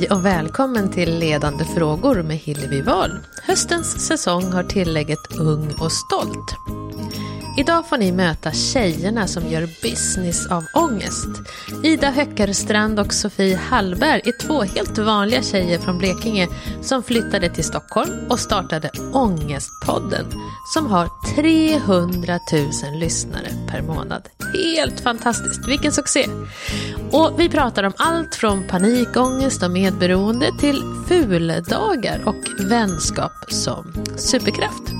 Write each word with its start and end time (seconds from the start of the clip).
Hej 0.00 0.10
och 0.10 0.24
välkommen 0.24 0.90
till 0.90 1.18
Ledande 1.18 1.64
frågor 1.64 2.22
med 2.22 2.36
Hillevi 2.36 2.82
Wahl. 2.82 3.10
Höstens 3.42 4.06
säsong 4.06 4.52
har 4.52 4.62
tillägget 4.62 5.38
Ung 5.38 5.74
och 5.78 5.92
stolt. 5.92 6.56
Idag 7.60 7.88
får 7.88 7.96
ni 7.96 8.12
möta 8.12 8.52
tjejerna 8.52 9.26
som 9.26 9.48
gör 9.48 9.68
business 9.82 10.46
av 10.46 10.64
ångest. 10.74 11.28
Ida 11.84 12.10
Höckerstrand 12.10 13.00
och 13.00 13.14
Sofie 13.14 13.56
Hallberg 13.56 14.20
är 14.24 14.46
två 14.46 14.62
helt 14.62 14.98
vanliga 14.98 15.42
tjejer 15.42 15.78
från 15.78 15.98
Blekinge 15.98 16.48
som 16.82 17.02
flyttade 17.02 17.50
till 17.50 17.64
Stockholm 17.64 18.10
och 18.28 18.40
startade 18.40 18.90
Ångestpodden 19.12 20.26
som 20.74 20.86
har 20.86 21.08
300 21.36 22.38
000 22.52 23.00
lyssnare 23.00 23.48
per 23.68 23.82
månad. 23.82 24.28
Helt 24.54 25.00
fantastiskt, 25.00 25.68
vilken 25.68 25.92
succé! 25.92 26.26
Och 27.10 27.34
vi 27.38 27.48
pratar 27.48 27.84
om 27.84 27.92
allt 27.96 28.34
från 28.34 28.66
panikångest 28.68 29.62
och 29.62 29.70
medberoende 29.70 30.50
till 30.60 30.82
fuldagar 31.08 32.22
och 32.24 32.70
vänskap 32.70 33.32
som 33.48 33.92
superkraft. 34.16 34.99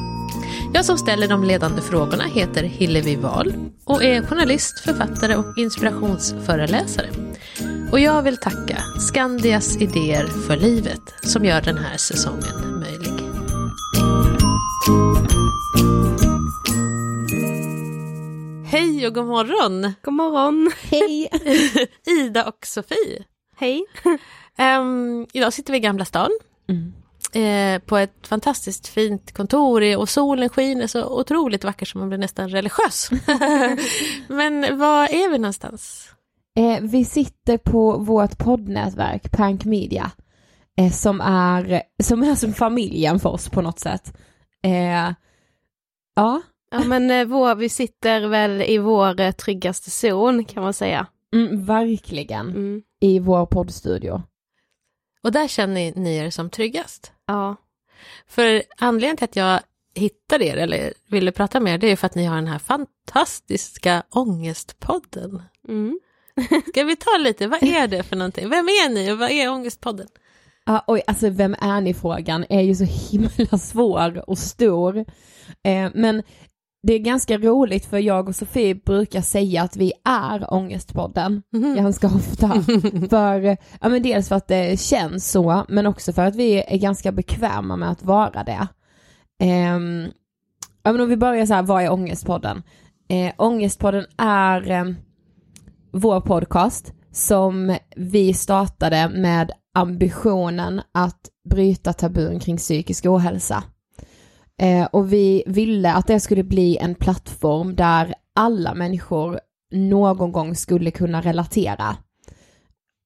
Jag 0.72 0.84
som 0.84 0.98
ställer 0.98 1.28
de 1.28 1.44
ledande 1.44 1.82
frågorna 1.82 2.24
heter 2.24 2.62
Hillevi 2.62 3.16
Wahl 3.16 3.54
och 3.84 4.04
är 4.04 4.22
journalist, 4.22 4.80
författare 4.80 5.36
och 5.36 5.58
inspirationsföreläsare. 5.58 7.10
Och 7.92 8.00
jag 8.00 8.22
vill 8.22 8.36
tacka 8.36 8.76
Skandias 8.98 9.76
idéer 9.76 10.26
för 10.26 10.56
livet 10.56 11.00
som 11.22 11.44
gör 11.44 11.60
den 11.60 11.78
här 11.78 11.96
säsongen 11.96 12.80
möjlig. 12.80 13.12
Hej 18.66 19.06
och 19.06 19.14
god 19.14 19.26
morgon! 19.26 19.92
God 20.02 20.14
morgon! 20.14 20.72
Hej! 20.90 21.28
Ida 22.20 22.48
och 22.48 22.66
Sofie. 22.66 23.24
Hej! 23.56 23.84
Um, 24.58 25.26
idag 25.32 25.52
sitter 25.52 25.72
vi 25.72 25.78
i 25.78 25.80
Gamla 25.80 26.04
stan. 26.04 26.30
Mm. 26.68 26.92
Eh, 27.32 27.78
på 27.78 27.96
ett 27.96 28.26
fantastiskt 28.26 28.88
fint 28.88 29.32
kontor 29.32 29.96
och 29.96 30.08
solen 30.08 30.48
skiner 30.48 30.86
så 30.86 31.20
otroligt 31.20 31.64
vackert 31.64 31.88
som 31.88 32.00
man 32.00 32.08
blir 32.08 32.18
nästan 32.18 32.48
religiös. 32.48 33.10
Men 34.28 34.78
var 34.78 35.04
är 35.04 35.30
vi 35.30 35.38
någonstans? 35.38 36.08
Eh, 36.58 36.80
vi 36.80 37.04
sitter 37.04 37.58
på 37.58 37.96
vårt 37.96 38.38
poddnätverk 38.38 39.30
Pank 39.30 39.64
Media 39.64 40.10
eh, 40.78 40.92
som, 40.92 41.20
är, 41.20 41.82
som 42.02 42.22
är 42.22 42.34
som 42.34 42.52
familjen 42.52 43.20
för 43.20 43.28
oss 43.28 43.48
på 43.48 43.62
något 43.62 43.78
sätt. 43.78 44.16
Eh, 44.62 45.12
ja. 46.16 46.42
Ja 46.70 46.84
men 46.84 47.10
eh, 47.10 47.24
vår, 47.24 47.54
vi 47.54 47.68
sitter 47.68 48.28
väl 48.28 48.62
i 48.62 48.78
vår 48.78 49.20
eh, 49.20 49.32
tryggaste 49.32 49.90
zon 49.90 50.44
kan 50.44 50.62
man 50.62 50.72
säga. 50.72 51.06
Mm, 51.34 51.64
verkligen, 51.64 52.48
mm. 52.48 52.82
i 53.00 53.18
vår 53.18 53.46
poddstudio. 53.46 54.22
Och 55.22 55.32
där 55.32 55.48
känner 55.48 55.92
ni 55.96 56.16
er 56.16 56.30
som 56.30 56.50
tryggast? 56.50 57.12
Ja. 57.26 57.56
För 58.26 58.62
anledningen 58.78 59.16
till 59.16 59.24
att 59.24 59.36
jag 59.36 59.60
hittade 59.94 60.44
er 60.44 60.56
eller 60.56 60.92
ville 61.06 61.32
prata 61.32 61.60
med 61.60 61.74
er, 61.74 61.78
det 61.78 61.86
är 61.86 61.96
för 61.96 62.06
att 62.06 62.14
ni 62.14 62.24
har 62.24 62.36
den 62.36 62.46
här 62.46 62.58
fantastiska 62.58 64.02
ångestpodden. 64.10 65.42
Mm. 65.68 66.00
Ska 66.68 66.84
vi 66.84 66.96
ta 66.96 67.16
lite, 67.18 67.46
vad 67.46 67.62
är 67.62 67.88
det 67.88 68.02
för 68.02 68.16
någonting? 68.16 68.48
Vem 68.48 68.68
är 68.68 68.88
ni 68.88 69.12
och 69.12 69.18
vad 69.18 69.30
är 69.30 69.50
Ångestpodden? 69.50 70.08
Ja, 70.64 70.84
oj, 70.86 71.02
alltså 71.06 71.30
vem 71.30 71.56
är 71.60 71.80
ni-frågan 71.80 72.44
är 72.48 72.60
ju 72.60 72.74
så 72.74 72.84
himla 72.84 73.58
svår 73.58 74.30
och 74.30 74.38
stor. 74.38 74.98
Eh, 75.62 75.90
men 75.94 76.22
det 76.82 76.94
är 76.94 76.98
ganska 76.98 77.38
roligt 77.38 77.86
för 77.86 77.98
jag 77.98 78.28
och 78.28 78.36
Sofie 78.36 78.74
brukar 78.74 79.20
säga 79.20 79.62
att 79.62 79.76
vi 79.76 79.92
är 80.04 80.54
Ångestpodden 80.54 81.42
mm. 81.54 81.76
ganska 81.76 82.06
ofta. 82.06 82.48
för, 83.10 83.56
ja 83.80 83.88
men 83.88 84.02
dels 84.02 84.28
för 84.28 84.36
att 84.36 84.48
det 84.48 84.80
känns 84.80 85.30
så, 85.30 85.64
men 85.68 85.86
också 85.86 86.12
för 86.12 86.24
att 86.24 86.36
vi 86.36 86.62
är 86.66 86.78
ganska 86.78 87.12
bekväma 87.12 87.76
med 87.76 87.90
att 87.90 88.02
vara 88.02 88.44
det. 88.44 88.68
Um, 89.74 90.10
ja 90.82 90.92
men 90.92 91.00
om 91.00 91.08
vi 91.08 91.16
börjar 91.16 91.46
så 91.46 91.54
här, 91.54 91.62
vad 91.62 91.82
är 91.82 91.92
Ångestpodden? 91.92 92.62
Eh, 93.08 93.32
Ångestpodden 93.36 94.06
är 94.16 94.70
eh, 94.70 94.84
vår 95.92 96.20
podcast 96.20 96.92
som 97.12 97.76
vi 97.96 98.34
startade 98.34 99.08
med 99.08 99.52
ambitionen 99.74 100.80
att 100.92 101.20
bryta 101.50 101.92
tabun 101.92 102.40
kring 102.40 102.56
psykisk 102.56 103.06
ohälsa. 103.06 103.64
Eh, 104.60 104.84
och 104.84 105.12
vi 105.12 105.42
ville 105.46 105.92
att 105.92 106.06
det 106.06 106.20
skulle 106.20 106.42
bli 106.42 106.76
en 106.76 106.94
plattform 106.94 107.76
där 107.76 108.14
alla 108.34 108.74
människor 108.74 109.40
någon 109.72 110.32
gång 110.32 110.54
skulle 110.54 110.90
kunna 110.90 111.20
relatera. 111.20 111.96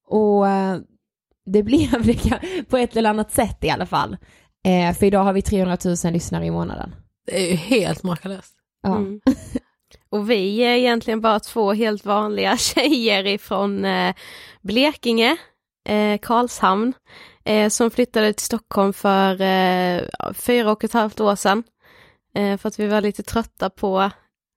Och 0.07 0.49
eh, 0.49 0.79
det 1.47 1.63
blev 1.63 2.07
det 2.07 2.41
på 2.69 2.77
ett 2.77 2.97
eller 2.97 3.11
annat 3.11 3.33
sätt 3.33 3.65
i 3.65 3.71
alla 3.71 3.87
fall. 3.87 4.17
Eh, 4.65 4.95
för 4.95 5.07
idag 5.07 5.25
har 5.25 5.33
vi 5.33 5.43
300 5.43 5.77
000 6.05 6.13
lyssnare 6.13 6.47
i 6.47 6.51
månaden. 6.51 6.95
Det 7.27 7.47
är 7.47 7.51
ju 7.51 7.57
helt 7.57 8.03
makalöst. 8.03 8.55
Ja. 8.83 8.97
Mm. 8.97 9.21
Och 10.11 10.31
vi 10.31 10.59
är 10.59 10.77
egentligen 10.77 11.21
bara 11.21 11.41
två 11.41 11.73
helt 11.73 12.05
vanliga 12.05 12.57
tjejer 12.59 13.27
ifrån 13.27 13.87
Blekinge, 14.63 15.37
Karlshamn, 16.23 16.93
eh, 17.45 17.69
som 17.69 17.91
flyttade 17.91 18.33
till 18.33 18.47
Stockholm 18.47 18.93
för 18.93 19.41
eh, 19.41 20.03
fyra 20.35 20.73
och 20.73 20.85
ett 20.85 20.93
halvt 20.93 21.21
år 21.21 21.37
sedan. 21.37 21.63
Eh, 22.35 22.59
för 22.59 22.69
att 22.69 22.79
vi 22.79 22.87
var 22.87 23.01
lite 23.01 23.23
trötta 23.23 23.71
på 23.71 24.11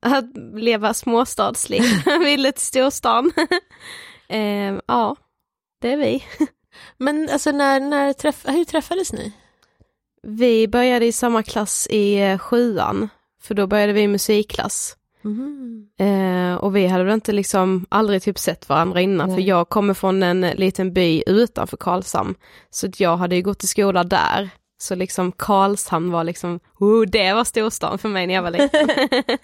att 0.05 0.25
leva 0.53 0.93
småstadsliv, 0.93 1.83
ville 2.19 2.51
till 2.51 2.65
storstan. 2.65 3.31
eh, 4.29 4.79
ja, 4.87 5.15
det 5.81 5.91
är 5.91 5.97
vi. 5.97 6.23
Men 6.97 7.29
alltså 7.29 7.51
när, 7.51 7.79
när 7.79 8.13
träff, 8.13 8.45
hur 8.47 8.65
träffades 8.65 9.13
ni? 9.13 9.33
Vi 10.23 10.67
började 10.67 11.05
i 11.05 11.11
samma 11.11 11.43
klass 11.43 11.87
i 11.87 12.19
eh, 12.19 12.37
sjuan, 12.37 13.09
för 13.41 13.55
då 13.55 13.67
började 13.67 13.93
vi 13.93 14.01
i 14.01 14.07
musikklass. 14.07 14.97
Mm. 15.25 15.87
Eh, 15.99 16.57
och 16.57 16.75
vi 16.75 16.87
hade 16.87 17.03
väl 17.03 17.13
inte 17.13 17.31
liksom 17.31 17.85
aldrig 17.89 18.21
typ 18.21 18.39
sett 18.39 18.69
varandra 18.69 19.01
innan, 19.01 19.27
Nej. 19.27 19.37
för 19.37 19.43
jag 19.43 19.69
kommer 19.69 19.93
från 19.93 20.23
en 20.23 20.41
liten 20.41 20.93
by 20.93 21.23
utanför 21.27 21.77
Karlshamn. 21.77 22.35
Så 22.69 22.87
jag 22.97 23.17
hade 23.17 23.35
ju 23.35 23.41
gått 23.41 23.63
i 23.63 23.67
skola 23.67 24.03
där. 24.03 24.49
Så 24.77 24.95
liksom 24.95 25.31
Karlshamn 25.31 26.11
var 26.11 26.23
liksom, 26.23 26.59
oh, 26.79 27.01
det 27.01 27.33
var 27.33 27.43
storstan 27.43 27.97
för 27.97 28.09
mig 28.09 28.27
när 28.27 28.33
jag 28.33 28.41
var 28.41 28.51
liten. 28.51 28.89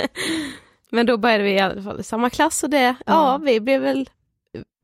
Men 0.92 1.06
då 1.06 1.18
började 1.18 1.44
vi 1.44 1.52
i 1.52 1.60
alla 1.60 1.82
fall 1.82 2.00
i 2.00 2.04
samma 2.04 2.30
klass 2.30 2.64
och 2.64 2.70
det, 2.70 2.84
ja. 2.84 2.96
ja, 3.06 3.40
vi 3.44 3.60
blev 3.60 3.82
väl 3.82 4.10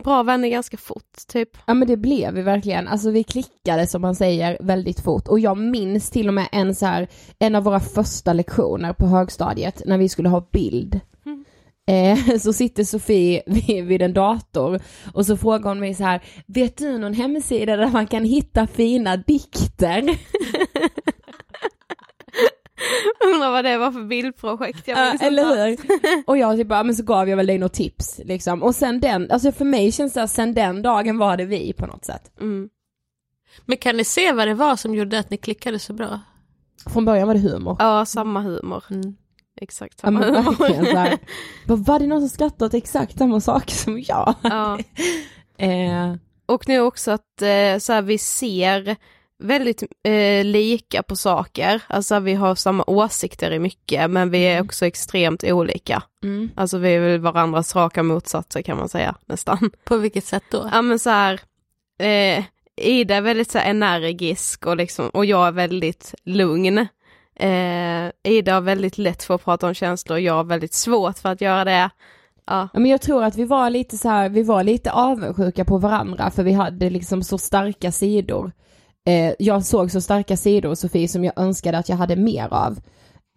bra 0.03 0.23
vänner 0.23 0.47
ganska 0.47 0.77
fort 0.77 1.27
typ. 1.27 1.49
Ja 1.65 1.73
men 1.73 1.87
det 1.87 1.97
blev 1.97 2.33
vi 2.33 2.41
verkligen, 2.41 2.87
alltså 2.87 3.11
vi 3.11 3.23
klickade 3.23 3.87
som 3.87 4.01
man 4.01 4.15
säger 4.15 4.57
väldigt 4.61 4.99
fort 4.99 5.27
och 5.27 5.39
jag 5.39 5.57
minns 5.57 6.09
till 6.09 6.27
och 6.27 6.33
med 6.33 6.47
en 6.51 6.75
så 6.75 6.85
här, 6.85 7.07
en 7.39 7.55
av 7.55 7.63
våra 7.63 7.79
första 7.79 8.33
lektioner 8.33 8.93
på 8.93 9.05
högstadiet 9.05 9.81
när 9.85 9.97
vi 9.97 10.09
skulle 10.09 10.29
ha 10.29 10.49
bild. 10.51 10.99
Mm. 11.25 11.45
Eh, 11.89 12.37
så 12.39 12.53
sitter 12.53 12.83
Sofie 12.83 13.43
vid, 13.45 13.85
vid, 13.85 14.01
en 14.01 14.13
dator 14.13 14.79
och 15.13 15.25
så 15.25 15.37
frågar 15.37 15.69
hon 15.69 15.79
mig 15.79 15.93
så 15.93 16.03
här, 16.03 16.23
vet 16.47 16.77
du 16.77 16.97
någon 16.97 17.13
hemsida 17.13 17.75
där 17.75 17.91
man 17.91 18.07
kan 18.07 18.23
hitta 18.23 18.67
fina 18.67 19.17
dikter? 19.17 20.03
Undrar 23.33 23.51
vad 23.51 23.65
det 23.65 23.77
var 23.77 23.91
för 23.91 24.03
bildprojekt 24.03 24.87
jag 24.87 24.97
ja, 24.97 25.13
eller 25.21 25.67
hur? 25.67 25.77
Och 26.27 26.37
jag 26.37 26.57
typ 26.57 26.67
bara, 26.67 26.83
men 26.83 26.95
så 26.95 27.03
gav 27.03 27.29
jag 27.29 27.37
väl 27.37 27.47
dig 27.47 27.57
något 27.57 27.73
tips 27.73 28.19
liksom. 28.23 28.63
Och 28.63 28.75
sen 28.75 28.99
den, 28.99 29.31
alltså 29.31 29.51
för 29.51 29.65
mig 29.65 29.91
känns 29.91 30.13
det 30.13 30.23
att 30.23 30.31
sen 30.31 30.53
den 30.53 30.81
dagen 30.81 31.17
var 31.17 31.37
det 31.37 31.45
vi 31.45 31.73
på 31.73 31.85
något 31.85 32.05
sätt. 32.05 32.31
Mm. 32.41 32.69
Men 33.65 33.77
kan 33.77 33.97
ni 33.97 34.03
se 34.03 34.31
vad 34.31 34.47
det 34.47 34.53
var 34.53 34.75
som 34.75 34.95
gjorde 34.95 35.19
att 35.19 35.29
ni 35.29 35.37
klickade 35.37 35.79
så 35.79 35.93
bra? 35.93 36.19
Från 36.85 37.05
början 37.05 37.27
var 37.27 37.33
det 37.33 37.39
humor. 37.39 37.75
Ja, 37.79 38.05
samma 38.05 38.41
humor. 38.41 38.83
Mm. 38.89 39.15
Exakt 39.61 39.99
samma 39.99 40.27
ja, 40.27 40.41
humor. 40.41 40.85
Så 40.85 40.97
här, 40.97 41.17
var 41.65 41.99
det 41.99 42.07
någon 42.07 42.19
som 42.19 42.29
skrattade 42.29 42.65
åt 42.65 42.73
exakt 42.73 43.17
samma 43.17 43.41
saker 43.41 43.75
som 43.75 43.99
jag? 43.99 44.35
Ja. 44.41 44.79
eh. 45.65 46.15
Och 46.45 46.67
nu 46.67 46.79
också 46.79 47.11
att 47.11 47.41
eh, 47.41 47.77
så 47.79 47.93
här, 47.93 48.01
vi 48.01 48.17
ser 48.17 48.95
väldigt 49.39 49.83
eh, 50.03 50.45
lika 50.45 51.03
på 51.03 51.15
saker, 51.15 51.81
alltså 51.87 52.19
vi 52.19 52.33
har 52.33 52.55
samma 52.55 52.83
åsikter 52.87 53.51
i 53.51 53.59
mycket 53.59 54.11
men 54.11 54.29
vi 54.29 54.43
är 54.47 54.55
mm. 54.55 54.65
också 54.65 54.85
extremt 54.85 55.43
olika. 55.43 56.03
Mm. 56.23 56.49
Alltså 56.55 56.77
vi 56.77 56.95
är 56.95 56.99
väl 56.99 57.19
varandras 57.19 57.75
raka 57.75 58.03
motsatser 58.03 58.61
kan 58.61 58.77
man 58.77 58.89
säga 58.89 59.15
nästan. 59.25 59.71
På 59.83 59.97
vilket 59.97 60.25
sätt 60.25 60.43
då? 60.51 60.69
Ja 60.71 60.81
men 60.81 60.99
så 60.99 61.09
här, 61.09 61.39
eh, 61.99 62.43
Ida 62.81 63.15
är 63.15 63.21
väldigt 63.21 63.51
så 63.51 63.57
här, 63.57 63.69
energisk 63.69 64.65
och, 64.65 64.77
liksom, 64.77 65.09
och 65.09 65.25
jag 65.25 65.47
är 65.47 65.51
väldigt 65.51 66.15
lugn. 66.23 66.77
Eh, 67.35 68.11
Ida 68.23 68.53
har 68.53 68.61
väldigt 68.61 68.97
lätt 68.97 69.23
för 69.23 69.35
att 69.35 69.43
prata 69.43 69.67
om 69.67 69.73
känslor 69.73 70.15
och 70.15 70.21
jag 70.21 70.33
har 70.33 70.43
väldigt 70.43 70.73
svårt 70.73 71.17
för 71.17 71.29
att 71.29 71.41
göra 71.41 71.65
det. 71.65 71.89
Ja. 72.47 72.69
Men 72.73 72.85
jag 72.85 73.01
tror 73.01 73.23
att 73.23 73.35
vi 73.35 73.45
var 73.45 73.69
lite 73.69 73.97
så 73.97 74.09
här, 74.09 74.29
vi 74.29 74.43
var 74.43 74.63
lite 74.63 74.91
avundsjuka 74.91 75.65
på 75.65 75.77
varandra 75.77 76.31
för 76.31 76.43
vi 76.43 76.51
hade 76.51 76.89
liksom 76.89 77.23
så 77.23 77.37
starka 77.37 77.91
sidor 77.91 78.51
eh, 79.09 79.33
jag 79.39 79.65
såg 79.65 79.91
så 79.91 80.01
starka 80.01 80.37
sidor 80.37 80.69
hos 80.69 80.79
Sofie 80.79 81.07
som 81.07 81.23
jag 81.23 81.33
önskade 81.39 81.77
att 81.77 81.89
jag 81.89 81.95
hade 81.95 82.15
mer 82.15 82.53
av. 82.53 82.79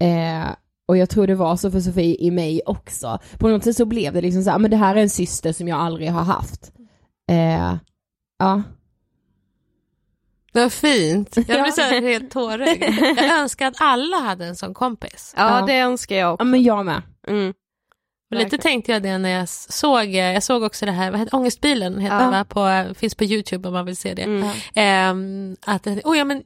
Eh, 0.00 0.50
och 0.88 0.96
jag 0.96 1.10
tror 1.10 1.26
det 1.26 1.34
var 1.34 1.56
så 1.56 1.70
för 1.70 1.80
Sofie 1.80 2.16
i 2.20 2.30
mig 2.30 2.60
också. 2.66 3.18
På 3.38 3.48
något 3.48 3.64
sätt 3.64 3.76
så 3.76 3.84
blev 3.84 4.12
det 4.12 4.20
liksom 4.20 4.42
så 4.42 4.50
här, 4.50 4.58
men 4.58 4.70
det 4.70 4.76
här 4.76 4.96
är 4.96 5.00
en 5.00 5.10
syster 5.10 5.52
som 5.52 5.68
jag 5.68 5.80
aldrig 5.80 6.10
har 6.10 6.22
haft. 6.22 6.72
Eh, 7.30 7.74
ja. 8.38 8.62
Vad 10.52 10.72
fint. 10.72 11.36
Jag 11.36 11.44
blir 11.46 11.70
så 11.70 11.82
helt 11.82 12.30
tårögd. 12.30 12.82
Jag 13.16 13.40
önskar 13.40 13.66
att 13.66 13.76
alla 13.80 14.16
hade 14.16 14.46
en 14.46 14.56
sån 14.56 14.74
kompis. 14.74 15.34
Ja, 15.36 15.58
ja. 15.60 15.66
det 15.66 15.78
önskar 15.78 16.16
jag 16.16 16.34
också. 16.34 16.44
Ja, 16.44 16.50
men 16.50 16.62
jag 16.62 16.86
med. 16.86 17.02
Mm. 17.28 17.54
Och 18.32 18.44
lite 18.44 18.58
tänkte 18.58 18.92
jag 18.92 19.02
det 19.02 19.18
när 19.18 19.28
jag 19.28 19.48
såg, 19.48 20.04
jag 20.04 20.42
såg 20.42 20.62
också 20.62 20.86
det 20.86 20.92
här, 20.92 21.10
vad 21.10 21.20
heter 21.20 21.34
Ångestbilen, 21.34 21.98
heter 21.98 22.24
ja. 22.24 22.30
va? 22.30 22.44
På, 22.44 22.94
finns 22.94 23.14
på 23.14 23.24
YouTube 23.24 23.68
om 23.68 23.74
man 23.74 23.86
vill 23.86 23.96
se 23.96 24.14
det. 24.14 24.22
Mm. 24.22 25.56
Eh, 25.62 25.74
att, 25.74 25.86
oh 25.86 26.18
ja 26.18 26.24
men 26.24 26.42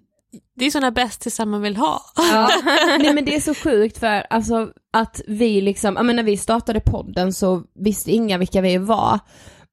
det 0.56 0.64
är 0.64 0.70
sådana 0.70 0.90
bästisar 0.90 1.46
man 1.46 1.62
vill 1.62 1.76
ha. 1.76 2.00
Ja. 2.16 2.48
Nej 2.98 3.14
men 3.14 3.24
det 3.24 3.34
är 3.34 3.40
så 3.40 3.54
sjukt 3.54 3.98
för 3.98 4.26
alltså 4.30 4.70
att 4.92 5.20
vi 5.26 5.60
liksom, 5.60 5.94
men 5.94 6.16
när 6.16 6.22
vi 6.22 6.36
startade 6.36 6.80
podden 6.80 7.32
så 7.32 7.62
visste 7.74 8.12
inga 8.12 8.38
vilka 8.38 8.60
vi 8.60 8.78
var. 8.78 9.18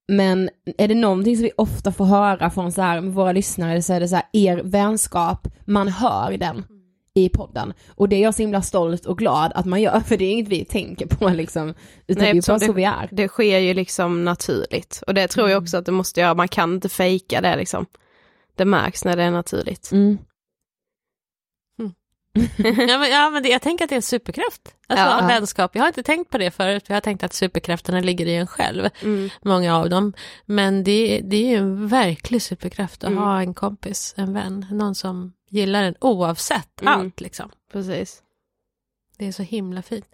Men 0.07 0.49
är 0.77 0.87
det 0.87 0.95
någonting 0.95 1.35
som 1.35 1.43
vi 1.43 1.51
ofta 1.57 1.91
får 1.91 2.05
höra 2.05 2.49
från 2.49 2.71
så 2.71 2.81
här, 2.81 3.01
våra 3.01 3.31
lyssnare 3.31 3.81
så 3.81 3.93
är 3.93 3.99
det 3.99 4.07
så 4.07 4.15
här, 4.15 4.25
er 4.33 4.61
vänskap, 4.63 5.47
man 5.65 5.87
hör 5.87 6.37
den 6.37 6.65
i 7.15 7.29
podden. 7.29 7.73
Och 7.87 8.09
det 8.09 8.15
är 8.15 8.21
jag 8.21 8.35
så 8.35 8.41
himla 8.41 8.61
stolt 8.61 9.05
och 9.05 9.17
glad 9.17 9.51
att 9.55 9.65
man 9.65 9.81
gör, 9.81 9.99
för 10.05 10.17
det 10.17 10.25
är 10.25 10.31
inget 10.31 10.47
vi 10.47 10.65
tänker 10.65 11.05
på 11.05 11.29
liksom, 11.29 11.73
utan 12.07 12.23
Nej, 12.23 12.33
det 12.33 12.39
är 12.39 12.51
bara 12.51 12.59
så 12.59 12.73
vi 12.73 12.83
är. 12.83 13.09
Det 13.11 13.27
sker 13.27 13.59
ju 13.59 13.73
liksom 13.73 14.25
naturligt, 14.25 15.03
och 15.07 15.13
det 15.13 15.27
tror 15.27 15.49
jag 15.49 15.61
också 15.61 15.77
att 15.77 15.85
det 15.85 15.91
måste 15.91 16.19
göra, 16.19 16.33
man 16.33 16.47
kan 16.47 16.73
inte 16.73 16.89
fejka 16.89 17.41
det 17.41 17.55
liksom. 17.55 17.85
Det 18.55 18.65
märks 18.65 19.05
när 19.05 19.17
det 19.17 19.23
är 19.23 19.31
naturligt. 19.31 19.91
Mm. 19.91 20.17
ja, 22.57 22.97
men, 22.97 23.11
ja, 23.11 23.29
men 23.29 23.43
det, 23.43 23.49
jag 23.49 23.61
tänker 23.61 23.83
att 23.83 23.89
det 23.89 23.93
är 23.93 23.97
en 23.97 24.01
superkraft. 24.01 24.75
Alltså 24.87 25.05
ja. 25.05 25.27
vänskap. 25.27 25.75
Jag 25.75 25.81
har 25.81 25.87
inte 25.87 26.03
tänkt 26.03 26.31
på 26.31 26.37
det 26.37 26.51
förut, 26.51 26.83
jag 26.87 26.95
har 26.95 27.01
tänkt 27.01 27.23
att 27.23 27.33
superkrafterna 27.33 27.99
ligger 27.99 28.25
i 28.25 28.35
en 28.35 28.47
själv, 28.47 28.89
mm. 29.01 29.29
många 29.41 29.77
av 29.77 29.89
dem. 29.89 30.13
Men 30.45 30.83
det, 30.83 31.21
det 31.23 31.35
är 31.35 31.49
ju 31.49 31.55
en 31.55 31.87
verklig 31.87 32.41
superkraft 32.41 33.03
att 33.03 33.09
mm. 33.09 33.23
ha 33.23 33.39
en 33.39 33.53
kompis, 33.53 34.13
en 34.17 34.33
vän, 34.33 34.65
någon 34.71 34.95
som 34.95 35.33
gillar 35.53 35.83
en 35.83 35.95
oavsett 36.01 36.81
mm. 36.81 36.93
allt 36.93 37.21
liksom. 37.21 37.51
Precis. 37.71 38.23
Det 39.17 39.27
är 39.27 39.31
så 39.31 39.43
himla 39.43 39.81
fint. 39.81 40.05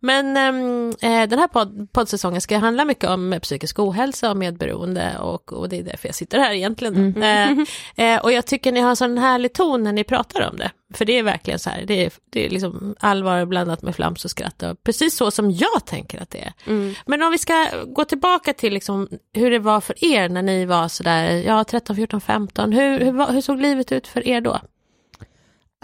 Men 0.00 0.36
ehm, 0.36 0.88
eh, 1.00 1.28
den 1.28 1.38
här 1.38 1.48
podd, 1.48 1.92
poddsäsongen 1.92 2.40
ska 2.40 2.58
handla 2.58 2.84
mycket 2.84 3.10
om 3.10 3.38
psykisk 3.42 3.78
ohälsa 3.78 4.30
och 4.30 4.36
medberoende 4.36 5.18
och, 5.18 5.52
och 5.52 5.68
det 5.68 5.78
är 5.78 5.82
därför 5.82 6.08
jag 6.08 6.14
sitter 6.14 6.38
här 6.38 6.52
egentligen. 6.52 6.96
Mm. 6.96 7.58
Eh, 7.96 8.04
eh, 8.14 8.20
och 8.20 8.32
jag 8.32 8.46
tycker 8.46 8.72
ni 8.72 8.80
har 8.80 8.90
en 8.90 8.96
sån 8.96 9.18
härlig 9.18 9.52
ton 9.52 9.82
när 9.82 9.92
ni 9.92 10.04
pratar 10.04 10.48
om 10.50 10.56
det. 10.56 10.70
För 10.94 11.04
det 11.04 11.18
är 11.18 11.22
verkligen 11.22 11.58
så 11.58 11.70
här, 11.70 11.84
det 11.86 12.04
är, 12.04 12.12
det 12.30 12.46
är 12.46 12.50
liksom 12.50 12.94
allvar 13.00 13.44
blandat 13.44 13.82
med 13.82 13.96
flams 13.96 14.24
och 14.24 14.30
skratt. 14.30 14.62
Och 14.62 14.82
precis 14.82 15.16
så 15.16 15.30
som 15.30 15.50
jag 15.50 15.86
tänker 15.86 16.22
att 16.22 16.30
det 16.30 16.38
är. 16.38 16.52
Mm. 16.66 16.94
Men 17.06 17.22
om 17.22 17.30
vi 17.30 17.38
ska 17.38 17.68
gå 17.86 18.04
tillbaka 18.04 18.52
till 18.52 18.72
liksom 18.72 19.08
hur 19.32 19.50
det 19.50 19.58
var 19.58 19.80
för 19.80 20.04
er 20.04 20.28
när 20.28 20.42
ni 20.42 20.64
var 20.64 20.88
sådär, 20.88 21.42
ja 21.46 21.64
13, 21.64 21.96
14, 21.96 22.20
15. 22.20 22.72
Hur, 22.72 23.00
hur, 23.00 23.32
hur 23.32 23.40
såg 23.40 23.60
livet 23.60 23.92
ut 23.92 24.06
för 24.06 24.28
er 24.28 24.40
då? 24.40 24.60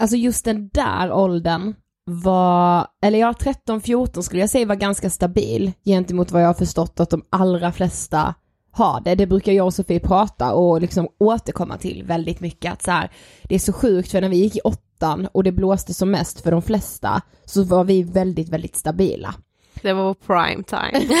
Alltså 0.01 0.15
just 0.17 0.45
den 0.45 0.69
där 0.73 1.11
åldern 1.11 1.75
var, 2.05 2.87
eller 3.01 3.19
ja 3.19 3.31
13-14 3.31 4.21
skulle 4.21 4.41
jag 4.41 4.49
säga 4.49 4.65
var 4.65 4.75
ganska 4.75 5.09
stabil 5.09 5.71
gentemot 5.85 6.31
vad 6.31 6.41
jag 6.41 6.47
har 6.47 6.53
förstått 6.53 6.99
att 6.99 7.09
de 7.09 7.25
allra 7.29 7.71
flesta 7.71 8.33
har 8.71 9.01
det. 9.01 9.15
Det 9.15 9.27
brukar 9.27 9.51
jag 9.51 9.65
och 9.65 9.73
Sofie 9.73 9.99
prata 9.99 10.53
och 10.53 10.81
liksom 10.81 11.07
återkomma 11.19 11.77
till 11.77 12.03
väldigt 12.03 12.39
mycket 12.39 12.73
att 12.73 12.83
så 12.83 12.91
här, 12.91 13.11
det 13.43 13.55
är 13.55 13.59
så 13.59 13.73
sjukt 13.73 14.11
för 14.11 14.21
när 14.21 14.29
vi 14.29 14.37
gick 14.37 14.55
i 14.55 14.59
åttan 14.59 15.27
och 15.31 15.43
det 15.43 15.51
blåste 15.51 15.93
som 15.93 16.11
mest 16.11 16.41
för 16.41 16.51
de 16.51 16.61
flesta 16.61 17.21
så 17.45 17.63
var 17.63 17.83
vi 17.83 18.03
väldigt, 18.03 18.49
väldigt 18.49 18.75
stabila. 18.75 19.35
Det 19.81 19.93
var 19.93 20.13
prime 20.13 20.63
time. 20.63 21.15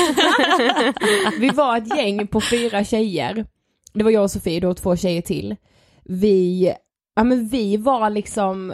vi 1.39 1.49
var 1.49 1.77
ett 1.77 1.97
gäng 1.97 2.27
på 2.27 2.41
fyra 2.41 2.83
tjejer. 2.83 3.45
Det 3.93 4.03
var 4.03 4.11
jag 4.11 4.23
och 4.23 4.31
Sofie, 4.31 4.59
då 4.59 4.73
två 4.73 4.95
tjejer 4.95 5.21
till. 5.21 5.55
Vi, 6.03 6.73
ja 7.15 7.23
men 7.23 7.47
vi 7.47 7.77
var 7.77 8.09
liksom 8.09 8.73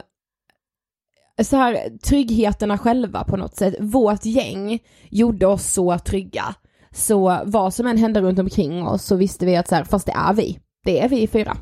så 1.43 1.57
här, 1.57 1.97
tryggheterna 1.97 2.77
själva 2.77 3.23
på 3.23 3.37
något 3.37 3.55
sätt. 3.55 3.75
Vårt 3.79 4.25
gäng 4.25 4.79
gjorde 5.09 5.47
oss 5.47 5.73
så 5.73 5.99
trygga. 5.99 6.55
Så 6.91 7.39
vad 7.45 7.73
som 7.73 7.87
än 7.87 7.97
hände 7.97 8.21
runt 8.21 8.39
omkring 8.39 8.87
oss 8.87 9.03
så 9.03 9.15
visste 9.15 9.45
vi 9.45 9.55
att 9.55 9.67
så 9.67 9.75
här, 9.75 9.83
fast 9.83 10.05
det 10.05 10.11
är 10.11 10.33
vi. 10.33 10.59
Det 10.85 10.99
är 10.99 11.09
vi 11.09 11.27
fyra. 11.27 11.57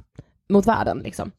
Mot 0.50 0.68
världen 0.68 1.00
liksom. 1.00 1.32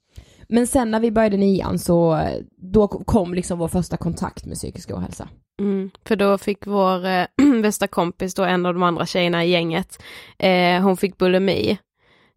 Men 0.48 0.66
sen 0.66 0.90
när 0.90 1.00
vi 1.00 1.10
började 1.10 1.36
nian 1.36 1.78
så 1.78 2.28
då 2.56 2.88
kom 2.88 3.34
liksom 3.34 3.58
vår 3.58 3.68
första 3.68 3.96
kontakt 3.96 4.46
med 4.46 4.56
psykisk 4.56 4.90
ohälsa. 4.90 5.28
Mm, 5.60 5.90
för 6.04 6.16
då 6.16 6.38
fick 6.38 6.66
vår 6.66 7.06
äh, 7.06 7.26
bästa 7.62 7.86
kompis 7.86 8.34
då, 8.34 8.44
en 8.44 8.66
av 8.66 8.74
de 8.74 8.82
andra 8.82 9.06
tjejerna 9.06 9.44
i 9.44 9.50
gänget, 9.50 10.02
eh, 10.38 10.82
hon 10.82 10.96
fick 10.96 11.18
bulimi 11.18 11.78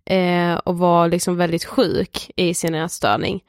eh, 0.06 0.54
och 0.54 0.78
var 0.78 1.08
liksom 1.08 1.38
väldigt 1.38 1.66
sjuk 1.66 2.32
i 2.36 2.54
sin 2.54 2.76
ätstörning. 2.76 3.44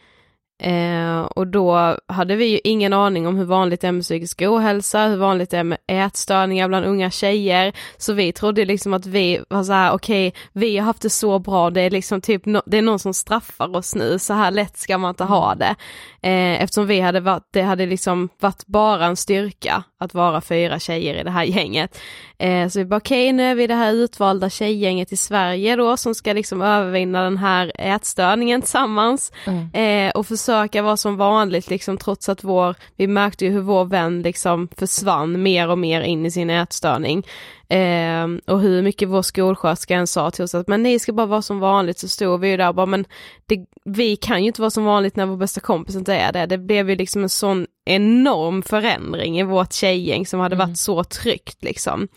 Eh, 0.62 1.20
och 1.20 1.46
då 1.46 1.96
hade 2.06 2.36
vi 2.36 2.46
ju 2.46 2.60
ingen 2.64 2.92
aning 2.92 3.26
om 3.26 3.36
hur 3.36 3.44
vanligt 3.44 3.80
det 3.80 3.88
är 3.88 3.92
med 3.92 4.02
psykisk 4.02 4.42
ohälsa, 4.42 5.06
hur 5.06 5.16
vanligt 5.16 5.50
det 5.50 5.58
är 5.58 5.64
med 5.64 5.78
ätstörningar 5.86 6.68
bland 6.68 6.86
unga 6.86 7.10
tjejer. 7.10 7.72
Så 7.96 8.12
vi 8.12 8.32
trodde 8.32 8.64
liksom 8.64 8.94
att 8.94 9.06
vi 9.06 9.40
var 9.48 9.62
så 9.62 9.72
här: 9.72 9.92
okej, 9.92 10.28
okay, 10.28 10.40
vi 10.52 10.78
har 10.78 10.86
haft 10.86 11.02
det 11.02 11.10
så 11.10 11.38
bra, 11.38 11.70
det 11.70 11.80
är 11.80 11.90
liksom 11.90 12.20
typ, 12.20 12.46
no 12.46 12.62
det 12.66 12.78
är 12.78 12.82
någon 12.82 12.98
som 12.98 13.14
straffar 13.14 13.76
oss 13.76 13.94
nu, 13.94 14.18
så 14.18 14.34
här 14.34 14.50
lätt 14.50 14.76
ska 14.76 14.98
man 14.98 15.08
inte 15.08 15.24
ha 15.24 15.54
det. 15.54 15.74
Eh, 16.22 16.62
eftersom 16.62 16.86
vi 16.86 17.00
hade 17.00 17.20
varit, 17.20 17.46
det 17.52 17.62
hade 17.62 17.86
liksom 17.86 18.28
varit 18.40 18.66
bara 18.66 19.06
en 19.06 19.16
styrka 19.16 19.82
att 20.00 20.14
vara 20.14 20.40
fyra 20.40 20.78
tjejer 20.78 21.14
i 21.14 21.22
det 21.22 21.30
här 21.30 21.44
gänget. 21.44 21.98
Eh, 22.38 22.68
så 22.68 22.78
vi 22.78 22.84
bara 22.84 22.96
okej, 22.96 23.26
okay, 23.26 23.32
nu 23.32 23.42
är 23.42 23.54
vi 23.54 23.66
det 23.66 23.74
här 23.74 23.92
utvalda 23.92 24.50
tjejgänget 24.50 25.12
i 25.12 25.16
Sverige 25.16 25.76
då 25.76 25.96
som 25.96 26.14
ska 26.14 26.32
liksom 26.32 26.62
övervinna 26.62 27.22
den 27.22 27.38
här 27.38 27.72
ätstörningen 27.78 28.62
tillsammans. 28.62 29.32
Mm. 29.46 29.70
Eh, 29.72 30.12
och 30.12 30.26
försöka 30.26 30.51
vara 30.82 30.96
som 30.96 31.16
vanligt 31.16 31.70
liksom 31.70 31.98
trots 31.98 32.28
att 32.28 32.44
vår, 32.44 32.74
vi 32.96 33.06
märkte 33.06 33.44
ju 33.44 33.50
hur 33.50 33.60
vår 33.60 33.84
vän 33.84 34.22
liksom 34.22 34.68
försvann 34.76 35.42
mer 35.42 35.68
och 35.68 35.78
mer 35.78 36.00
in 36.00 36.26
i 36.26 36.30
sin 36.30 36.50
ätstörning. 36.50 37.26
Eh, 37.68 38.26
och 38.46 38.60
hur 38.60 38.82
mycket 38.82 39.08
vår 39.08 39.22
skolsköterska 39.22 39.96
än 39.96 40.06
sa 40.06 40.30
till 40.30 40.44
oss 40.44 40.54
att 40.54 40.68
men 40.68 40.82
ni 40.82 40.98
ska 40.98 41.12
bara 41.12 41.26
vara 41.26 41.42
som 41.42 41.58
vanligt 41.58 41.98
så 41.98 42.08
stod 42.08 42.40
vi 42.40 42.48
ju 42.48 42.56
där 42.56 42.68
och 42.68 42.74
bara 42.74 42.86
men 42.86 43.04
det, 43.46 43.66
vi 43.84 44.16
kan 44.16 44.40
ju 44.40 44.46
inte 44.46 44.60
vara 44.60 44.70
som 44.70 44.84
vanligt 44.84 45.16
när 45.16 45.26
vår 45.26 45.36
bästa 45.36 45.60
kompis 45.60 45.96
inte 45.96 46.14
är 46.14 46.32
det. 46.32 46.46
Det 46.46 46.58
blev 46.58 46.90
ju 46.90 46.96
liksom 46.96 47.22
en 47.22 47.28
sån 47.28 47.66
enorm 47.84 48.62
förändring 48.62 49.40
i 49.40 49.42
vårt 49.42 49.72
tjejgäng 49.72 50.26
som 50.26 50.40
hade 50.40 50.54
mm. 50.54 50.68
varit 50.68 50.78
så 50.78 51.04
tryggt 51.04 51.64
liksom. 51.64 52.08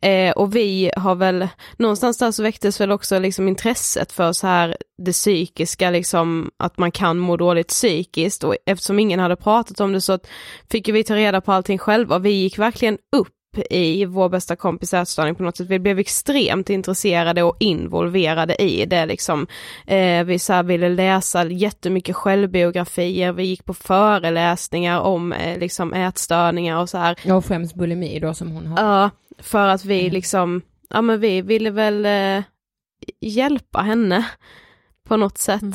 Eh, 0.00 0.32
och 0.32 0.56
vi 0.56 0.90
har 0.96 1.14
väl, 1.14 1.48
någonstans 1.76 2.18
där 2.18 2.32
så 2.32 2.42
väcktes 2.42 2.80
väl 2.80 2.90
också 2.90 3.18
liksom 3.18 3.48
intresset 3.48 4.12
för 4.12 4.32
så 4.32 4.46
här 4.46 4.76
det 5.02 5.12
psykiska, 5.12 5.90
liksom 5.90 6.50
att 6.56 6.78
man 6.78 6.90
kan 6.90 7.18
må 7.18 7.36
dåligt 7.36 7.68
psykiskt 7.68 8.44
och 8.44 8.56
eftersom 8.66 8.98
ingen 8.98 9.20
hade 9.20 9.36
pratat 9.36 9.80
om 9.80 9.92
det 9.92 10.00
så 10.00 10.18
fick 10.70 10.88
vi 10.88 11.04
ta 11.04 11.16
reda 11.16 11.40
på 11.40 11.52
allting 11.52 11.78
själva. 11.78 12.18
Vi 12.18 12.30
gick 12.30 12.58
verkligen 12.58 12.98
upp 13.16 13.28
i 13.70 14.04
vår 14.04 14.28
bästa 14.28 14.56
kompis 14.56 14.94
ätstörning 14.94 15.34
på 15.34 15.42
något 15.42 15.56
sätt. 15.56 15.68
Vi 15.68 15.78
blev 15.78 15.98
extremt 15.98 16.70
intresserade 16.70 17.42
och 17.42 17.56
involverade 17.60 18.62
i 18.62 18.86
det 18.86 19.06
liksom. 19.06 19.46
Eh, 19.86 20.24
vi 20.24 20.38
så 20.38 20.62
ville 20.62 20.88
läsa 20.88 21.44
jättemycket 21.44 22.16
självbiografier, 22.16 23.32
vi 23.32 23.44
gick 23.44 23.64
på 23.64 23.74
föreläsningar 23.74 25.00
om 25.00 25.32
eh, 25.32 25.58
liksom 25.58 25.92
ätstörningar 25.92 26.80
och 26.80 26.88
så 26.88 26.98
här. 26.98 27.18
Ja, 27.22 27.40
främst 27.42 27.74
bulimi 27.74 28.20
då 28.20 28.34
som 28.34 28.50
hon 28.50 28.66
har. 28.66 28.82
Ja, 28.82 29.10
för 29.38 29.68
att 29.68 29.84
vi 29.84 30.00
mm. 30.00 30.12
liksom, 30.12 30.62
ja 30.90 31.02
men 31.02 31.20
vi 31.20 31.42
ville 31.42 31.70
väl 31.70 32.06
eh, 32.06 32.44
hjälpa 33.20 33.80
henne 33.80 34.26
på 35.04 35.16
något 35.16 35.38
sätt. 35.38 35.62
Mm. 35.62 35.74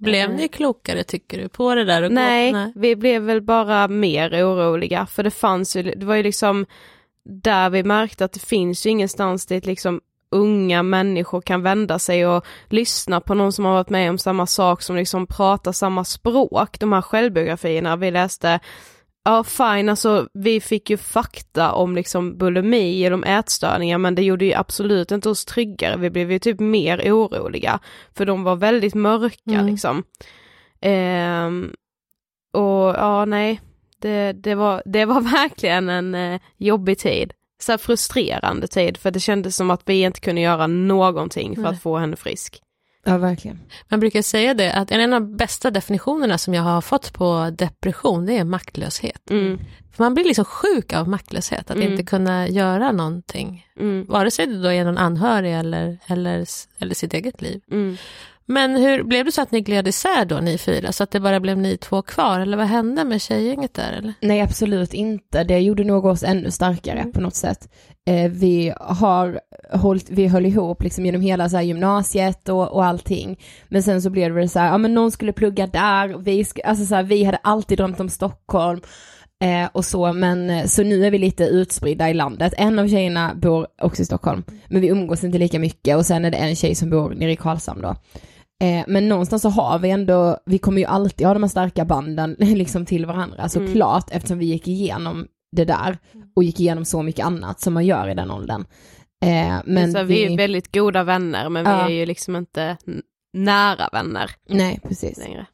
Blev 0.00 0.30
ni 0.30 0.48
klokare 0.48 1.04
tycker 1.04 1.42
du 1.42 1.48
på 1.48 1.74
det 1.74 1.84
där? 1.84 2.02
Och 2.02 2.12
nej, 2.12 2.52
nej, 2.52 2.72
vi 2.76 2.96
blev 2.96 3.22
väl 3.22 3.42
bara 3.42 3.88
mer 3.88 4.30
oroliga 4.30 5.06
för 5.06 5.22
det 5.22 5.30
fanns 5.30 5.76
ju, 5.76 5.82
det 5.82 6.06
var 6.06 6.14
ju 6.14 6.22
liksom 6.22 6.66
där 7.24 7.70
vi 7.70 7.82
märkte 7.82 8.24
att 8.24 8.32
det 8.32 8.40
finns 8.40 8.86
ju 8.86 8.90
ingenstans 8.90 9.46
dit 9.46 9.66
liksom 9.66 10.00
unga 10.30 10.82
människor 10.82 11.40
kan 11.40 11.62
vända 11.62 11.98
sig 11.98 12.26
och 12.26 12.46
lyssna 12.68 13.20
på 13.20 13.34
någon 13.34 13.52
som 13.52 13.64
har 13.64 13.72
varit 13.72 13.90
med 13.90 14.10
om 14.10 14.18
samma 14.18 14.46
sak, 14.46 14.82
som 14.82 14.96
liksom 14.96 15.26
pratar 15.26 15.72
samma 15.72 16.04
språk. 16.04 16.80
De 16.80 16.92
här 16.92 17.02
självbiografierna 17.02 17.96
vi 17.96 18.10
läste, 18.10 18.60
ja 19.24 19.44
fine, 19.44 19.88
alltså 19.88 20.28
vi 20.34 20.60
fick 20.60 20.90
ju 20.90 20.96
fakta 20.96 21.72
om 21.72 21.94
liksom 21.94 22.38
bulimi 22.38 23.04
eller 23.04 23.14
om 23.14 23.24
ätstörningar 23.24 23.98
men 23.98 24.14
det 24.14 24.22
gjorde 24.22 24.44
ju 24.44 24.54
absolut 24.54 25.10
inte 25.10 25.28
oss 25.28 25.44
tryggare, 25.44 25.96
vi 25.96 26.10
blev 26.10 26.32
ju 26.32 26.38
typ 26.38 26.60
mer 26.60 27.12
oroliga 27.12 27.80
för 28.14 28.26
de 28.26 28.44
var 28.44 28.56
väldigt 28.56 28.94
mörka 28.94 29.50
mm. 29.50 29.66
liksom. 29.66 30.04
Ehm, 30.80 31.72
och 32.52 32.94
ja, 32.96 33.24
nej, 33.24 33.60
det, 34.00 34.32
det, 34.32 34.54
var, 34.54 34.82
det 34.84 35.04
var 35.04 35.20
verkligen 35.40 35.88
en 35.88 36.14
eh, 36.14 36.40
jobbig 36.56 36.98
tid. 36.98 37.32
Så 37.60 37.78
frustrerande 37.78 38.68
tid 38.68 38.96
för 38.96 39.10
det 39.10 39.20
kändes 39.20 39.56
som 39.56 39.70
att 39.70 39.82
vi 39.86 40.02
inte 40.02 40.20
kunde 40.20 40.40
göra 40.40 40.66
någonting 40.66 41.54
för 41.54 41.62
Nej. 41.62 41.70
att 41.70 41.82
få 41.82 41.98
henne 41.98 42.16
frisk. 42.16 42.62
Ja, 43.04 43.18
verkligen. 43.18 43.60
Man 43.88 44.00
brukar 44.00 44.22
säga 44.22 44.54
det, 44.54 44.72
att 44.72 44.90
en 44.90 45.12
av 45.12 45.20
de 45.20 45.36
bästa 45.36 45.70
definitionerna 45.70 46.38
som 46.38 46.54
jag 46.54 46.62
har 46.62 46.80
fått 46.80 47.12
på 47.12 47.50
depression, 47.58 48.26
det 48.26 48.38
är 48.38 48.44
maktlöshet. 48.44 49.30
Mm. 49.30 49.58
För 49.92 50.04
man 50.04 50.14
blir 50.14 50.24
liksom 50.24 50.44
sjuk 50.44 50.92
av 50.92 51.08
maktlöshet, 51.08 51.70
att 51.70 51.76
mm. 51.76 51.92
inte 51.92 52.04
kunna 52.04 52.48
göra 52.48 52.92
någonting. 52.92 53.66
Mm. 53.80 54.06
Vare 54.08 54.30
sig 54.30 54.46
det 54.46 54.62
då 54.62 54.72
är 54.72 54.84
någon 54.84 54.98
anhörig 54.98 55.54
eller, 55.54 55.98
eller, 56.06 56.46
eller 56.78 56.94
sitt 56.94 57.14
eget 57.14 57.42
liv. 57.42 57.60
Mm. 57.70 57.96
Men 58.50 58.76
hur 58.76 59.02
blev 59.02 59.24
det 59.24 59.32
så 59.32 59.42
att 59.42 59.50
ni 59.50 59.60
gled 59.60 59.88
isär 59.88 60.24
då, 60.24 60.36
ni 60.36 60.58
fyra, 60.58 60.92
så 60.92 61.02
att 61.02 61.10
det 61.10 61.20
bara 61.20 61.40
blev 61.40 61.58
ni 61.58 61.76
två 61.76 62.02
kvar? 62.02 62.40
Eller 62.40 62.56
vad 62.56 62.66
hände 62.66 63.04
med 63.04 63.20
tjejgänget 63.20 63.74
där? 63.74 63.92
Eller? 63.92 64.14
Nej, 64.20 64.40
absolut 64.40 64.94
inte. 64.94 65.44
Det 65.44 65.58
gjorde 65.58 65.84
nog 65.84 66.04
oss 66.04 66.22
ännu 66.22 66.50
starkare 66.50 66.98
mm. 66.98 67.12
på 67.12 67.20
något 67.20 67.34
sätt. 67.34 67.68
Eh, 68.08 68.30
vi 68.30 68.72
har 68.80 69.40
hållit, 69.72 70.10
vi 70.10 70.26
höll 70.26 70.46
ihop 70.46 70.82
liksom 70.82 71.06
genom 71.06 71.20
hela 71.20 71.48
så 71.48 71.60
gymnasiet 71.60 72.48
och, 72.48 72.68
och 72.68 72.84
allting. 72.84 73.38
Men 73.68 73.82
sen 73.82 74.02
så 74.02 74.10
blev 74.10 74.34
det 74.34 74.48
så 74.48 74.58
här, 74.58 74.66
ja 74.66 74.78
men 74.78 74.94
någon 74.94 75.10
skulle 75.10 75.32
plugga 75.32 75.66
där, 75.66 76.08
vi, 76.18 76.46
alltså 76.64 76.84
så 76.86 76.94
här, 76.94 77.02
vi 77.02 77.24
hade 77.24 77.38
alltid 77.42 77.78
drömt 77.78 78.00
om 78.00 78.08
Stockholm. 78.08 78.80
Eh, 79.44 79.68
och 79.72 79.84
så, 79.84 80.12
men 80.12 80.50
eh, 80.50 80.66
så 80.66 80.82
nu 80.82 81.06
är 81.06 81.10
vi 81.10 81.18
lite 81.18 81.44
utspridda 81.44 82.10
i 82.10 82.14
landet. 82.14 82.54
En 82.56 82.78
av 82.78 82.88
tjejerna 82.88 83.34
bor 83.34 83.66
också 83.82 84.02
i 84.02 84.04
Stockholm, 84.04 84.44
men 84.68 84.80
vi 84.80 84.88
umgås 84.88 85.24
inte 85.24 85.38
lika 85.38 85.58
mycket 85.58 85.96
och 85.96 86.06
sen 86.06 86.24
är 86.24 86.30
det 86.30 86.36
en 86.36 86.56
tjej 86.56 86.74
som 86.74 86.90
bor 86.90 87.10
nere 87.10 87.32
i 87.32 87.36
Karlshamn 87.36 87.82
då. 87.82 87.96
Eh, 88.60 88.84
men 88.86 89.08
någonstans 89.08 89.42
så 89.42 89.48
har 89.48 89.78
vi 89.78 89.90
ändå, 89.90 90.38
vi 90.46 90.58
kommer 90.58 90.78
ju 90.78 90.84
alltid 90.84 91.26
ha 91.26 91.34
de 91.34 91.42
här 91.42 91.50
starka 91.50 91.84
banden 91.84 92.36
liksom 92.38 92.86
till 92.86 93.06
varandra 93.06 93.48
såklart 93.48 94.10
mm. 94.10 94.16
eftersom 94.16 94.38
vi 94.38 94.46
gick 94.46 94.68
igenom 94.68 95.26
det 95.56 95.64
där 95.64 95.98
och 96.36 96.44
gick 96.44 96.60
igenom 96.60 96.84
så 96.84 97.02
mycket 97.02 97.26
annat 97.26 97.60
som 97.60 97.74
man 97.74 97.86
gör 97.86 98.08
i 98.08 98.14
den 98.14 98.30
åldern. 98.30 98.64
Eh, 99.24 99.56
men 99.64 99.92
så 99.92 100.02
vi, 100.02 100.14
vi 100.14 100.32
är 100.32 100.36
väldigt 100.36 100.74
goda 100.74 101.04
vänner 101.04 101.48
men 101.48 101.66
ja. 101.66 101.86
vi 101.86 101.92
är 101.92 101.96
ju 101.98 102.06
liksom 102.06 102.36
inte 102.36 102.76
nära 103.32 103.88
vänner. 103.92 104.30
Nej, 104.48 104.80
precis. 104.82 105.18
Längre. 105.18 105.46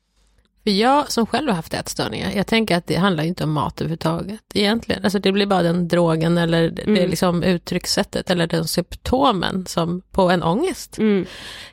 För 0.65 0.71
jag 0.71 1.13
som 1.13 1.27
själv 1.27 1.49
har 1.49 1.57
haft 1.57 1.75
ätstörningar, 1.75 2.31
jag 2.31 2.47
tänker 2.47 2.77
att 2.77 2.87
det 2.87 2.95
handlar 2.95 3.25
inte 3.25 3.45
om 3.45 3.53
mat 3.53 3.81
överhuvudtaget 3.81 4.41
egentligen. 4.55 5.05
Alltså 5.05 5.19
det 5.19 5.33
blir 5.33 5.47
bara 5.47 5.63
den 5.63 5.89
drogen 5.89 6.39
eller 6.39 6.65
mm. 6.65 6.95
det 6.95 7.07
liksom 7.07 7.43
uttryckssättet 7.43 8.31
eller 8.31 8.47
den 8.47 8.65
symptomen 8.65 9.67
som 9.67 10.03
på 10.11 10.31
en 10.31 10.43
ångest. 10.43 10.99
Mm. 10.99 11.27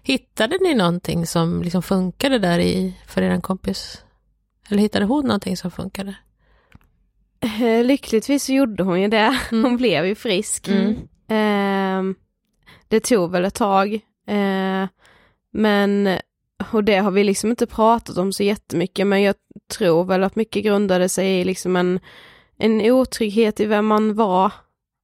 Hittade 0.03 0.57
ni 0.61 0.73
någonting 0.73 1.27
som 1.27 1.61
liksom 1.61 1.83
funkade 1.83 2.39
där 2.39 2.59
i 2.59 2.93
för 3.07 3.21
er 3.21 3.41
kompis? 3.41 4.03
Eller 4.69 4.81
hittade 4.81 5.05
hon 5.05 5.25
någonting 5.25 5.57
som 5.57 5.71
funkade? 5.71 6.15
Eh, 7.39 7.83
lyckligtvis 7.83 8.43
så 8.43 8.53
gjorde 8.53 8.83
hon 8.83 9.01
ju 9.01 9.07
det. 9.07 9.39
Mm. 9.51 9.63
Hon 9.63 9.77
blev 9.77 10.05
ju 10.05 10.15
frisk. 10.15 10.67
Mm. 10.67 10.91
Eh, 11.27 12.15
det 12.87 12.99
tog 12.99 13.31
väl 13.31 13.45
ett 13.45 13.55
tag. 13.55 13.93
Eh, 14.27 14.87
men 15.53 16.19
och 16.71 16.83
det 16.83 16.97
har 16.97 17.11
vi 17.11 17.23
liksom 17.23 17.49
inte 17.49 17.65
pratat 17.65 18.17
om 18.17 18.33
så 18.33 18.43
jättemycket 18.43 19.07
men 19.07 19.21
jag 19.21 19.35
tror 19.77 20.03
väl 20.03 20.23
att 20.23 20.35
mycket 20.35 20.63
grundade 20.63 21.09
sig 21.09 21.39
i 21.39 21.43
liksom 21.43 21.75
en, 21.75 21.99
en 22.57 22.81
otrygghet 22.81 23.59
i 23.59 23.65
vem 23.65 23.87
man 23.87 24.15
var. 24.15 24.51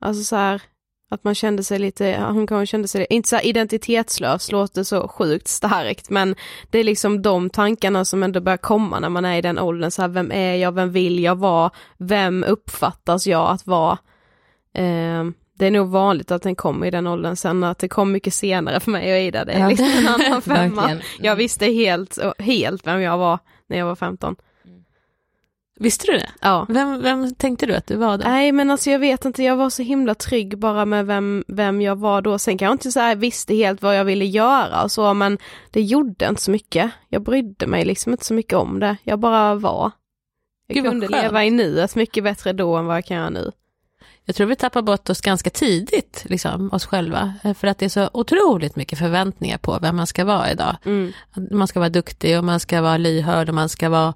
Alltså 0.02 0.24
så 0.24 0.36
här, 0.36 0.62
att 1.10 1.24
man 1.24 1.36
kände 1.36 1.64
sig 1.64 1.80
lite, 1.80 2.26
hon 2.32 2.48
kanske 2.48 2.72
kände 2.72 2.88
sig, 2.88 3.08
inte 3.10 3.30
så 3.30 3.36
här 3.36 3.46
identitetslös, 3.46 4.52
låter 4.52 4.84
så 4.84 5.08
sjukt 5.08 5.48
starkt, 5.48 6.10
men 6.10 6.36
det 6.70 6.80
är 6.80 6.84
liksom 6.84 7.22
de 7.22 7.50
tankarna 7.50 8.06
som 8.06 8.24
ändå 8.24 8.42
börjar 8.42 8.58
komma 8.58 9.00
när 9.00 9.10
man 9.10 9.26
är 9.26 9.38
i 9.38 9.42
den 9.42 9.60
åldern, 9.60 9.92
så 9.92 10.02
här, 10.02 10.10
vem 10.10 10.32
är 10.32 10.56
jag, 10.56 10.72
vem 10.72 10.92
vill 10.92 11.24
jag 11.24 11.36
vara, 11.36 11.72
vem 11.98 12.44
uppfattas 12.44 13.28
jag 13.28 13.50
att 13.50 13.68
vara? 13.68 13.98
Eh, 14.74 15.24
det 15.58 15.66
är 15.66 15.72
nog 15.72 15.90
vanligt 15.90 16.32
att 16.32 16.42
den 16.42 16.56
kommer 16.56 16.88
i 16.88 16.92
den 16.92 17.08
åldern, 17.08 17.36
sen 17.36 17.64
att 17.64 17.80
det 17.80 17.88
kom 17.88 18.12
mycket 18.12 18.34
senare 18.34 18.80
för 18.80 18.92
mig 18.92 19.14
och 19.14 19.20
Ida, 19.20 19.46
det 19.46 19.52
är 19.52 19.60
ja. 19.60 19.70
liksom 19.70 19.92
en 19.98 20.08
annan 20.08 20.42
femma. 20.42 20.98
jag 21.20 21.36
visste 21.36 21.66
helt, 21.66 22.18
helt 22.40 22.88
vem 22.88 23.02
jag 23.02 23.18
var 23.18 23.40
när 23.68 23.78
jag 23.78 23.86
var 23.86 23.96
15. 23.96 24.36
Visste 25.80 26.12
du 26.12 26.18
det? 26.18 26.30
Ja. 26.42 26.66
Vem, 26.70 27.02
vem 27.02 27.36
tänkte 27.36 27.66
du 27.66 27.76
att 27.76 27.88
du 27.88 27.96
var 27.96 28.18
då? 28.18 28.24
Nej 28.28 28.52
men 28.52 28.72
alltså 28.72 28.90
jag 28.90 29.00
vet 29.00 29.26
inte, 29.26 29.44
jag 29.44 29.56
var 29.56 29.70
så 29.70 29.84
himla 29.84 30.16
trygg 30.16 30.58
bara 30.58 30.86
med 30.86 31.06
vem, 31.06 31.44
vem 31.48 31.82
jag 31.82 31.96
var 31.96 32.22
då. 32.22 32.40
Sen 32.40 32.58
kan 32.58 32.66
jag 32.66 32.74
inte 32.74 32.92
säga 32.92 33.16
visste 33.16 33.56
helt 33.56 33.82
vad 33.82 33.98
jag 33.98 34.06
ville 34.06 34.26
göra 34.26 34.84
och 34.84 34.92
så 34.92 35.14
men 35.14 35.38
det 35.72 35.82
gjorde 35.82 36.28
inte 36.28 36.42
så 36.42 36.52
mycket. 36.52 36.92
Jag 37.10 37.22
brydde 37.22 37.68
mig 37.68 37.86
liksom 37.86 38.12
inte 38.12 38.26
så 38.26 38.34
mycket 38.34 38.54
om 38.54 38.80
det, 38.80 38.98
jag 39.04 39.20
bara 39.20 39.56
var. 39.56 39.92
Jag 40.68 40.76
Gud, 40.76 40.86
kunde 40.86 41.08
leva 41.08 41.46
i 41.46 41.52
nuet 41.52 41.96
mycket 41.96 42.24
bättre 42.24 42.54
då 42.54 42.76
än 42.76 42.86
vad 42.86 42.98
jag 42.98 43.06
kan 43.06 43.18
göra 43.18 43.30
nu. 43.30 43.52
Jag 44.29 44.36
tror 44.36 44.48
vi 44.48 44.55
tappar 44.55 44.81
bort 44.81 45.10
oss 45.10 45.22
ganska 45.22 45.50
tidigt, 45.50 46.25
liksom, 46.25 46.69
oss 46.74 46.86
själva. 46.86 47.34
Eh, 47.43 47.53
för 47.53 47.67
att 47.67 47.77
det 47.77 47.86
är 47.86 47.89
så 47.89 48.10
otroligt 48.13 48.75
mycket 48.75 49.00
förväntningar 49.00 49.57
på 49.57 49.79
vem 49.81 49.96
man 49.96 50.07
ska 50.07 50.25
vara 50.25 50.51
idag. 50.51 50.77
Mm. 50.86 51.13
Man 51.51 51.67
ska 51.67 51.79
vara 51.79 51.89
duktig 51.89 52.38
och 52.38 52.43
man 52.43 52.60
ska 52.60 52.81
vara 52.81 52.98
lyhörd 52.98 53.50
och 53.50 53.55
man 53.55 53.69
ska 53.69 53.89
vara 53.89 54.13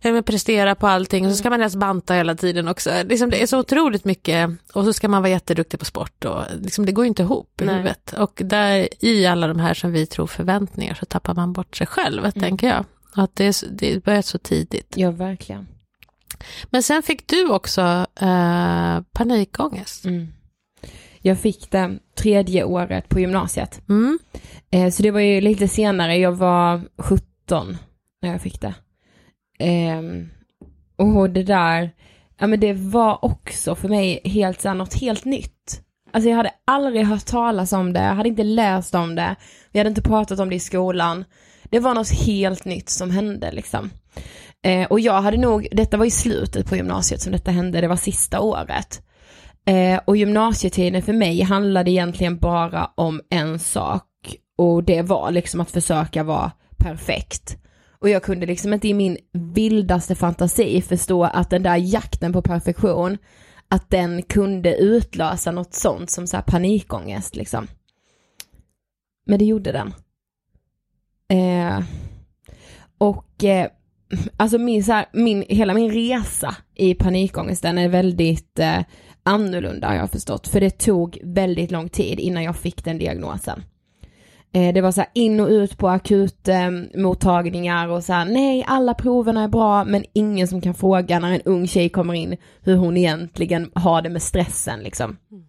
ja, 0.00 0.22
prestera 0.22 0.74
på 0.74 0.86
allting 0.86 1.26
och 1.26 1.32
så 1.32 1.38
ska 1.38 1.50
man 1.50 1.60
helst 1.60 1.76
banta 1.76 2.14
hela 2.14 2.34
tiden 2.34 2.68
också. 2.68 2.90
Liksom, 3.04 3.30
det 3.30 3.42
är 3.42 3.46
så 3.46 3.58
otroligt 3.58 4.04
mycket 4.04 4.50
och 4.72 4.84
så 4.84 4.92
ska 4.92 5.08
man 5.08 5.22
vara 5.22 5.30
jätteduktig 5.30 5.80
på 5.80 5.84
sport 5.84 6.24
och 6.24 6.42
liksom, 6.60 6.86
det 6.86 6.92
går 6.92 7.06
inte 7.06 7.22
ihop 7.22 7.60
i 7.60 7.64
Nej. 7.64 7.74
huvudet. 7.74 8.12
Och 8.12 8.42
där 8.44 8.88
i 9.04 9.26
alla 9.26 9.46
de 9.46 9.60
här 9.60 9.74
som 9.74 9.92
vi 9.92 10.06
tror 10.06 10.26
förväntningar 10.26 10.94
så 10.94 11.06
tappar 11.06 11.34
man 11.34 11.52
bort 11.52 11.76
sig 11.76 11.86
själv, 11.86 12.24
mm. 12.24 12.32
tänker 12.32 12.68
jag. 12.68 12.84
Att 13.12 13.36
det, 13.36 13.64
det 13.70 14.04
börjar 14.04 14.22
så 14.22 14.38
tidigt. 14.38 14.94
Ja, 14.96 15.10
verkligen. 15.10 15.66
Men 16.70 16.82
sen 16.82 17.02
fick 17.02 17.26
du 17.26 17.48
också 17.48 18.06
eh, 18.20 19.00
panikångest. 19.12 20.04
Mm. 20.04 20.28
Jag 21.22 21.38
fick 21.38 21.70
det 21.70 21.98
tredje 22.18 22.64
året 22.64 23.08
på 23.08 23.20
gymnasiet. 23.20 23.80
Mm. 23.88 24.18
Eh, 24.70 24.90
så 24.90 25.02
det 25.02 25.10
var 25.10 25.20
ju 25.20 25.40
lite 25.40 25.68
senare, 25.68 26.16
jag 26.16 26.32
var 26.32 26.80
17 26.96 27.76
när 28.22 28.32
jag 28.32 28.42
fick 28.42 28.60
det. 28.60 28.74
Eh, 29.58 30.02
och 30.96 31.30
det 31.30 31.42
där, 31.42 31.90
ja 32.38 32.46
men 32.46 32.60
det 32.60 32.72
var 32.72 33.24
också 33.24 33.74
för 33.74 33.88
mig 33.88 34.20
helt 34.24 34.60
så 34.60 34.74
något 34.74 34.94
helt 34.94 35.24
nytt. 35.24 35.82
Alltså 36.12 36.30
jag 36.30 36.36
hade 36.36 36.52
aldrig 36.64 37.06
hört 37.06 37.26
talas 37.26 37.72
om 37.72 37.92
det, 37.92 38.02
jag 38.02 38.14
hade 38.14 38.28
inte 38.28 38.42
läst 38.42 38.94
om 38.94 39.14
det, 39.14 39.36
vi 39.72 39.78
hade 39.78 39.88
inte 39.88 40.02
pratat 40.02 40.40
om 40.40 40.48
det 40.48 40.54
i 40.54 40.60
skolan. 40.60 41.24
Det 41.64 41.78
var 41.78 41.94
något 41.94 42.10
helt 42.10 42.64
nytt 42.64 42.88
som 42.88 43.10
hände 43.10 43.52
liksom. 43.52 43.90
Eh, 44.62 44.86
och 44.86 45.00
jag 45.00 45.22
hade 45.22 45.36
nog, 45.36 45.68
detta 45.72 45.96
var 45.96 46.04
i 46.04 46.10
slutet 46.10 46.66
på 46.66 46.76
gymnasiet 46.76 47.20
som 47.20 47.32
detta 47.32 47.50
hände, 47.50 47.80
det 47.80 47.88
var 47.88 47.96
sista 47.96 48.40
året. 48.40 49.02
Eh, 49.64 50.00
och 50.04 50.16
gymnasietiden 50.16 51.02
för 51.02 51.12
mig 51.12 51.42
handlade 51.42 51.90
egentligen 51.90 52.38
bara 52.38 52.90
om 52.94 53.20
en 53.30 53.58
sak 53.58 54.06
och 54.58 54.84
det 54.84 55.02
var 55.02 55.30
liksom 55.30 55.60
att 55.60 55.70
försöka 55.70 56.22
vara 56.22 56.52
perfekt. 56.76 57.56
Och 58.00 58.08
jag 58.08 58.22
kunde 58.22 58.46
liksom 58.46 58.72
inte 58.72 58.88
i 58.88 58.94
min 58.94 59.18
vildaste 59.32 60.14
fantasi 60.14 60.82
förstå 60.82 61.24
att 61.24 61.50
den 61.50 61.62
där 61.62 61.76
jakten 61.76 62.32
på 62.32 62.42
perfektion, 62.42 63.18
att 63.68 63.90
den 63.90 64.22
kunde 64.22 64.76
utlösa 64.76 65.50
något 65.50 65.74
sånt 65.74 66.10
som 66.10 66.26
så 66.26 66.36
här 66.36 66.44
panikångest 66.44 67.36
liksom. 67.36 67.66
Men 69.26 69.38
det 69.38 69.44
gjorde 69.44 69.72
den. 69.72 69.94
Eh, 71.28 71.84
och 72.98 73.44
eh, 73.44 73.70
alltså 74.36 74.58
min, 74.58 74.84
så 74.84 74.92
här, 74.92 75.06
min, 75.12 75.44
hela 75.48 75.74
min 75.74 75.90
resa 75.90 76.56
i 76.74 76.94
panikångesten 76.94 77.78
är 77.78 77.88
väldigt 77.88 78.58
eh, 78.58 78.80
annorlunda 79.22 79.88
har 79.88 79.94
jag 79.94 80.10
förstått. 80.10 80.48
För 80.48 80.60
det 80.60 80.70
tog 80.70 81.18
väldigt 81.24 81.70
lång 81.70 81.88
tid 81.88 82.20
innan 82.20 82.42
jag 82.42 82.56
fick 82.56 82.84
den 82.84 82.98
diagnosen. 82.98 83.62
Eh, 84.52 84.74
det 84.74 84.80
var 84.80 84.92
så 84.92 85.00
här 85.00 85.10
in 85.14 85.40
och 85.40 85.48
ut 85.48 85.78
på 85.78 85.88
akutmottagningar 85.88 87.84
ehm, 87.84 87.90
eh, 87.90 87.96
och 87.96 88.04
så 88.04 88.12
här, 88.12 88.24
nej 88.24 88.64
alla 88.66 88.94
proverna 88.94 89.44
är 89.44 89.48
bra 89.48 89.84
men 89.84 90.04
ingen 90.12 90.48
som 90.48 90.60
kan 90.60 90.74
fråga 90.74 91.18
när 91.18 91.32
en 91.32 91.42
ung 91.44 91.66
tjej 91.66 91.88
kommer 91.88 92.14
in 92.14 92.36
hur 92.60 92.76
hon 92.76 92.96
egentligen 92.96 93.70
har 93.74 94.02
det 94.02 94.10
med 94.10 94.22
stressen 94.22 94.80
liksom. 94.80 95.16
Mm. 95.30 95.44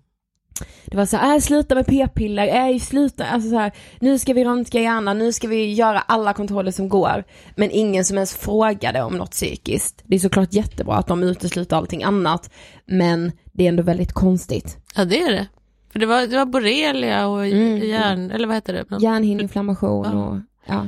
Det 0.85 0.97
var 0.97 1.05
så 1.05 1.17
här, 1.17 1.35
äh, 1.35 1.39
sluta 1.39 1.75
med 1.75 1.85
p-piller, 1.85 2.69
äh, 2.69 2.79
sluta, 2.79 3.25
alltså 3.25 3.49
så 3.49 3.57
här, 3.57 3.71
nu 3.99 4.19
ska 4.19 4.33
vi 4.33 4.43
röntga 4.43 4.81
hjärnan, 4.81 5.17
nu 5.17 5.33
ska 5.33 5.47
vi 5.47 5.73
göra 5.73 5.99
alla 5.99 6.33
kontroller 6.33 6.71
som 6.71 6.89
går. 6.89 7.23
Men 7.55 7.71
ingen 7.71 8.05
som 8.05 8.17
ens 8.17 8.35
frågade 8.35 9.01
om 9.01 9.17
något 9.17 9.31
psykiskt. 9.31 10.01
Det 10.05 10.15
är 10.15 10.19
såklart 10.19 10.53
jättebra 10.53 10.95
att 10.95 11.07
de 11.07 11.23
utesluter 11.23 11.75
allting 11.75 12.03
annat, 12.03 12.51
men 12.85 13.31
det 13.51 13.63
är 13.63 13.69
ändå 13.69 13.83
väldigt 13.83 14.13
konstigt. 14.13 14.77
Ja 14.95 15.05
det 15.05 15.21
är 15.21 15.31
det. 15.31 15.47
För 15.91 15.99
det 15.99 16.05
var, 16.05 16.27
det 16.27 16.37
var 16.37 16.45
borrelia 16.45 17.27
och 17.27 17.45
mm. 17.45 17.89
hjärn, 17.89 18.31
eller 18.31 18.47
vad 18.47 18.55
heter 18.55 18.73
det? 18.73 19.01
Hjärnhinneinflammation 19.01 20.05
ja. 20.11 20.25
och, 20.25 20.39
ja. 20.65 20.85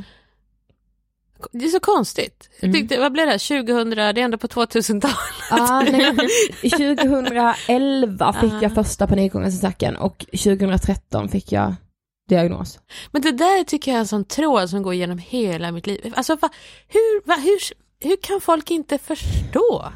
Det 1.51 1.65
är 1.65 1.69
så 1.69 1.79
konstigt. 1.79 2.49
Jag 2.59 2.67
mm. 2.67 2.81
tyckte, 2.81 2.95
mm. 2.95 3.03
vad 3.03 3.11
blev 3.11 3.27
det, 3.27 3.39
2000, 3.39 3.89
det 3.89 4.01
är 4.01 4.17
ändå 4.17 4.37
på 4.37 4.47
2000-talet. 4.47 5.15
Ja, 5.49 5.83
2011 6.61 8.33
fick 8.41 8.53
jag 8.61 8.73
första 8.73 9.07
panikångestattacken 9.07 9.95
och 9.95 10.25
2013 10.31 11.29
fick 11.29 11.51
jag 11.51 11.75
diagnos. 12.29 12.79
Men 13.11 13.21
det 13.21 13.31
där 13.31 13.63
tycker 13.63 13.91
jag 13.91 13.95
är 13.95 13.99
en 13.99 14.07
sån 14.07 14.25
tråd 14.25 14.69
som 14.69 14.83
går 14.83 14.93
genom 14.93 15.17
hela 15.17 15.71
mitt 15.71 15.87
liv. 15.87 16.13
Alltså 16.15 16.35
va, 16.35 16.49
hur, 16.87 17.27
va, 17.27 17.35
hur, 17.35 17.59
hur 18.09 18.17
kan 18.21 18.41
folk 18.41 18.71
inte 18.71 18.97
förstå? 18.97 19.91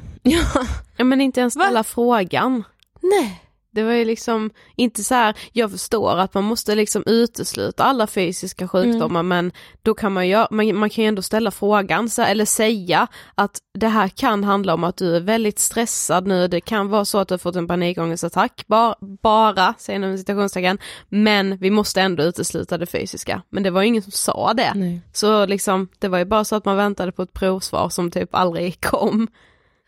Ja, 0.97 1.03
men 1.03 1.21
inte 1.21 1.39
ens 1.39 1.53
ställa 1.53 1.79
va? 1.79 1.83
frågan. 1.83 2.63
Nej. 3.01 3.43
Det 3.77 3.83
var 3.83 3.93
ju 3.93 4.05
liksom 4.05 4.49
inte 4.75 5.03
så 5.03 5.15
här, 5.15 5.35
jag 5.53 5.71
förstår 5.71 6.19
att 6.19 6.33
man 6.33 6.43
måste 6.43 6.75
liksom 6.75 7.03
utesluta 7.05 7.83
alla 7.83 8.07
fysiska 8.07 8.67
sjukdomar 8.67 9.19
mm. 9.19 9.27
men 9.27 9.51
då 9.81 9.93
kan 9.93 10.13
man 10.13 10.27
ju, 10.27 10.45
man, 10.51 10.75
man 10.75 10.89
kan 10.89 11.03
ju 11.03 11.07
ändå 11.07 11.21
ställa 11.21 11.51
frågan 11.51 12.09
så, 12.09 12.21
eller 12.21 12.45
säga 12.45 13.07
att 13.35 13.57
det 13.73 13.87
här 13.87 14.07
kan 14.07 14.43
handla 14.43 14.73
om 14.73 14.83
att 14.83 14.97
du 14.97 15.15
är 15.15 15.19
väldigt 15.19 15.59
stressad 15.59 16.27
nu, 16.27 16.47
det 16.47 16.61
kan 16.61 16.89
vara 16.89 17.05
så 17.05 17.17
att 17.17 17.27
du 17.27 17.33
har 17.33 17.39
fått 17.39 17.55
en 17.55 17.67
panikångestattack, 17.67 18.63
bara, 18.67 18.95
bara 19.21 19.73
säger 19.77 20.17
citationstecken, 20.17 20.77
men 21.09 21.57
vi 21.57 21.69
måste 21.69 22.01
ändå 22.01 22.23
utesluta 22.23 22.77
det 22.77 22.85
fysiska. 22.85 23.41
Men 23.49 23.63
det 23.63 23.69
var 23.69 23.81
ju 23.81 23.87
ingen 23.87 24.03
som 24.03 24.11
sa 24.11 24.53
det. 24.53 24.73
Nej. 24.75 25.01
Så 25.13 25.45
liksom, 25.45 25.87
det 25.99 26.07
var 26.07 26.17
ju 26.17 26.25
bara 26.25 26.43
så 26.43 26.55
att 26.55 26.65
man 26.65 26.77
väntade 26.77 27.11
på 27.11 27.21
ett 27.21 27.33
provsvar 27.33 27.89
som 27.89 28.11
typ 28.11 28.35
aldrig 28.35 28.81
kom. 28.85 29.27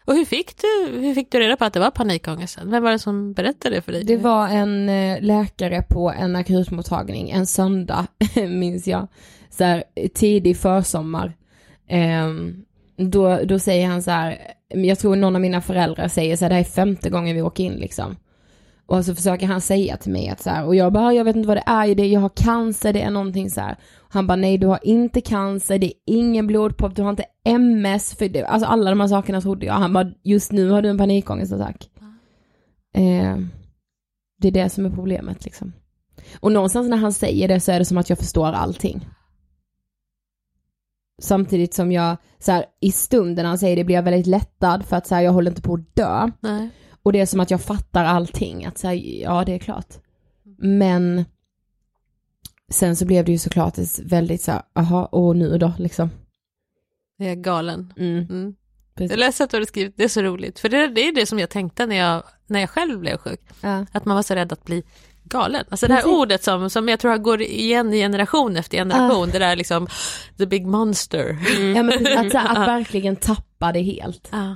Och 0.09 0.15
hur 0.15 0.25
fick, 0.25 0.57
du, 0.57 0.99
hur 0.99 1.13
fick 1.13 1.31
du 1.31 1.39
reda 1.39 1.57
på 1.57 1.65
att 1.65 1.73
det 1.73 1.79
var 1.79 1.91
panikångesten? 1.91 2.71
Vem 2.71 2.83
var 2.83 2.91
det 2.91 2.99
som 2.99 3.33
berättade 3.33 3.75
det 3.75 3.81
för 3.81 3.91
dig? 3.91 4.03
Det 4.03 4.17
var 4.17 4.47
en 4.47 4.89
eh, 4.89 5.21
läkare 5.21 5.81
på 5.81 6.11
en 6.11 6.35
akutmottagning 6.35 7.29
en 7.29 7.45
söndag, 7.47 8.07
minns 8.35 8.87
jag. 8.87 9.07
Så 9.49 9.63
här, 9.63 9.83
tidig 10.13 10.57
försommar. 10.57 11.33
Um, 12.25 12.65
då, 12.97 13.39
då 13.43 13.59
säger 13.59 13.87
han 13.87 14.03
så 14.03 14.11
här, 14.11 14.37
jag 14.69 14.99
tror 14.99 15.15
någon 15.15 15.35
av 15.35 15.41
mina 15.41 15.61
föräldrar 15.61 16.07
säger 16.07 16.37
så 16.37 16.45
här, 16.45 16.49
det 16.49 16.55
här 16.55 16.61
är 16.61 16.65
femte 16.65 17.09
gången 17.09 17.35
vi 17.35 17.41
åker 17.41 17.63
in 17.63 17.73
liksom. 17.73 18.15
Och 18.89 19.05
så 19.05 19.15
försöker 19.15 19.47
han 19.47 19.61
säga 19.61 19.97
till 19.97 20.11
mig 20.11 20.29
att 20.29 20.41
så 20.41 20.49
här, 20.49 20.65
och 20.65 20.75
jag 20.75 20.93
bara, 20.93 21.05
ah, 21.05 21.13
jag 21.13 21.25
vet 21.25 21.35
inte 21.35 21.47
vad 21.47 21.57
det 21.57 21.63
är, 21.65 21.95
det, 21.95 22.07
jag 22.07 22.19
har 22.19 22.29
cancer, 22.29 22.93
det 22.93 23.01
är 23.01 23.11
någonting 23.11 23.49
så 23.49 23.61
här. 23.61 23.77
Han 24.09 24.27
bara, 24.27 24.35
nej 24.35 24.57
du 24.57 24.67
har 24.67 24.79
inte 24.83 25.21
cancer, 25.21 25.79
det 25.79 25.85
är 25.85 25.93
ingen 26.05 26.47
blodpropp, 26.47 26.95
du 26.95 27.01
har 27.01 27.09
inte 27.09 27.25
MS, 27.43 28.15
för 28.15 28.29
det, 28.29 28.43
alltså 28.43 28.67
alla 28.67 28.89
de 28.89 28.99
här 28.99 29.07
sakerna 29.07 29.41
trodde 29.41 29.65
jag. 29.65 29.73
Han 29.73 29.93
bara, 29.93 30.11
just 30.23 30.51
nu 30.51 30.69
har 30.69 30.81
du 30.81 30.89
en 30.89 30.97
panikångestattack. 30.97 31.89
Mm. 32.93 33.19
Eh, 33.19 33.47
det 34.41 34.47
är 34.47 34.51
det 34.51 34.69
som 34.69 34.85
är 34.85 34.89
problemet 34.89 35.45
liksom. 35.45 35.73
Och 36.39 36.51
någonstans 36.51 36.89
när 36.89 36.97
han 36.97 37.13
säger 37.13 37.47
det 37.47 37.59
så 37.59 37.71
är 37.71 37.79
det 37.79 37.85
som 37.85 37.97
att 37.97 38.09
jag 38.09 38.19
förstår 38.19 38.47
allting. 38.47 39.07
Samtidigt 41.21 41.73
som 41.73 41.91
jag, 41.91 42.17
så 42.39 42.51
här, 42.51 42.65
i 42.79 42.91
stunden 42.91 43.45
han 43.45 43.57
säger 43.57 43.75
det 43.75 43.83
blir 43.83 43.95
jag 43.95 44.03
väldigt 44.03 44.27
lättad 44.27 44.85
för 44.85 44.95
att 44.95 45.07
så 45.07 45.15
här, 45.15 45.21
jag 45.21 45.31
håller 45.31 45.51
inte 45.51 45.61
på 45.61 45.73
att 45.73 45.95
dö. 45.95 46.31
Nej. 46.39 46.69
Och 47.03 47.13
det 47.13 47.19
är 47.19 47.25
som 47.25 47.39
att 47.39 47.51
jag 47.51 47.61
fattar 47.61 48.05
allting, 48.05 48.65
att 48.65 48.77
säga 48.77 48.93
ja 49.29 49.45
det 49.45 49.53
är 49.53 49.59
klart. 49.59 49.93
Men 50.57 51.25
sen 52.69 52.95
så 52.95 53.05
blev 53.05 53.25
det 53.25 53.31
ju 53.31 53.37
såklart 53.37 53.77
väldigt 54.03 54.41
så 54.41 54.51
här, 54.51 54.61
aha, 54.75 55.05
och 55.05 55.35
nu 55.35 55.57
då 55.57 55.73
liksom. 55.77 56.09
Jag 57.17 57.31
är 57.31 57.35
galen. 57.35 57.93
Mm. 57.97 58.25
Mm. 58.29 58.55
Jag 58.95 59.19
läste 59.19 59.43
att 59.43 59.49
du 59.49 59.57
hade 59.57 59.65
skrivit, 59.65 59.97
det 59.97 60.03
är 60.03 60.07
så 60.07 60.21
roligt, 60.21 60.59
för 60.59 60.69
det, 60.69 60.87
det 60.87 61.07
är 61.07 61.15
det 61.15 61.25
som 61.25 61.39
jag 61.39 61.49
tänkte 61.49 61.85
när 61.85 61.95
jag, 61.95 62.23
när 62.47 62.59
jag 62.59 62.69
själv 62.69 62.99
blev 62.99 63.17
sjuk. 63.17 63.41
Ja. 63.61 63.85
Att 63.91 64.05
man 64.05 64.15
var 64.15 64.23
så 64.23 64.35
rädd 64.35 64.53
att 64.53 64.65
bli 64.65 64.83
galen. 65.23 65.65
Alltså 65.69 65.87
det 65.87 65.93
här 65.93 66.01
Precis. 66.01 66.17
ordet 66.17 66.43
som, 66.43 66.69
som 66.69 66.89
jag 66.89 66.99
tror 66.99 67.17
går 67.17 67.41
igen 67.41 67.93
i 67.93 67.97
generation 67.97 68.57
efter 68.57 68.77
generation, 68.77 69.27
uh. 69.27 69.31
det 69.31 69.39
där 69.39 69.55
liksom 69.55 69.87
the 70.37 70.45
big 70.45 70.67
monster. 70.67 71.37
Mm. 71.57 71.75
Ja, 71.75 71.83
men 71.83 72.17
att, 72.17 72.35
att 72.35 72.57
verkligen 72.67 73.15
tappa 73.15 73.71
det 73.71 73.81
helt. 73.81 74.33
Uh. 74.33 74.53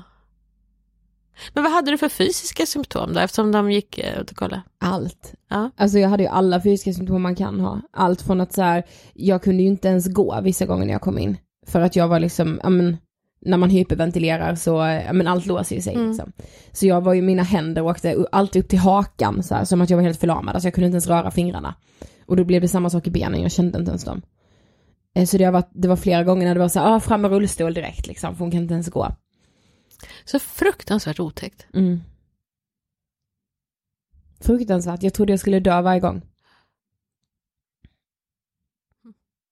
Men 1.53 1.63
vad 1.63 1.73
hade 1.73 1.91
du 1.91 1.97
för 1.97 2.09
fysiska 2.09 2.65
symptom 2.65 3.13
då, 3.13 3.19
eftersom 3.19 3.51
de 3.51 3.71
gick 3.71 3.97
ut 3.97 4.05
eh, 4.05 4.21
och 4.21 4.35
kollade? 4.35 4.61
Allt. 4.79 5.33
Ja. 5.49 5.69
Alltså 5.77 5.99
jag 5.99 6.09
hade 6.09 6.23
ju 6.23 6.29
alla 6.29 6.61
fysiska 6.61 6.93
symptom 6.93 7.21
man 7.21 7.35
kan 7.35 7.59
ha. 7.59 7.81
Allt 7.91 8.21
från 8.21 8.41
att 8.41 8.53
så 8.53 8.61
här, 8.61 8.83
jag 9.13 9.43
kunde 9.43 9.63
ju 9.63 9.69
inte 9.69 9.87
ens 9.87 10.07
gå 10.07 10.41
vissa 10.41 10.65
gånger 10.65 10.85
när 10.85 10.93
jag 10.93 11.01
kom 11.01 11.17
in. 11.17 11.37
För 11.67 11.81
att 11.81 11.95
jag 11.95 12.07
var 12.07 12.19
liksom, 12.19 12.59
ja 12.63 12.69
men, 12.69 12.97
när 13.41 13.57
man 13.57 13.69
hyperventilerar 13.69 14.55
så, 14.55 14.71
ja 15.07 15.13
men 15.13 15.27
allt 15.27 15.45
låser 15.45 15.75
ju 15.75 15.81
sig 15.81 15.93
mm. 15.95 16.07
liksom. 16.07 16.31
Så 16.71 16.85
jag 16.85 17.01
var 17.01 17.13
ju, 17.13 17.21
mina 17.21 17.43
händer 17.43 17.81
åkte 17.81 18.25
alltid 18.31 18.63
upp 18.63 18.69
till 18.69 18.79
hakan 18.79 19.43
så 19.43 19.55
här, 19.55 19.65
som 19.65 19.81
att 19.81 19.89
jag 19.89 19.97
var 19.97 20.03
helt 20.03 20.19
förlamad. 20.19 20.55
Alltså 20.55 20.67
jag 20.67 20.73
kunde 20.73 20.85
inte 20.85 20.95
ens 20.95 21.07
röra 21.07 21.31
fingrarna. 21.31 21.75
Och 22.25 22.35
då 22.35 22.43
blev 22.43 22.61
det 22.61 22.67
samma 22.67 22.89
sak 22.89 23.07
i 23.07 23.11
benen, 23.11 23.41
jag 23.41 23.51
kände 23.51 23.79
inte 23.79 23.91
ens 23.91 24.03
dem. 24.03 24.21
Eh, 25.15 25.25
så 25.25 25.37
det 25.37 25.51
var, 25.51 25.63
det 25.71 25.87
var 25.87 25.95
flera 25.95 26.23
gånger 26.23 26.47
när 26.47 26.53
det 26.53 26.59
var 26.59 26.67
så 26.69 26.79
här, 26.79 26.95
ah, 26.95 26.99
fram 26.99 27.21
med 27.21 27.31
rullstol 27.31 27.73
direkt 27.73 28.07
liksom, 28.07 28.35
för 28.35 28.39
hon 28.39 28.51
kan 28.51 28.61
inte 28.61 28.73
ens 28.73 28.89
gå. 28.89 29.15
Så 30.25 30.39
fruktansvärt 30.39 31.19
otäckt. 31.19 31.67
Mm. 31.73 32.01
Fruktansvärt, 34.41 35.03
jag 35.03 35.13
trodde 35.13 35.33
jag 35.33 35.39
skulle 35.39 35.59
dö 35.59 35.81
varje 35.81 35.99
gång. 35.99 36.21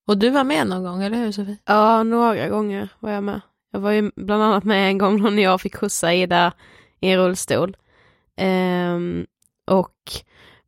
Och 0.07 0.17
du 0.17 0.29
var 0.29 0.43
med 0.43 0.67
någon 0.67 0.83
gång, 0.83 1.03
eller 1.03 1.17
hur 1.17 1.31
Sofie? 1.31 1.57
Ja, 1.65 2.03
några 2.03 2.49
gånger 2.49 2.89
var 2.99 3.11
jag 3.11 3.23
med. 3.23 3.41
Jag 3.71 3.79
var 3.79 3.91
ju 3.91 4.11
bland 4.15 4.43
annat 4.43 4.63
med 4.63 4.89
en 4.89 4.97
gång 4.97 5.35
när 5.35 5.43
jag 5.43 5.61
fick 5.61 5.75
skjutsa 5.75 6.13
Ida 6.13 6.53
i 6.99 7.09
en 7.09 7.17
rullstol. 7.19 7.77
Um, 8.41 9.27
och 9.65 9.95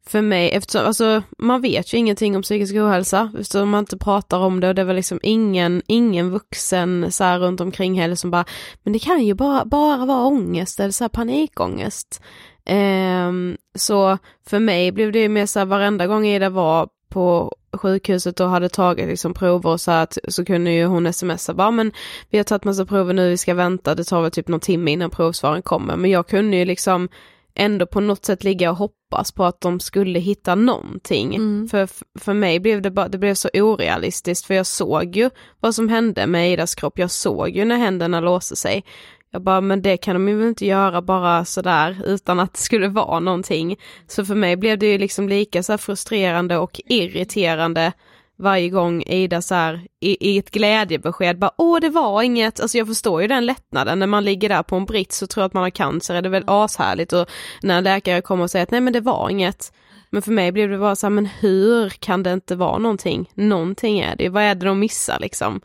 för 0.06 0.22
mig, 0.22 0.52
eftersom, 0.52 0.86
alltså 0.86 1.24
man 1.38 1.62
vet 1.62 1.94
ju 1.94 1.98
ingenting 1.98 2.36
om 2.36 2.42
psykisk 2.42 2.76
ohälsa 2.76 3.32
eftersom 3.40 3.70
man 3.70 3.80
inte 3.80 3.98
pratar 3.98 4.38
om 4.38 4.60
det 4.60 4.68
och 4.68 4.76
det 4.76 4.84
var 4.84 4.94
liksom 4.94 5.20
ingen, 5.24 5.82
ingen 5.88 6.32
vuxen 6.32 7.12
så 7.12 7.24
här 7.24 7.40
runt 7.40 7.62
omkring 7.62 8.00
heller 8.00 8.16
som 8.16 8.32
bara, 8.32 8.46
men 8.84 8.94
det 8.94 9.00
kan 9.00 9.24
ju 9.24 9.34
bara, 9.34 9.66
bara 9.66 10.06
vara 10.06 10.26
ångest 10.26 10.80
eller 10.80 10.92
så 10.92 11.04
här 11.04 11.10
panikångest. 11.10 12.22
Um, 12.70 13.58
så 13.76 14.18
för 14.46 14.60
mig 14.60 14.92
blev 14.92 15.12
det 15.12 15.20
ju 15.20 15.30
mer 15.30 15.46
så 15.46 15.60
här 15.60 15.66
varenda 15.66 16.08
gång 16.08 16.26
Ida 16.26 16.50
var 16.50 16.90
på 17.10 17.56
sjukhuset 17.74 18.40
och 18.40 18.50
hade 18.50 18.70
tagit 18.70 19.08
liksom 19.08 19.34
prover 19.34 19.70
och 19.70 19.82
så 19.82 19.92
att 19.92 20.18
så 20.28 20.46
kunde 20.46 20.72
ju 20.72 20.86
hon 20.86 21.14
smsa 21.14 21.54
bara 21.54 21.72
men 21.72 21.92
vi 22.30 22.38
har 22.38 22.44
tagit 22.44 22.64
massa 22.64 22.86
prover 22.86 23.14
nu, 23.14 23.30
vi 23.30 23.38
ska 23.38 23.54
vänta, 23.54 23.96
det 23.96 24.04
tar 24.04 24.22
väl 24.22 24.32
typ 24.32 24.48
någon 24.48 24.60
timme 24.60 24.92
innan 24.92 25.10
provsvaren 25.10 25.62
kommer. 25.62 25.96
Men 25.96 26.12
jag 26.12 26.28
kunde 26.28 26.58
ju 26.58 26.66
liksom 26.66 27.10
ändå 27.56 27.86
på 27.86 28.00
något 28.00 28.26
sätt 28.26 28.44
ligga 28.44 28.72
och 28.72 28.78
hoppas 28.78 29.32
på 29.32 29.46
att 29.46 29.62
de 29.62 29.80
skulle 29.80 30.20
hitta 30.20 30.56
någonting. 30.56 31.36
Mm. 31.36 31.68
För, 31.68 31.90
för 32.20 32.34
mig 32.34 32.60
blev 32.60 32.82
det 32.82 32.92
bara, 32.92 33.08
det 33.08 33.18
blev 33.18 33.34
så 33.34 33.50
orealistiskt 33.54 34.46
för 34.46 34.54
jag 34.54 34.66
såg 34.66 35.16
ju 35.16 35.30
vad 35.60 35.76
som 35.76 35.90
hände 35.90 36.28
med 36.28 36.52
Idas 36.52 36.76
kropp, 36.76 37.00
jag 37.00 37.12
såg 37.12 37.50
ju 37.50 37.66
när 37.66 37.78
händerna 37.78 38.20
låste 38.20 38.56
sig. 38.56 38.84
Jag 39.32 39.42
bara, 39.42 39.62
men 39.62 39.82
det 39.82 39.98
kan 39.98 40.16
de 40.16 40.30
ju 40.30 40.48
inte 40.48 40.66
göra 40.66 41.02
bara 41.02 41.46
sådär 41.46 42.02
utan 42.06 42.40
att 42.40 42.54
det 42.54 42.60
skulle 42.60 42.88
vara 42.88 43.20
någonting. 43.20 43.76
Så 44.08 44.26
för 44.26 44.36
mig 44.36 44.56
blev 44.56 44.78
det 44.78 44.92
ju 44.92 44.98
liksom 44.98 45.30
lika 45.30 45.64
så 45.64 45.78
frustrerande 45.78 46.58
och 46.58 46.82
irriterande 46.86 47.94
varje 48.38 48.70
gång 48.70 49.04
Ida 49.04 49.42
så 49.42 49.56
här, 49.56 49.88
i, 50.00 50.32
i 50.32 50.38
ett 50.38 50.52
glädjebesked 50.52 51.40
bara 51.40 51.52
åh 51.58 51.80
det 51.80 51.90
var 51.90 52.22
inget, 52.22 52.60
alltså 52.60 52.78
jag 52.78 52.88
förstår 52.88 53.22
ju 53.22 53.28
den 53.28 53.46
lättnaden 53.46 54.00
när 54.00 54.08
man 54.08 54.24
ligger 54.24 54.50
där 54.50 54.64
på 54.64 54.76
en 54.76 54.86
brits 54.86 55.22
och 55.22 55.30
tror 55.30 55.44
att 55.44 55.54
man 55.54 55.64
har 55.64 55.70
cancer 55.70 56.16
är 56.16 56.22
det 56.22 56.30
väl 56.30 56.44
ashärligt 56.48 57.14
och 57.14 57.30
när 57.62 57.82
läkare 57.82 58.22
kommer 58.22 58.44
och 58.44 58.52
säger 58.52 58.64
att 58.64 58.72
nej 58.72 58.82
men 58.82 58.94
det 58.94 59.02
var 59.02 59.30
inget. 59.30 59.74
Men 60.10 60.22
för 60.22 60.32
mig 60.32 60.52
blev 60.52 60.70
det 60.70 60.78
bara 60.78 60.96
så 60.96 61.06
här, 61.06 61.12
men 61.12 61.26
hur 61.26 61.90
kan 61.90 62.24
det 62.24 62.34
inte 62.34 62.56
vara 62.56 62.78
någonting? 62.78 63.30
Någonting 63.34 64.00
är 64.00 64.16
det, 64.16 64.30
vad 64.30 64.44
är 64.44 64.56
det 64.56 64.66
de 64.66 64.80
missar 64.80 65.20
liksom? 65.20 65.62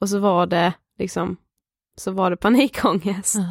Och 0.00 0.08
så 0.08 0.18
var 0.18 0.46
det 0.46 0.72
liksom, 0.98 1.36
så 1.96 2.10
var 2.10 2.30
det 2.30 2.36
panikångest. 2.36 3.34
Mm. 3.34 3.48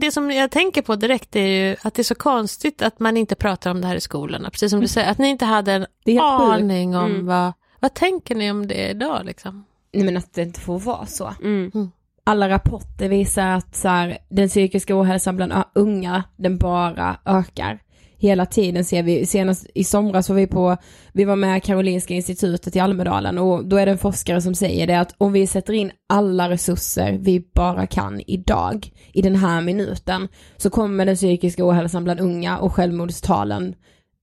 Det 0.00 0.12
som 0.12 0.30
jag 0.30 0.50
tänker 0.50 0.82
på 0.82 0.96
direkt 0.96 1.36
är 1.36 1.46
ju 1.46 1.76
att 1.82 1.94
det 1.94 2.02
är 2.02 2.04
så 2.04 2.14
konstigt 2.14 2.82
att 2.82 3.00
man 3.00 3.16
inte 3.16 3.34
pratar 3.34 3.70
om 3.70 3.80
det 3.80 3.86
här 3.86 3.96
i 3.96 4.00
skolorna. 4.00 4.50
Precis 4.50 4.70
som 4.70 4.80
du 4.80 4.88
säger, 4.88 5.10
att 5.10 5.18
ni 5.18 5.28
inte 5.28 5.44
hade 5.44 5.72
en 5.72 5.86
aning 6.20 6.96
om 6.96 7.10
mm. 7.10 7.26
vad, 7.26 7.52
vad 7.80 7.94
tänker 7.94 8.34
ni 8.34 8.50
om 8.50 8.66
det 8.66 8.90
idag 8.90 9.24
liksom? 9.24 9.64
Nej 9.92 10.04
men 10.04 10.16
att 10.16 10.34
det 10.34 10.42
inte 10.42 10.60
får 10.60 10.78
vara 10.78 11.06
så. 11.06 11.34
Mm. 11.40 11.70
mm. 11.74 11.90
Alla 12.24 12.48
rapporter 12.48 13.08
visar 13.08 13.46
att 13.46 13.76
så 13.76 13.88
här, 13.88 14.18
den 14.28 14.48
psykiska 14.48 15.00
ohälsan 15.00 15.36
bland 15.36 15.52
unga, 15.74 16.24
den 16.36 16.58
bara 16.58 17.16
ökar 17.24 17.78
hela 18.20 18.46
tiden 18.46 18.84
ser 18.84 19.02
vi, 19.02 19.26
senast 19.26 19.66
i 19.74 19.84
somras 19.84 20.28
var 20.28 20.36
vi 20.36 20.46
på, 20.46 20.76
vi 21.12 21.24
var 21.24 21.36
med 21.36 21.62
Karolinska 21.62 22.14
institutet 22.14 22.76
i 22.76 22.80
Almedalen 22.80 23.38
och 23.38 23.64
då 23.64 23.76
är 23.76 23.86
det 23.86 23.92
en 23.92 23.98
forskare 23.98 24.42
som 24.42 24.54
säger 24.54 24.86
det 24.86 25.00
att 25.00 25.14
om 25.18 25.32
vi 25.32 25.46
sätter 25.46 25.72
in 25.72 25.90
alla 26.08 26.50
resurser 26.50 27.18
vi 27.20 27.40
bara 27.54 27.86
kan 27.86 28.20
idag, 28.26 28.92
i 29.12 29.22
den 29.22 29.36
här 29.36 29.60
minuten, 29.60 30.28
så 30.56 30.70
kommer 30.70 31.06
den 31.06 31.16
psykiska 31.16 31.66
ohälsan 31.66 32.04
bland 32.04 32.20
unga 32.20 32.58
och 32.58 32.74
självmordstalen 32.74 33.74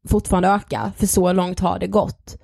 fortfarande 0.08 0.50
öka, 0.50 0.92
för 0.98 1.08
så 1.08 1.34
långt 1.34 1.60
har 1.60 1.80
det 1.80 1.88
gått. 1.88 2.38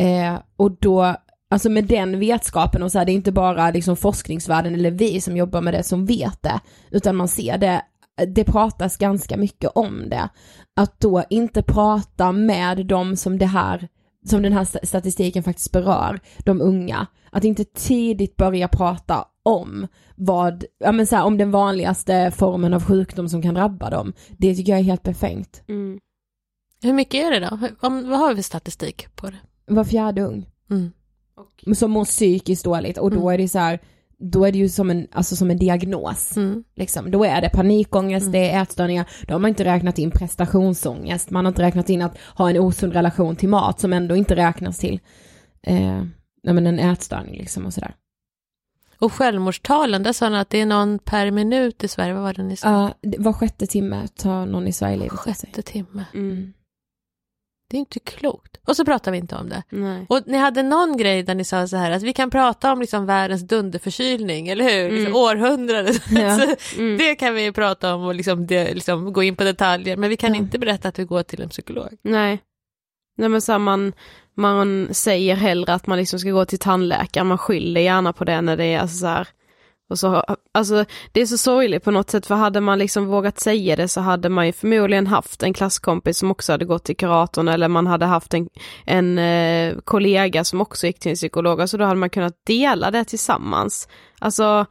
Eh, 0.00 0.40
och 0.56 0.78
då, 0.80 1.16
alltså 1.50 1.70
med 1.70 1.84
den 1.84 2.20
vetskapen 2.20 2.82
och 2.82 2.92
så 2.92 2.98
här, 2.98 3.04
det 3.04 3.12
är 3.12 3.14
inte 3.14 3.32
bara 3.32 3.70
liksom 3.70 3.96
forskningsvärlden 3.96 4.74
eller 4.74 4.90
vi 4.90 5.20
som 5.20 5.36
jobbar 5.36 5.60
med 5.60 5.74
det 5.74 5.82
som 5.82 6.06
vet 6.06 6.42
det, 6.42 6.60
utan 6.90 7.16
man 7.16 7.28
ser 7.28 7.58
det 7.58 7.82
det 8.26 8.44
pratas 8.44 8.96
ganska 8.96 9.36
mycket 9.36 9.70
om 9.74 10.08
det. 10.08 10.28
Att 10.76 11.00
då 11.00 11.22
inte 11.30 11.62
prata 11.62 12.32
med 12.32 12.86
de 12.86 13.16
som 13.16 13.38
det 13.38 13.46
här, 13.46 13.88
som 14.26 14.42
den 14.42 14.52
här 14.52 14.86
statistiken 14.86 15.42
faktiskt 15.42 15.72
berör, 15.72 16.20
de 16.38 16.60
unga. 16.60 17.06
Att 17.32 17.44
inte 17.44 17.64
tidigt 17.64 18.36
börja 18.36 18.68
prata 18.68 19.24
om 19.42 19.86
vad, 20.14 20.64
ja 20.78 20.92
men 20.92 21.06
så 21.06 21.16
här, 21.16 21.24
om 21.24 21.38
den 21.38 21.50
vanligaste 21.50 22.30
formen 22.30 22.74
av 22.74 22.84
sjukdom 22.84 23.28
som 23.28 23.42
kan 23.42 23.54
drabba 23.54 23.90
dem. 23.90 24.12
Det 24.38 24.54
tycker 24.54 24.72
jag 24.72 24.78
är 24.78 24.84
helt 24.84 25.02
befängt. 25.02 25.62
Mm. 25.68 26.00
Hur 26.82 26.92
mycket 26.92 27.24
är 27.24 27.30
det 27.30 27.40
då? 27.40 27.58
Om, 27.86 28.10
vad 28.10 28.18
har 28.18 28.28
vi 28.28 28.34
för 28.34 28.42
statistik 28.42 29.16
på 29.16 29.26
det? 29.26 29.38
Var 29.66 29.84
fjärde 29.84 30.22
ung. 30.22 30.46
Mm. 30.70 30.92
Och... 31.34 31.76
Som 31.76 31.90
mår 31.90 32.04
psykiskt 32.04 32.64
dåligt 32.64 32.98
och 32.98 33.10
då 33.10 33.20
mm. 33.20 33.34
är 33.34 33.38
det 33.38 33.48
så 33.48 33.58
här, 33.58 33.80
då 34.20 34.44
är 34.44 34.52
det 34.52 34.58
ju 34.58 34.68
som 34.68 34.90
en, 34.90 35.06
alltså 35.12 35.36
som 35.36 35.50
en 35.50 35.58
diagnos. 35.58 36.36
Mm. 36.36 36.64
Liksom. 36.76 37.10
Då 37.10 37.24
är 37.24 37.40
det 37.40 37.48
panikångest, 37.48 38.22
Mm. 38.26 38.32
det 38.32 38.50
är 38.50 38.62
ätstörningar, 38.62 39.10
då 39.26 39.34
har 39.34 39.38
man 39.38 39.48
inte 39.48 39.64
räknat 39.64 39.98
in 39.98 40.10
prestationsångest, 40.10 41.30
man 41.30 41.44
har 41.44 41.50
inte 41.52 41.62
räknat 41.62 41.90
in 41.90 42.02
att 42.02 42.18
ha 42.36 42.50
en 42.50 42.58
osund 42.58 42.92
relation 42.92 43.36
till 43.36 43.48
mat 43.48 43.80
som 43.80 43.92
ändå 43.92 44.16
inte 44.16 44.36
räknas 44.36 44.78
till 44.78 45.00
eh, 45.62 46.02
nej, 46.42 46.54
men 46.54 46.66
en 46.66 46.78
ätstörning 46.78 47.36
liksom 47.36 47.66
och 47.66 47.74
sådär. 47.74 47.94
Och 48.98 49.12
självmordstalen, 49.12 50.02
där 50.02 50.12
sa 50.12 50.26
han 50.26 50.34
att 50.34 50.50
det 50.50 50.60
är 50.60 50.66
någon 50.66 50.98
per 50.98 51.30
minut 51.30 51.84
i 51.84 51.88
Sverige, 51.88 52.14
vad 52.14 52.22
var 52.22 52.32
det 52.34 52.42
ni 52.42 52.56
sa? 52.56 52.70
Ja, 52.70 52.94
det- 53.10 53.18
var 53.18 53.32
sjätte 53.32 53.66
timme 53.66 54.08
tar 54.08 54.46
någon 54.46 54.66
i 54.66 54.72
Sverige 54.72 54.96
livet. 54.96 55.12
Sjätte 55.12 55.62
timme. 55.62 56.04
Mm. 56.14 56.52
Det 57.70 57.76
är 57.76 57.78
inte 57.78 57.98
klokt. 58.00 58.56
Och 58.66 58.76
så 58.76 58.84
pratar 58.84 59.12
vi 59.12 59.18
inte 59.18 59.36
om 59.36 59.48
det. 59.48 59.62
Nej. 59.70 60.06
Och 60.08 60.22
ni 60.26 60.38
hade 60.38 60.62
någon 60.62 60.96
grej 60.96 61.22
där 61.22 61.34
ni 61.34 61.44
sa 61.44 61.66
så 61.68 61.76
här 61.76 61.90
att 61.90 62.02
vi 62.02 62.12
kan 62.12 62.30
prata 62.30 62.72
om 62.72 62.80
liksom 62.80 63.06
världens 63.06 63.42
dunderförkylning, 63.42 64.48
eller 64.48 64.64
hur? 64.64 64.90
Liksom 64.90 65.06
Mm. 65.06 65.16
århundradet. 65.16 66.02
Ja. 66.10 66.54
Mm. 66.78 66.98
Det 66.98 67.14
kan 67.14 67.34
vi 67.34 67.52
prata 67.52 67.94
om 67.94 68.02
och 68.04 68.14
liksom, 68.14 68.46
det, 68.46 68.74
liksom 68.74 69.12
gå 69.12 69.22
in 69.22 69.36
på 69.36 69.44
detaljer, 69.44 69.96
men 69.96 70.10
vi 70.10 70.16
kan 70.16 70.34
Ja. 70.34 70.40
inte 70.40 70.58
berätta 70.58 70.88
att 70.88 70.98
vi 70.98 71.04
går 71.04 71.22
till 71.22 71.42
en 71.42 71.48
psykolog. 71.48 71.88
Nej. 72.02 72.38
Nej 73.16 73.28
men 73.28 73.40
så 73.42 73.52
här, 73.52 73.58
man, 73.58 73.92
man 74.36 74.88
säger 74.94 75.36
hellre 75.36 75.74
att 75.74 75.86
man 75.86 75.98
liksom 75.98 76.18
ska 76.18 76.30
gå 76.30 76.44
till 76.44 76.58
tandläkaren, 76.58 77.26
man 77.26 77.38
skyller 77.38 77.80
gärna 77.80 78.12
på 78.12 78.24
det 78.24 78.40
när 78.40 78.56
det 78.56 78.64
är 78.64 78.78
alltså 78.80 78.96
så 78.96 79.06
här. 79.06 79.28
Och 79.90 79.98
så, 79.98 80.24
alltså 80.52 80.84
det 81.12 81.20
är 81.20 81.26
så 81.26 81.38
sorgligt 81.38 81.84
på 81.84 81.90
något 81.90 82.10
sätt 82.10 82.26
för 82.26 82.34
hade 82.34 82.60
man 82.60 82.78
liksom 82.78 83.06
vågat 83.06 83.40
säga 83.40 83.76
det 83.76 83.88
så 83.88 84.00
hade 84.00 84.28
man 84.28 84.46
ju 84.46 84.52
förmodligen 84.52 85.06
haft 85.06 85.42
en 85.42 85.52
klasskompis 85.52 86.18
som 86.18 86.30
också 86.30 86.52
hade 86.52 86.64
gått 86.64 86.84
till 86.84 86.96
kuratorn 86.96 87.48
eller 87.48 87.68
man 87.68 87.86
hade 87.86 88.06
haft 88.06 88.34
en, 88.34 88.48
en 88.86 89.18
eh, 89.18 89.76
kollega 89.84 90.44
som 90.44 90.60
också 90.60 90.86
gick 90.86 90.98
till 90.98 91.10
en 91.10 91.16
psykolog, 91.16 91.60
alltså 91.60 91.76
då 91.76 91.84
hade 91.84 92.00
man 92.00 92.10
kunnat 92.10 92.36
dela 92.46 92.90
det 92.90 93.04
tillsammans. 93.04 93.88
Alltså 94.18 94.66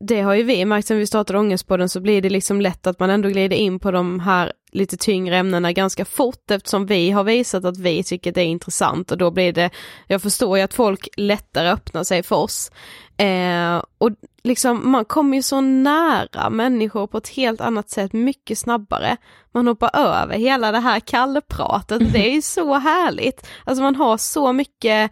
det 0.00 0.20
har 0.20 0.34
ju 0.34 0.42
vi 0.42 0.64
märkt 0.64 0.88
sen 0.88 0.98
vi 0.98 1.06
startade 1.06 1.38
Ångestpodden 1.38 1.88
så 1.88 2.00
blir 2.00 2.22
det 2.22 2.30
liksom 2.30 2.60
lätt 2.60 2.86
att 2.86 3.00
man 3.00 3.10
ändå 3.10 3.28
glider 3.28 3.56
in 3.56 3.78
på 3.78 3.90
de 3.90 4.20
här 4.20 4.52
lite 4.72 4.96
tyngre 4.96 5.36
ämnena 5.36 5.72
ganska 5.72 6.04
fort 6.04 6.50
eftersom 6.50 6.86
vi 6.86 7.10
har 7.10 7.24
visat 7.24 7.64
att 7.64 7.78
vi 7.78 8.02
tycker 8.02 8.32
det 8.32 8.40
är 8.40 8.46
intressant 8.46 9.12
och 9.12 9.18
då 9.18 9.30
blir 9.30 9.52
det, 9.52 9.70
jag 10.06 10.22
förstår 10.22 10.58
ju 10.58 10.64
att 10.64 10.74
folk 10.74 11.08
lättare 11.16 11.68
öppnar 11.68 12.04
sig 12.04 12.22
för 12.22 12.36
oss. 12.36 12.70
Eh, 13.16 13.82
och 13.98 14.10
liksom 14.42 14.90
man 14.90 15.04
kommer 15.04 15.36
ju 15.36 15.42
så 15.42 15.60
nära 15.60 16.50
människor 16.50 17.06
på 17.06 17.18
ett 17.18 17.28
helt 17.28 17.60
annat 17.60 17.90
sätt 17.90 18.12
mycket 18.12 18.58
snabbare. 18.58 19.16
Man 19.52 19.66
hoppar 19.66 19.90
över 19.94 20.38
hela 20.38 20.72
det 20.72 20.80
här 20.80 21.00
kallpratet, 21.00 22.12
det 22.12 22.30
är 22.30 22.34
ju 22.34 22.42
så 22.42 22.74
härligt. 22.74 23.46
Alltså 23.64 23.82
man 23.82 23.96
har 23.96 24.16
så 24.16 24.52
mycket, 24.52 25.10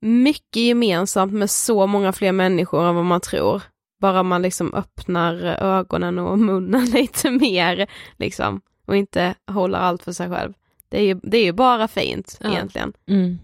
mycket 0.00 0.62
gemensamt 0.62 1.32
med 1.32 1.50
så 1.50 1.86
många 1.86 2.12
fler 2.12 2.32
människor 2.32 2.88
än 2.88 2.94
vad 2.94 3.04
man 3.04 3.20
tror. 3.20 3.62
Bara 3.98 4.22
man 4.22 4.42
liksom 4.42 4.74
öppnar 4.74 5.34
ögonen 5.62 6.18
och 6.18 6.38
munnen 6.38 6.84
lite 6.92 7.30
mer 7.30 7.86
liksom 8.16 8.60
och 8.86 8.96
inte 8.96 9.34
håller 9.46 9.78
allt 9.78 10.02
för 10.02 10.12
sig 10.12 10.28
själv. 10.30 10.52
Det 10.88 10.98
är 10.98 11.04
ju, 11.04 11.20
det 11.22 11.38
är 11.38 11.44
ju 11.44 11.52
bara 11.52 11.88
fint 11.88 12.38
Ja. 12.40 12.48
egentligen. 12.50 12.92
Mm. 13.08 13.38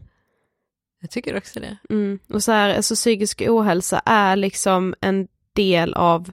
Jag 1.01 1.11
tycker 1.11 1.37
också 1.37 1.61
det. 1.61 1.77
Mm. 1.91 2.19
Och 2.33 2.43
så 2.43 2.53
här, 2.53 2.77
alltså 2.77 2.95
psykisk 2.95 3.43
ohälsa 3.49 4.03
är 4.05 4.37
liksom 4.37 4.95
en 5.01 5.29
del 5.55 5.95
av 5.95 6.31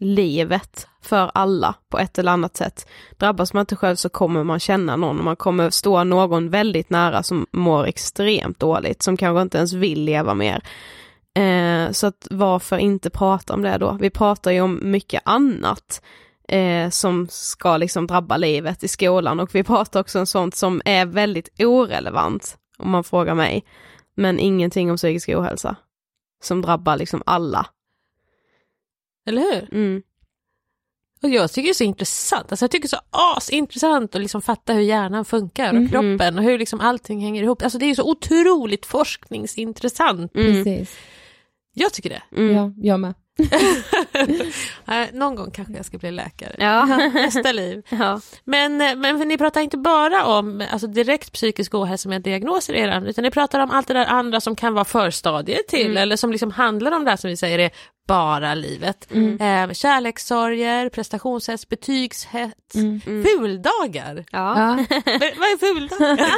livet 0.00 0.86
för 1.02 1.30
alla 1.34 1.74
på 1.88 1.98
ett 1.98 2.18
eller 2.18 2.32
annat 2.32 2.56
sätt. 2.56 2.88
Drabbas 3.16 3.52
man 3.52 3.60
inte 3.60 3.76
själv 3.76 3.96
så 3.96 4.08
kommer 4.08 4.44
man 4.44 4.60
känna 4.60 4.96
någon 4.96 5.18
och 5.18 5.24
man 5.24 5.36
kommer 5.36 5.70
stå 5.70 6.04
någon 6.04 6.50
väldigt 6.50 6.90
nära 6.90 7.22
som 7.22 7.46
mår 7.52 7.86
extremt 7.86 8.60
dåligt, 8.60 9.02
som 9.02 9.16
kanske 9.16 9.42
inte 9.42 9.58
ens 9.58 9.72
vill 9.72 10.04
leva 10.04 10.34
mer. 10.34 10.62
Eh, 11.38 11.90
så 11.92 12.06
att 12.06 12.26
varför 12.30 12.78
inte 12.78 13.10
prata 13.10 13.54
om 13.54 13.62
det 13.62 13.78
då? 13.78 13.92
Vi 14.00 14.10
pratar 14.10 14.50
ju 14.50 14.60
om 14.60 14.80
mycket 14.82 15.22
annat 15.24 16.02
eh, 16.48 16.90
som 16.90 17.26
ska 17.30 17.76
liksom 17.76 18.06
drabba 18.06 18.36
livet 18.36 18.84
i 18.84 18.88
skolan 18.88 19.40
och 19.40 19.54
vi 19.54 19.64
pratar 19.64 20.00
också 20.00 20.18
om 20.20 20.26
sånt 20.26 20.56
som 20.56 20.82
är 20.84 21.06
väldigt 21.06 21.60
orelevant 21.60 22.58
om 22.78 22.90
man 22.90 23.04
frågar 23.04 23.34
mig. 23.34 23.64
Men 24.16 24.38
ingenting 24.38 24.90
om 24.90 24.96
psykisk 24.96 25.28
ohälsa. 25.28 25.76
Som 26.42 26.62
drabbar 26.62 26.96
liksom 26.96 27.22
alla. 27.26 27.66
Eller 29.26 29.42
hur? 29.42 29.74
Mm. 29.74 30.02
Och 31.22 31.28
jag 31.28 31.52
tycker 31.52 31.66
det 31.68 31.72
är 31.72 31.74
så 31.74 31.84
intressant, 31.84 32.52
alltså 32.52 32.62
jag 32.64 32.70
tycker 32.70 32.88
det 32.88 32.94
är 32.96 32.98
så 32.98 33.36
asintressant 33.36 34.14
att 34.14 34.20
liksom 34.20 34.42
fatta 34.42 34.72
hur 34.72 34.80
hjärnan 34.82 35.24
funkar 35.24 35.68
och 35.68 35.74
Mhm. 35.74 35.88
kroppen 35.88 36.38
och 36.38 36.44
hur 36.44 36.58
liksom 36.58 36.80
allting 36.80 37.20
hänger 37.20 37.42
ihop. 37.42 37.62
Alltså 37.62 37.78
det 37.78 37.86
är 37.86 37.94
så 37.94 38.10
otroligt 38.10 38.86
forskningsintressant. 38.86 40.34
Mm. 40.34 40.64
Precis. 40.64 40.96
Jag 41.78 41.92
tycker 41.92 42.10
det. 42.10 42.22
Mm. 42.36 42.56
Ja, 42.56 42.72
jag 42.76 43.00
med. 43.00 43.14
Nej, 44.84 45.10
Någon 45.12 45.34
gång 45.34 45.50
kanske 45.50 45.74
jag 45.74 45.84
ska 45.86 45.98
bli 45.98 46.10
läkare. 46.10 46.54
Ja. 46.58 46.84
Nästa 47.14 47.52
liv. 47.52 47.82
ja. 47.88 48.20
Men, 48.44 48.80
eh, 48.80 48.96
men 48.96 49.18
för 49.18 49.24
ni 49.24 49.38
pratar 49.38 49.60
inte 49.60 49.78
bara 49.78 50.24
om 50.24 50.64
alltså, 50.70 50.86
direkt 50.86 51.32
psykisk 51.32 51.74
ohälsa 51.74 52.08
med 52.08 52.22
diagnoser 52.22 52.74
i 52.74 52.80
eran, 52.80 53.06
utan 53.06 53.22
ni 53.24 53.30
pratar 53.30 53.60
om 53.60 53.70
allt 53.70 53.88
det 53.88 53.94
där 53.94 54.06
andra 54.06 54.40
som 54.40 54.56
kan 54.56 54.74
vara 54.74 54.84
förstadier 54.84 55.58
till, 55.68 55.86
Mm. 55.86 55.96
eller 55.96 56.16
som 56.16 56.32
liksom 56.32 56.50
handlar 56.50 56.92
om 56.92 57.04
det 57.04 57.10
här 57.10 57.16
som 57.16 57.30
vi 57.30 57.36
säger 57.36 57.58
är 57.58 57.70
bara 58.08 58.54
livet. 58.54 59.08
Mm. 59.12 59.40
Eh, 59.70 59.74
kärlekssorger, 59.74 60.88
prestationshets, 60.88 61.68
betygshets, 61.68 62.74
Mm. 62.74 63.00
Mm. 63.06 63.24
fuldagar. 63.24 64.24
Ja. 64.32 64.54
Vad 65.38 65.48
är 65.48 65.58
fuldagar? 65.58 66.30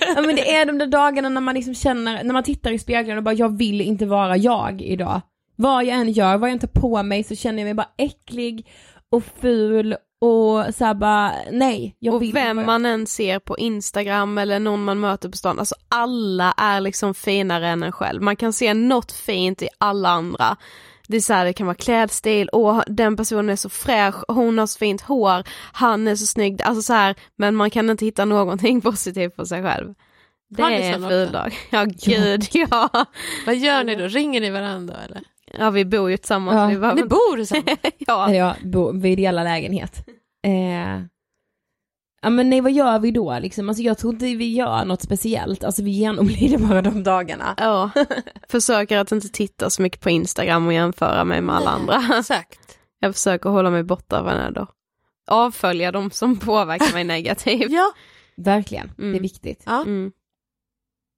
ja 0.16 0.22
men 0.22 0.36
det 0.36 0.54
är 0.56 0.66
de 0.66 0.78
där 0.78 0.86
dagarna 0.86 1.28
när 1.28 1.40
man 1.40 1.54
liksom 1.54 1.74
känner, 1.74 2.24
när 2.24 2.32
man 2.32 2.42
tittar 2.44 2.72
i 2.72 2.78
spegeln 2.78 3.18
och 3.18 3.24
bara 3.24 3.34
jag 3.34 3.58
vill 3.58 3.80
inte 3.80 4.06
vara 4.06 4.36
jag 4.36 4.82
idag. 4.82 5.20
Vad 5.56 5.84
jag 5.84 5.96
än 5.96 6.12
gör, 6.12 6.36
vad 6.38 6.50
jag 6.50 6.60
tar 6.60 6.68
på 6.80 7.02
mig 7.02 7.24
så 7.24 7.34
känner 7.36 7.58
jag 7.58 7.64
mig 7.64 7.74
bara 7.74 7.88
äcklig 7.98 8.66
och 9.10 9.22
ful 9.40 9.96
och 10.20 10.74
så 10.74 10.94
bara 10.94 11.32
nej, 11.50 11.96
jag 11.98 12.14
Och 12.14 12.22
vill 12.22 12.32
vem 12.32 12.58
inte. 12.58 12.66
man 12.66 12.86
än 12.86 13.06
ser 13.06 13.38
på 13.38 13.58
Instagram 13.58 14.38
eller 14.38 14.58
någon 14.58 14.84
man 14.84 15.00
möter 15.00 15.28
på 15.28 15.36
stan, 15.36 15.58
alltså 15.58 15.74
alla 15.88 16.54
är 16.56 16.80
liksom 16.80 17.14
finare 17.14 17.68
än 17.68 17.82
en 17.82 17.92
själv. 17.92 18.22
Man 18.22 18.36
kan 18.36 18.52
se 18.52 18.74
något 18.74 19.12
fint 19.12 19.62
i 19.62 19.68
alla 19.78 20.08
andra. 20.08 20.56
Det 21.08 21.16
är 21.16 21.20
så 21.20 21.32
här, 21.32 21.44
det 21.44 21.52
kan 21.52 21.66
vara 21.66 21.74
klädstil, 21.74 22.48
åh 22.52 22.82
den 22.86 23.16
personen 23.16 23.48
är 23.48 23.56
så 23.56 23.68
fräsch, 23.68 24.14
hon 24.28 24.58
har 24.58 24.66
så 24.66 24.78
fint 24.78 25.00
hår, 25.00 25.42
han 25.72 26.08
är 26.08 26.16
så 26.16 26.26
snygg, 26.26 26.62
alltså 26.62 26.82
så 26.82 26.92
här, 26.92 27.14
men 27.36 27.56
man 27.56 27.70
kan 27.70 27.90
inte 27.90 28.04
hitta 28.04 28.24
någonting 28.24 28.80
positivt 28.90 29.36
på 29.36 29.46
sig 29.46 29.62
själv. 29.62 29.94
Det 30.50 30.62
är 30.62 30.92
en 30.94 31.08
ful 31.08 31.32
dag. 31.32 31.54
Ja 31.70 31.84
gud 31.84 32.44
ja. 32.52 32.88
Vad 33.46 33.56
gör 33.56 33.84
ni 33.84 33.94
då? 33.96 34.06
Ringer 34.06 34.40
ni 34.40 34.50
varandra 34.50 34.94
eller? 35.04 35.22
Ja 35.58 35.70
vi 35.70 35.84
bor 35.84 36.10
ju 36.10 36.16
tillsammans. 36.16 36.56
Ja. 36.56 36.66
Vi 36.66 36.76
bara, 36.78 36.94
Ni 36.94 37.04
bor 37.04 37.36
tillsammans? 37.36 37.78
ja. 38.36 38.56
Bor, 38.62 38.92
vi 38.92 39.16
delar 39.16 39.44
lägenhet. 39.44 40.04
Eh, 40.44 41.02
ja 42.22 42.30
men 42.30 42.50
nej 42.50 42.60
vad 42.60 42.72
gör 42.72 42.98
vi 42.98 43.10
då 43.10 43.38
liksom? 43.38 43.68
Alltså 43.68 43.82
jag 43.82 43.98
tror 43.98 44.12
inte 44.12 44.24
vi 44.24 44.52
gör 44.54 44.84
något 44.84 45.02
speciellt, 45.02 45.64
alltså 45.64 45.82
vi 45.82 45.90
genomlider 45.90 46.58
bara 46.58 46.82
de 46.82 47.02
dagarna. 47.02 47.54
ja. 47.58 47.90
Försöker 48.48 48.98
att 48.98 49.12
inte 49.12 49.28
titta 49.28 49.70
så 49.70 49.82
mycket 49.82 50.00
på 50.00 50.10
Instagram 50.10 50.66
och 50.66 50.72
jämföra 50.72 51.24
mig 51.24 51.40
med 51.40 51.56
alla 51.56 51.70
andra. 51.70 52.02
Exakt. 52.18 52.78
Jag 52.98 53.14
försöker 53.14 53.50
hålla 53.50 53.70
mig 53.70 53.82
borta 53.82 54.18
från 54.24 54.34
det 54.36 54.50
då. 54.50 54.66
Avfölja 55.26 55.92
de 55.92 56.10
som 56.10 56.38
påverkar 56.38 56.92
mig 56.94 57.04
negativt. 57.16 57.70
Ja, 57.72 57.92
Verkligen, 58.36 58.92
det 58.96 59.02
är 59.02 59.06
Mm. 59.08 59.22
viktigt. 59.22 59.62
ja. 59.66 59.82
Mm. 59.82 60.12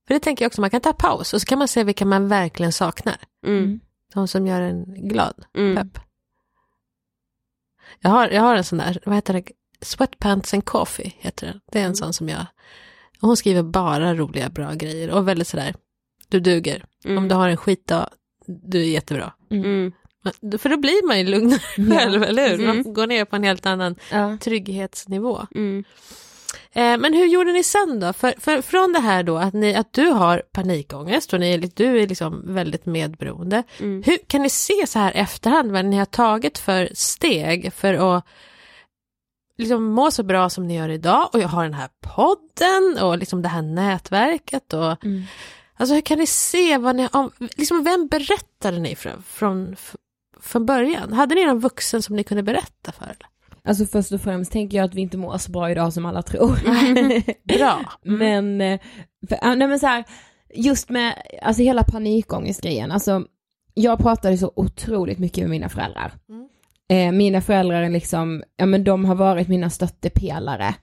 för 0.07 0.15
det 0.15 0.21
tänker 0.21 0.45
jag 0.45 0.51
också, 0.51 0.61
man 0.61 0.71
kan 0.71 0.81
ta 0.81 0.93
paus 0.93 1.35
och 1.35 1.41
så 1.41 1.47
kan 1.47 1.59
man 1.59 1.69
se 1.69 1.85
vilka 1.85 2.05
man 2.07 2.29
verkligen 2.29 2.73
saknar. 2.73 3.17
Mm. 3.47 3.81
De 4.15 4.29
som 4.29 4.47
gör 4.47 4.61
en 4.61 5.09
glad. 5.09 5.45
Mm. 5.57 5.77
Pepp. 5.77 6.03
Jag 8.01 8.11
har, 8.11 8.29
jag 8.29 8.43
har 8.43 8.57
en 8.57 8.65
sån 8.65 8.79
där, 8.79 8.99
vad 9.07 9.15
heter 9.15 9.33
det? 9.35 9.45
Sweatpants 9.85 10.55
and 10.55 10.65
coffee 10.65 11.15
heter 11.19 11.47
den. 11.47 11.61
Det 11.73 11.79
är 11.79 11.83
en 11.83 11.87
Mm. 11.87 11.95
sån 11.97 12.13
som 12.13 12.29
jag, 12.29 12.47
och 13.21 13.29
hon 13.29 13.37
skriver 13.37 13.63
bara 13.63 14.15
roliga 14.15 14.49
bra 14.49 14.73
grejer 14.73 15.11
och 15.11 15.29
väldigt 15.29 15.49
sådär, 15.49 15.75
du 16.29 16.41
duger. 16.41 16.85
Mm. 17.05 17.19
Om 17.19 17.29
du 17.29 17.35
har 17.35 17.49
en 17.49 17.57
skitdag, 17.57 18.09
du 18.47 18.81
är 18.81 18.85
jättebra. 18.89 19.33
Mm. 19.51 19.93
Men- 20.43 20.59
För 20.59 20.69
då 20.69 20.77
blir 20.77 21.07
man 21.07 21.19
ju 21.19 21.27
lugnare 21.27 21.61
själv, 21.99 22.23
eller 22.23 22.49
hur? 22.49 22.55
Mm. 22.65 22.67
Man 22.67 22.95
går 22.95 23.07
ner 23.07 23.25
på 23.25 23.37
en 23.37 23.45
helt 23.45 23.67
annan 23.67 23.97
Ja. 24.13 24.39
trygghetsnivå. 24.41 25.47
Mm. 25.55 25.85
Eh, 26.73 26.97
men 26.99 27.15
hur 27.15 27.27
gjorde 27.27 27.53
ni 27.53 27.63
sen 27.65 28.01
då? 28.01 28.13
För, 28.13 28.35
för, 28.39 28.63
från 28.63 28.93
det 28.93 29.01
här 29.01 29.23
då 29.23 29.37
att, 29.39 29.53
ni, 29.55 29.75
att 29.75 29.93
du 29.93 30.07
har 30.09 30.43
panikångest 30.53 31.33
och 31.33 31.41
ni, 31.41 31.57
du 31.59 32.03
är 32.03 32.09
liksom 32.09 32.55
väldigt 32.55 32.87
medberoende. 32.87 33.63
Mm. 33.81 34.03
Hur 34.07 34.19
kan 34.27 34.43
ni 34.43 34.51
se 34.51 34.87
så 34.87 34.99
här 34.99 35.13
efterhand 35.13 35.73
vad 35.73 35.85
ni 35.85 35.97
har 35.97 36.05
tagit 36.05 36.59
för 36.59 36.89
steg 36.95 37.73
för 37.73 38.17
att 38.17 38.25
liksom 39.59 39.85
må 39.85 40.11
så 40.11 40.23
bra 40.23 40.51
som 40.51 40.67
ni 40.67 40.77
gör 40.77 40.89
idag 40.89 41.29
och 41.33 41.41
jag 41.41 41.49
har 41.49 41.65
den 41.65 41.75
här 41.75 41.89
podden 42.01 43.05
och 43.05 43.19
liksom 43.19 43.43
det 43.43 43.49
här 43.49 43.63
nätverket 43.63 44.73
och 44.73 45.05
Mm. 45.05 45.23
alltså 45.77 45.95
hur 45.95 46.01
kan 46.01 46.19
ni 46.19 46.27
se 46.27 46.79
vad 46.79 46.97
ni 46.97 47.09
om, 47.13 47.31
liksom 47.39 47.85
vem 47.85 48.07
berättade 48.07 48.79
ni 48.79 48.97
från, 48.97 49.23
från, 49.23 49.77
från 50.41 50.67
början? 50.67 51.13
Hade 51.13 51.35
ni 51.35 51.47
någon 51.47 51.61
vuxen 51.61 52.03
som 52.03 52.17
ni 52.17 52.25
kunde 52.25 52.43
berätta 52.43 52.93
för? 52.93 53.05
Eller? 53.05 53.27
Alltså 53.65 53.87
först 53.87 54.13
och 54.13 54.21
främst 54.21 54.53
tänker 54.53 54.77
jag 54.77 54.85
att 54.85 54.95
vi 54.95 55.01
inte 55.01 55.17
mår 55.17 55.39
så 55.39 55.51
bra 55.51 55.71
idag 55.71 55.93
som 55.93 56.07
alla 56.07 56.23
tror. 56.23 56.59
Bra. 57.59 57.81
Mm. 58.05 58.19
Men, 58.19 58.61
eh, 58.73 58.81
för, 59.29 59.57
nej 59.57 59.69
men 59.69 59.81
så 59.81 59.87
här, 59.87 60.05
just 60.55 60.89
med, 60.89 61.23
alltså 61.43 61.63
hela 61.63 61.83
panikångestgrejen, 61.85 62.91
alltså 62.93 63.25
jag 63.75 63.99
pratade 63.99 64.39
så 64.39 64.53
otroligt 64.57 65.19
mycket 65.19 65.43
med 65.43 65.51
mina 65.51 65.69
föräldrar. 65.69 66.13
Mm. 66.29 66.49
Eh, 66.95 67.13
mina 67.13 67.41
föräldrar 67.41 67.83
är 67.83 67.91
liksom, 67.91 68.43
ja 68.57 68.67
men 68.67 68.85
de 68.85 69.05
har 69.05 69.15
varit 69.15 69.49
mina 69.49 69.71
stöttepelare 69.71 70.75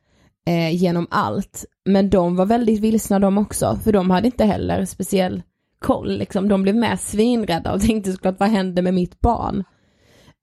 eh, 0.48 0.76
genom 0.76 1.08
allt. 1.10 1.66
Men 1.86 2.10
de 2.10 2.36
var 2.36 2.46
väldigt 2.46 2.80
vilsna 2.80 3.20
de 3.20 3.38
också, 3.38 3.80
för 3.84 3.94
de 3.94 4.10
hade 4.10 4.28
inte 4.28 4.46
heller 4.46 4.86
speciell 4.86 5.44
koll 5.80 6.18
liksom. 6.18 6.48
De 6.48 6.64
blev 6.64 6.76
med 6.76 7.00
svinrädda 7.00 7.74
och 7.74 7.82
tänkte 7.88 8.12
såklart 8.12 8.40
vad 8.40 8.50
händer 8.50 8.82
med 8.82 8.94
mitt 8.94 9.22
barn? 9.22 9.64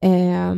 Eh, 0.02 0.54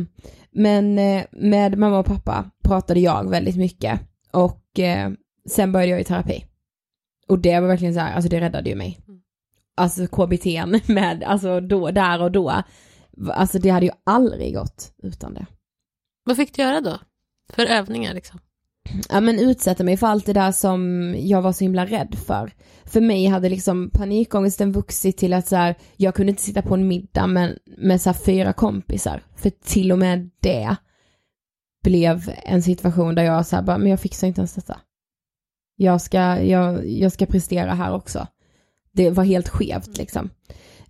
men 0.51 0.99
eh, 0.99 1.23
med 1.31 1.77
mamma 1.77 1.99
och 1.99 2.05
pappa 2.05 2.51
pratade 2.63 2.99
jag 2.99 3.29
väldigt 3.29 3.57
mycket 3.57 3.99
och 4.31 4.79
eh, 4.79 5.11
sen 5.49 5.71
började 5.71 5.91
jag 5.91 6.01
i 6.01 6.03
terapi. 6.03 6.45
Och 7.27 7.39
det 7.39 7.59
var 7.59 7.67
verkligen 7.67 7.93
så 7.93 7.99
här, 7.99 8.13
alltså 8.15 8.29
det 8.29 8.41
räddade 8.41 8.69
ju 8.69 8.75
mig. 8.75 8.99
Mm. 9.07 9.21
Alltså 9.77 10.07
KBT 10.07 10.45
med, 10.87 11.23
alltså 11.23 11.59
då, 11.59 11.91
där 11.91 12.21
och 12.21 12.31
då. 12.31 12.63
Alltså 13.29 13.59
det 13.59 13.69
hade 13.69 13.85
ju 13.85 13.91
aldrig 14.03 14.55
gått 14.55 14.93
utan 15.03 15.33
det. 15.33 15.45
Vad 16.23 16.37
fick 16.37 16.55
du 16.55 16.61
göra 16.61 16.81
då? 16.81 16.99
För 17.49 17.65
övningar 17.65 18.13
liksom? 18.13 18.39
Ja 19.09 19.21
men 19.21 19.39
utsätta 19.39 19.83
mig 19.83 19.97
för 19.97 20.07
allt 20.07 20.25
det 20.25 20.33
där 20.33 20.51
som 20.51 21.13
jag 21.19 21.41
var 21.41 21.51
så 21.51 21.63
himla 21.63 21.85
rädd 21.85 22.15
för. 22.27 22.53
För 22.85 23.01
mig 23.01 23.25
hade 23.25 23.49
liksom 23.49 23.89
panikångesten 23.89 24.71
vuxit 24.71 25.17
till 25.17 25.33
att 25.33 25.47
så 25.47 25.55
här, 25.55 25.75
jag 25.97 26.15
kunde 26.15 26.29
inte 26.29 26.41
sitta 26.41 26.61
på 26.61 26.73
en 26.73 26.87
middag 26.87 27.27
med, 27.27 27.57
med 27.77 28.01
så 28.01 28.09
här 28.09 28.17
fyra 28.17 28.53
kompisar. 28.53 29.23
För 29.35 29.49
till 29.49 29.91
och 29.91 29.99
med 29.99 30.29
det 30.39 30.75
blev 31.83 32.33
en 32.43 32.63
situation 32.63 33.15
där 33.15 33.23
jag 33.23 33.45
så 33.45 33.55
här 33.55 33.63
bara, 33.63 33.77
men 33.77 33.89
jag 33.89 33.99
fixar 33.99 34.27
inte 34.27 34.41
ens 34.41 34.55
detta. 34.55 34.79
Jag 35.75 36.01
ska, 36.01 36.43
jag, 36.43 36.89
jag 36.89 37.11
ska 37.11 37.25
prestera 37.25 37.73
här 37.73 37.93
också. 37.93 38.27
Det 38.91 39.09
var 39.09 39.23
helt 39.23 39.49
skevt 39.49 39.97
liksom. 39.97 40.29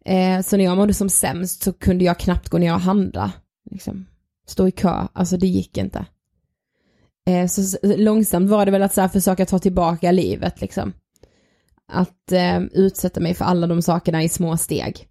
Eh, 0.06 0.42
så 0.42 0.58
när 0.58 0.64
jag 0.64 0.78
mådde 0.78 0.94
som 0.94 1.10
sämst 1.10 1.64
så 1.64 1.74
kunde 1.74 2.06
jag 2.06 2.20
knappt 2.20 2.50
gå 2.50 2.58
ner 2.58 2.74
och 2.74 2.82
handla. 2.82 3.32
Liksom. 3.72 4.06
Stå 4.48 4.68
i 4.68 4.72
kö, 4.72 5.08
alltså 5.14 5.38
det 5.38 5.48
gick 5.48 5.78
inte. 5.78 6.06
Eh, 7.28 7.48
så 7.48 7.78
långsamt 7.84 8.50
var 8.50 8.66
det 8.66 8.72
väl 8.72 8.84
att 8.84 8.94
så 8.94 9.02
här, 9.02 9.08
försöka 9.08 9.46
ta 9.46 9.60
tillbaka 9.60 10.12
livet 10.12 10.62
liksom. 10.62 10.94
Att 11.88 12.32
eh, 12.32 12.60
utsätta 12.60 13.20
mig 13.20 13.34
för 13.34 13.46
alla 13.46 13.68
de 13.68 13.82
sakerna 13.82 14.24
i 14.24 14.30
små 14.30 14.58
steg. 14.58 15.08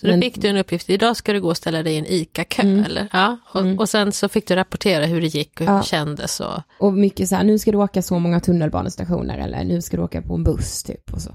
Så 0.00 0.06
då 0.06 0.20
fick 0.20 0.42
du 0.42 0.48
en 0.48 0.56
uppgift, 0.56 0.90
idag 0.90 1.16
ska 1.16 1.32
du 1.32 1.40
gå 1.40 1.48
och 1.48 1.56
ställa 1.56 1.82
dig 1.82 1.94
i 1.94 1.98
en 1.98 2.06
ICA-kö 2.06 2.62
mm. 2.62 2.84
eller? 2.84 3.08
Ja, 3.12 3.38
och, 3.52 3.60
mm. 3.60 3.78
och, 3.78 3.88
sen 3.88 4.12
så 4.12 4.28
fick 4.28 4.48
du 4.48 4.54
rapportera 4.54 5.06
hur 5.06 5.20
det 5.20 5.26
gick 5.26 5.60
och 5.60 5.66
hur 5.66 5.72
ja. 5.72 5.78
det 5.78 5.86
kändes 5.86 6.40
och... 6.40 6.60
Och 6.78 6.92
mycket 6.92 7.28
så 7.28 7.36
här, 7.36 7.44
nu 7.44 7.58
ska 7.58 7.72
du 7.72 7.78
åka 7.78 8.02
så 8.02 8.18
många 8.18 8.40
tunnelbanestationer 8.40 9.38
eller 9.38 9.64
nu 9.64 9.82
ska 9.82 9.96
du 9.96 10.02
åka 10.02 10.22
på 10.22 10.34
en 10.34 10.44
buss 10.44 10.82
typ 10.82 11.12
och 11.12 11.22
så. 11.22 11.34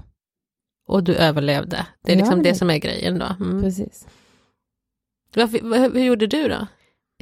Och 0.88 1.04
du 1.04 1.14
överlevde, 1.14 1.86
det 2.04 2.12
är 2.12 2.16
liksom 2.16 2.42
det 2.42 2.54
som 2.54 2.70
är 2.70 2.78
grejen 2.78 3.18
då. 3.18 3.26
Mm. 3.40 3.62
Precis. 3.62 4.06
Varför, 5.36 5.92
hur 5.94 6.04
gjorde 6.04 6.26
du 6.26 6.48
då? 6.48 6.66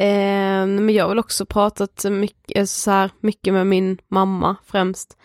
Eh, 0.04 0.66
men 0.66 0.90
jag 0.90 1.04
har 1.04 1.08
väl 1.08 1.18
också 1.18 1.46
pratat 1.46 2.04
mycket, 2.10 2.58
alltså 2.58 2.80
så 2.80 2.90
här, 2.90 3.10
mycket 3.20 3.52
med 3.52 3.66
min 3.66 3.98
mamma 4.08 4.56
främst. 4.66 5.16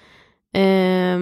Eh, 0.54 1.20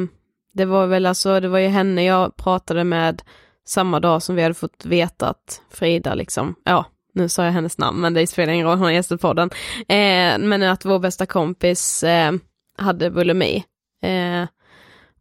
det 0.53 0.65
var 0.65 0.87
väl 0.87 1.05
alltså, 1.05 1.39
det 1.39 1.47
var 1.47 1.59
ju 1.59 1.67
henne 1.67 2.05
jag 2.05 2.35
pratade 2.35 2.83
med 2.83 3.21
samma 3.67 3.99
dag 3.99 4.23
som 4.23 4.35
vi 4.35 4.41
hade 4.41 4.53
fått 4.53 4.85
veta 4.85 5.29
att 5.29 5.61
Frida 5.69 6.15
liksom, 6.15 6.55
ja, 6.63 6.85
nu 7.13 7.29
sa 7.29 7.45
jag 7.45 7.51
hennes 7.51 7.77
namn 7.77 8.01
men 8.01 8.13
det 8.13 8.27
spelar 8.27 8.53
ingen 8.53 8.67
roll, 8.67 8.77
hon 8.77 8.85
har 8.85 8.91
gästat 8.91 9.21
podden. 9.21 9.49
Eh, 9.79 10.37
men 10.39 10.63
att 10.63 10.85
vår 10.85 10.99
bästa 10.99 11.25
kompis 11.25 12.03
eh, 12.03 12.31
hade 12.77 13.11
bulimi. 13.11 13.63
Eh, 14.03 14.47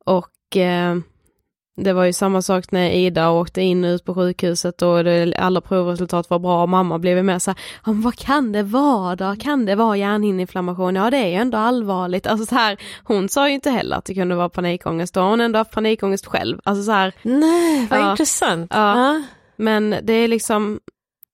och 0.04 0.56
eh, 0.56 0.96
det 1.78 1.92
var 1.92 2.04
ju 2.04 2.12
samma 2.12 2.42
sak 2.42 2.72
när 2.72 2.90
Ida 2.90 3.30
åkte 3.30 3.62
in 3.62 3.84
och 3.84 3.88
ut 3.88 4.04
på 4.04 4.14
sjukhuset 4.14 4.82
och 4.82 5.04
det, 5.04 5.34
alla 5.38 5.60
provresultat 5.60 6.30
var 6.30 6.38
bra 6.38 6.62
och 6.62 6.68
mamma 6.68 6.98
blev 6.98 7.24
med 7.24 7.42
så 7.42 7.50
här, 7.50 7.58
vad 7.84 8.16
kan 8.16 8.52
det 8.52 8.62
vara 8.62 9.16
då? 9.16 9.36
Kan 9.40 9.66
det 9.66 9.74
vara 9.74 9.96
hjärnhinneinflammation? 9.96 10.94
Ja 10.94 11.10
det 11.10 11.16
är 11.16 11.26
ju 11.26 11.34
ändå 11.34 11.58
allvarligt. 11.58 12.26
Alltså 12.26 12.46
så 12.46 12.54
här, 12.54 12.76
hon 13.04 13.28
sa 13.28 13.48
ju 13.48 13.54
inte 13.54 13.70
heller 13.70 13.96
att 13.96 14.04
det 14.04 14.14
kunde 14.14 14.34
vara 14.34 14.48
panikångest, 14.48 15.14
då 15.14 15.20
har 15.20 15.30
hon 15.30 15.40
ändå 15.40 15.58
haft 15.58 15.72
panikångest 15.72 16.26
själv. 16.26 16.60
Alltså 16.64 16.84
så 16.84 16.92
här. 16.92 17.12
Nej, 17.22 17.86
vad 17.90 18.00
ja, 18.00 18.10
intressant. 18.10 18.72
Ja, 18.74 18.98
ja. 18.98 19.22
Men 19.56 19.96
det 20.02 20.12
är 20.12 20.28
liksom, 20.28 20.80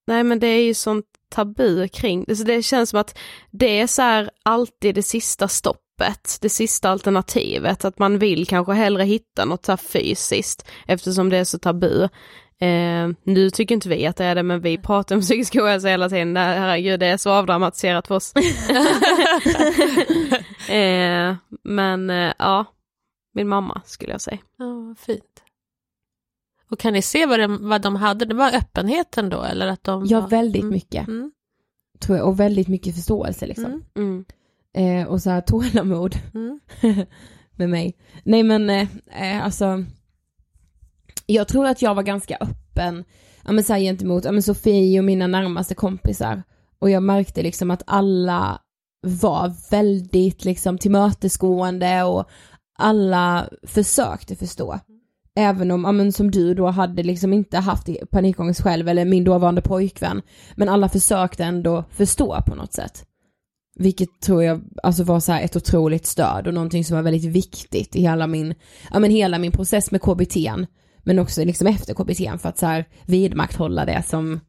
nej 0.07 0.25
men 0.25 0.39
det 0.39 0.47
är 0.47 0.63
ju 0.63 0.75
sånt 0.75 1.07
tabu 1.29 1.89
kring 1.89 2.25
det, 2.29 2.37
så 2.37 2.45
det 2.45 2.63
känns 2.63 2.91
som 2.91 3.01
att 3.01 3.19
det 3.51 3.81
är 3.81 3.87
så 3.87 4.03
här 4.03 4.31
alltid 4.43 4.95
det 4.95 5.03
sista 5.03 5.49
stopp 5.49 5.84
öppet, 5.95 6.39
det 6.41 6.49
sista 6.49 6.91
alternativet, 6.91 7.85
att 7.85 7.99
man 7.99 8.19
vill 8.19 8.47
kanske 8.47 8.73
hellre 8.73 9.03
hitta 9.03 9.45
något 9.45 9.65
så 9.65 9.77
fysiskt 9.77 10.69
eftersom 10.87 11.29
det 11.29 11.37
är 11.37 11.45
så 11.45 11.59
tabu. 11.59 12.03
Eh, 12.59 13.09
nu 13.23 13.51
tycker 13.51 13.75
inte 13.75 13.89
vi 13.89 14.07
att 14.07 14.17
det 14.17 14.25
är 14.25 14.35
det, 14.35 14.43
men 14.43 14.61
vi 14.61 14.79
pratar 14.79 15.15
om 15.15 15.21
psykisk 15.23 15.57
ohälsa 15.57 15.89
hela 15.89 16.09
tiden. 16.09 16.37
Herregud, 16.37 17.01
det 17.01 17.07
är 17.07 17.17
så 17.17 17.31
avdramatiserat 17.31 18.09
för 18.09 18.15
oss. 18.15 18.35
eh, 20.69 21.37
men 21.63 22.11
eh, 22.11 22.33
ja, 22.39 22.65
min 23.35 23.49
mamma 23.49 23.83
skulle 23.85 24.13
jag 24.13 24.21
säga. 24.21 24.39
Ja, 24.59 24.95
fint. 24.99 25.43
Och 26.71 26.79
kan 26.79 26.93
ni 26.93 27.03
se 27.03 27.27
vad, 27.27 27.41
det, 27.41 27.47
vad 27.47 27.83
de 27.83 27.97
hade? 27.97 28.25
Det 28.25 28.35
var 28.35 28.55
öppenheten 28.55 29.29
då 29.29 29.43
eller 29.43 29.67
att 29.67 29.85
de? 29.85 30.07
Ja, 30.07 30.21
var... 30.21 30.29
väldigt 30.29 30.63
mm. 30.63 30.75
mycket. 30.75 31.09
Mm. 31.09 31.33
Tror 32.01 32.19
jag, 32.19 32.29
och 32.29 32.41
väldigt 32.41 32.69
mycket 32.69 32.95
förståelse 32.95 33.47
liksom. 33.47 33.65
Mm. 33.65 33.85
mm. 33.97 34.25
Eh, 34.75 35.07
och 35.07 35.23
så 35.23 35.31
här 35.31 35.41
tålamod 35.41 36.17
mm. 36.35 36.61
med 37.57 37.71
mig. 37.71 37.97
Nej 38.25 38.43
men 38.43 38.71
eh, 38.71 38.89
eh, 39.21 39.45
alltså, 39.45 39.85
jag 41.27 41.49
tror 41.49 41.67
att 41.67 41.83
jag 41.83 41.95
var 41.95 42.03
ganska 42.03 42.37
öppen, 42.41 43.05
ja 43.45 43.53
men 43.53 43.65
så 43.65 43.73
här 43.73 43.81
gentemot, 43.81 44.25
ja 44.25 44.33
men 44.33 44.43
Sofie 44.43 44.99
och 44.99 45.05
mina 45.05 45.27
närmaste 45.27 45.75
kompisar. 45.75 46.43
Och 46.79 46.91
jag 46.91 47.03
märkte 47.03 47.43
liksom 47.43 47.71
att 47.71 47.83
alla 47.87 48.61
var 49.07 49.71
väldigt 49.71 50.45
liksom 50.45 50.79
tillmötesgående 50.79 52.03
och 52.03 52.29
alla 52.79 53.49
försökte 53.63 54.37
förstå. 54.37 54.81
Även 55.37 55.71
om, 55.71 55.85
ja, 55.85 55.93
men 55.93 56.13
som 56.13 56.31
du 56.31 56.55
då 56.55 56.67
hade 56.67 57.03
liksom 57.03 57.33
inte 57.33 57.59
haft 57.59 57.89
panikångest 58.11 58.63
själv 58.63 58.89
eller 58.89 59.05
min 59.05 59.25
dåvarande 59.25 59.63
pojkvän. 59.63 60.23
Men 60.57 60.69
alla 60.69 60.89
försökte 60.89 61.45
ändå 61.45 61.85
förstå 61.91 62.43
på 62.47 62.55
något 62.55 62.73
sätt. 62.73 63.07
Vilket 63.77 64.21
tror 64.21 64.45
jag 64.45 64.61
alltså 64.83 65.05
var 65.05 65.21
så 65.21 65.33
här 65.33 65.43
ett 65.43 65.57
otroligt 65.57 66.07
stöd 66.07 66.47
och 66.47 66.55
någonting 66.55 66.85
som 66.85 66.97
var 66.97 67.03
väldigt 67.03 67.25
viktigt 67.25 67.97
i 67.97 68.01
hela 68.01 68.27
min, 68.27 68.55
ja 68.93 68.99
men 68.99 69.11
hela 69.11 69.39
min 69.39 69.53
process 69.53 69.91
med 69.91 70.03
KBT. 70.03 70.37
Men 71.03 71.19
också 71.19 71.45
liksom 71.45 71.67
efter 71.67 71.95
KBT 71.95 72.43
för 72.43 72.49
att 72.49 72.59
så 72.59 72.67
här 72.67 72.85
vidmakthålla 73.07 73.85
det 73.85 74.03
som, 74.07 74.41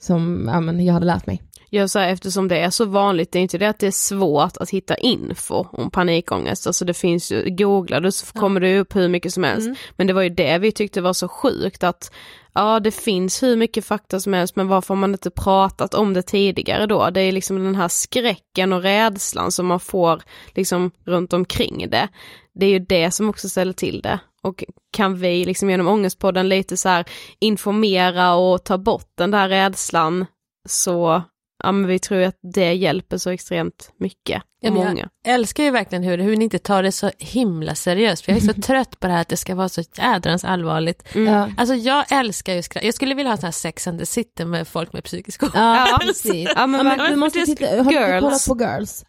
som 0.00 0.50
ja, 0.52 0.60
men 0.60 0.84
jag 0.84 0.94
hade 0.94 1.06
lärt 1.06 1.26
mig. 1.26 1.42
Ja, 1.70 1.88
så 1.88 1.98
här, 1.98 2.08
eftersom 2.08 2.48
det 2.48 2.58
är 2.58 2.70
så 2.70 2.84
vanligt, 2.84 3.32
det 3.32 3.38
är 3.38 3.42
inte 3.42 3.58
det 3.58 3.68
att 3.68 3.78
det 3.78 3.86
är 3.86 3.90
svårt 3.90 4.56
att 4.56 4.70
hitta 4.70 4.94
info 4.96 5.66
om 5.72 5.90
panikångest, 5.90 6.66
alltså 6.66 6.84
det 6.84 6.94
finns 6.94 7.32
ju, 7.32 7.50
googlar 7.50 8.00
du 8.00 8.12
så 8.12 8.26
kommer 8.26 8.60
det 8.60 8.78
upp 8.78 8.96
hur 8.96 9.08
mycket 9.08 9.32
som 9.32 9.44
helst. 9.44 9.66
Mm. 9.66 9.76
Men 9.96 10.06
det 10.06 10.12
var 10.12 10.22
ju 10.22 10.28
det 10.28 10.58
vi 10.58 10.72
tyckte 10.72 11.00
var 11.00 11.12
så 11.12 11.28
sjukt 11.28 11.84
att 11.84 12.12
ja 12.54 12.80
det 12.80 12.90
finns 12.90 13.42
hur 13.42 13.56
mycket 13.56 13.84
fakta 13.84 14.20
som 14.20 14.32
helst 14.32 14.56
men 14.56 14.68
varför 14.68 14.94
har 14.94 15.00
man 15.00 15.12
inte 15.12 15.30
pratat 15.30 15.94
om 15.94 16.14
det 16.14 16.22
tidigare 16.22 16.86
då? 16.86 17.10
Det 17.10 17.20
är 17.20 17.32
liksom 17.32 17.64
den 17.64 17.74
här 17.74 17.88
skräcken 17.88 18.72
och 18.72 18.82
rädslan 18.82 19.52
som 19.52 19.66
man 19.66 19.80
får 19.80 20.22
liksom 20.54 20.90
runt 21.04 21.32
omkring 21.32 21.90
det. 21.90 22.08
Det 22.54 22.66
är 22.66 22.70
ju 22.70 22.78
det 22.78 23.10
som 23.10 23.28
också 23.28 23.48
ställer 23.48 23.72
till 23.72 24.00
det. 24.00 24.18
Och 24.42 24.64
kan 24.92 25.18
vi 25.18 25.44
liksom 25.44 25.70
genom 25.70 25.88
Ångestpodden 25.88 26.48
lite 26.48 26.76
så 26.76 26.88
här 26.88 27.04
informera 27.38 28.34
och 28.34 28.64
ta 28.64 28.78
bort 28.78 29.10
den 29.14 29.30
där 29.30 29.48
rädslan 29.48 30.26
så 30.68 31.22
ja 31.62 31.72
men 31.72 31.86
vi 31.86 31.98
tror 31.98 32.22
att 32.22 32.38
det 32.42 32.72
hjälper 32.72 33.18
så 33.18 33.30
extremt 33.30 33.92
mycket. 33.98 34.42
Ja, 34.60 34.70
många. 34.70 35.08
Jag 35.24 35.34
älskar 35.34 35.64
ju 35.64 35.70
verkligen 35.70 36.04
hur, 36.04 36.18
hur 36.18 36.36
ni 36.36 36.44
inte 36.44 36.58
tar 36.58 36.82
det 36.82 36.92
så 36.92 37.10
himla 37.18 37.74
seriöst, 37.74 38.24
för 38.24 38.32
jag 38.32 38.42
är 38.42 38.54
så 38.54 38.60
trött 38.62 39.00
på 39.00 39.06
det 39.06 39.12
här 39.12 39.20
att 39.20 39.28
det 39.28 39.36
ska 39.36 39.54
vara 39.54 39.68
så 39.68 39.82
jädrans 39.96 40.44
allvarligt. 40.44 41.14
Mm. 41.14 41.54
Alltså 41.56 41.74
jag 41.74 42.12
älskar 42.12 42.54
ju 42.54 42.62
skratt, 42.62 42.84
jag 42.84 42.94
skulle 42.94 43.14
vilja 43.14 43.32
ha 43.32 43.36
sån 43.36 43.44
här 43.44 43.52
sex 43.52 43.86
and 43.86 43.98
the 43.98 44.06
city 44.06 44.44
med 44.44 44.68
folk 44.68 44.92
med 44.92 45.04
psykisk 45.04 45.42
ohälsa. 45.42 45.88
Ja, 45.90 45.98
precis. 46.02 46.50
Ja, 46.56 46.66
men, 46.66 46.86
ja, 46.86 46.96
men, 46.96 47.10
du 47.10 47.16
måste 47.16 47.46
titta, 47.46 47.66
har 47.66 48.14
du 48.14 48.20
kollat 48.20 48.46
på 48.46 48.56
Girls? 48.58 49.04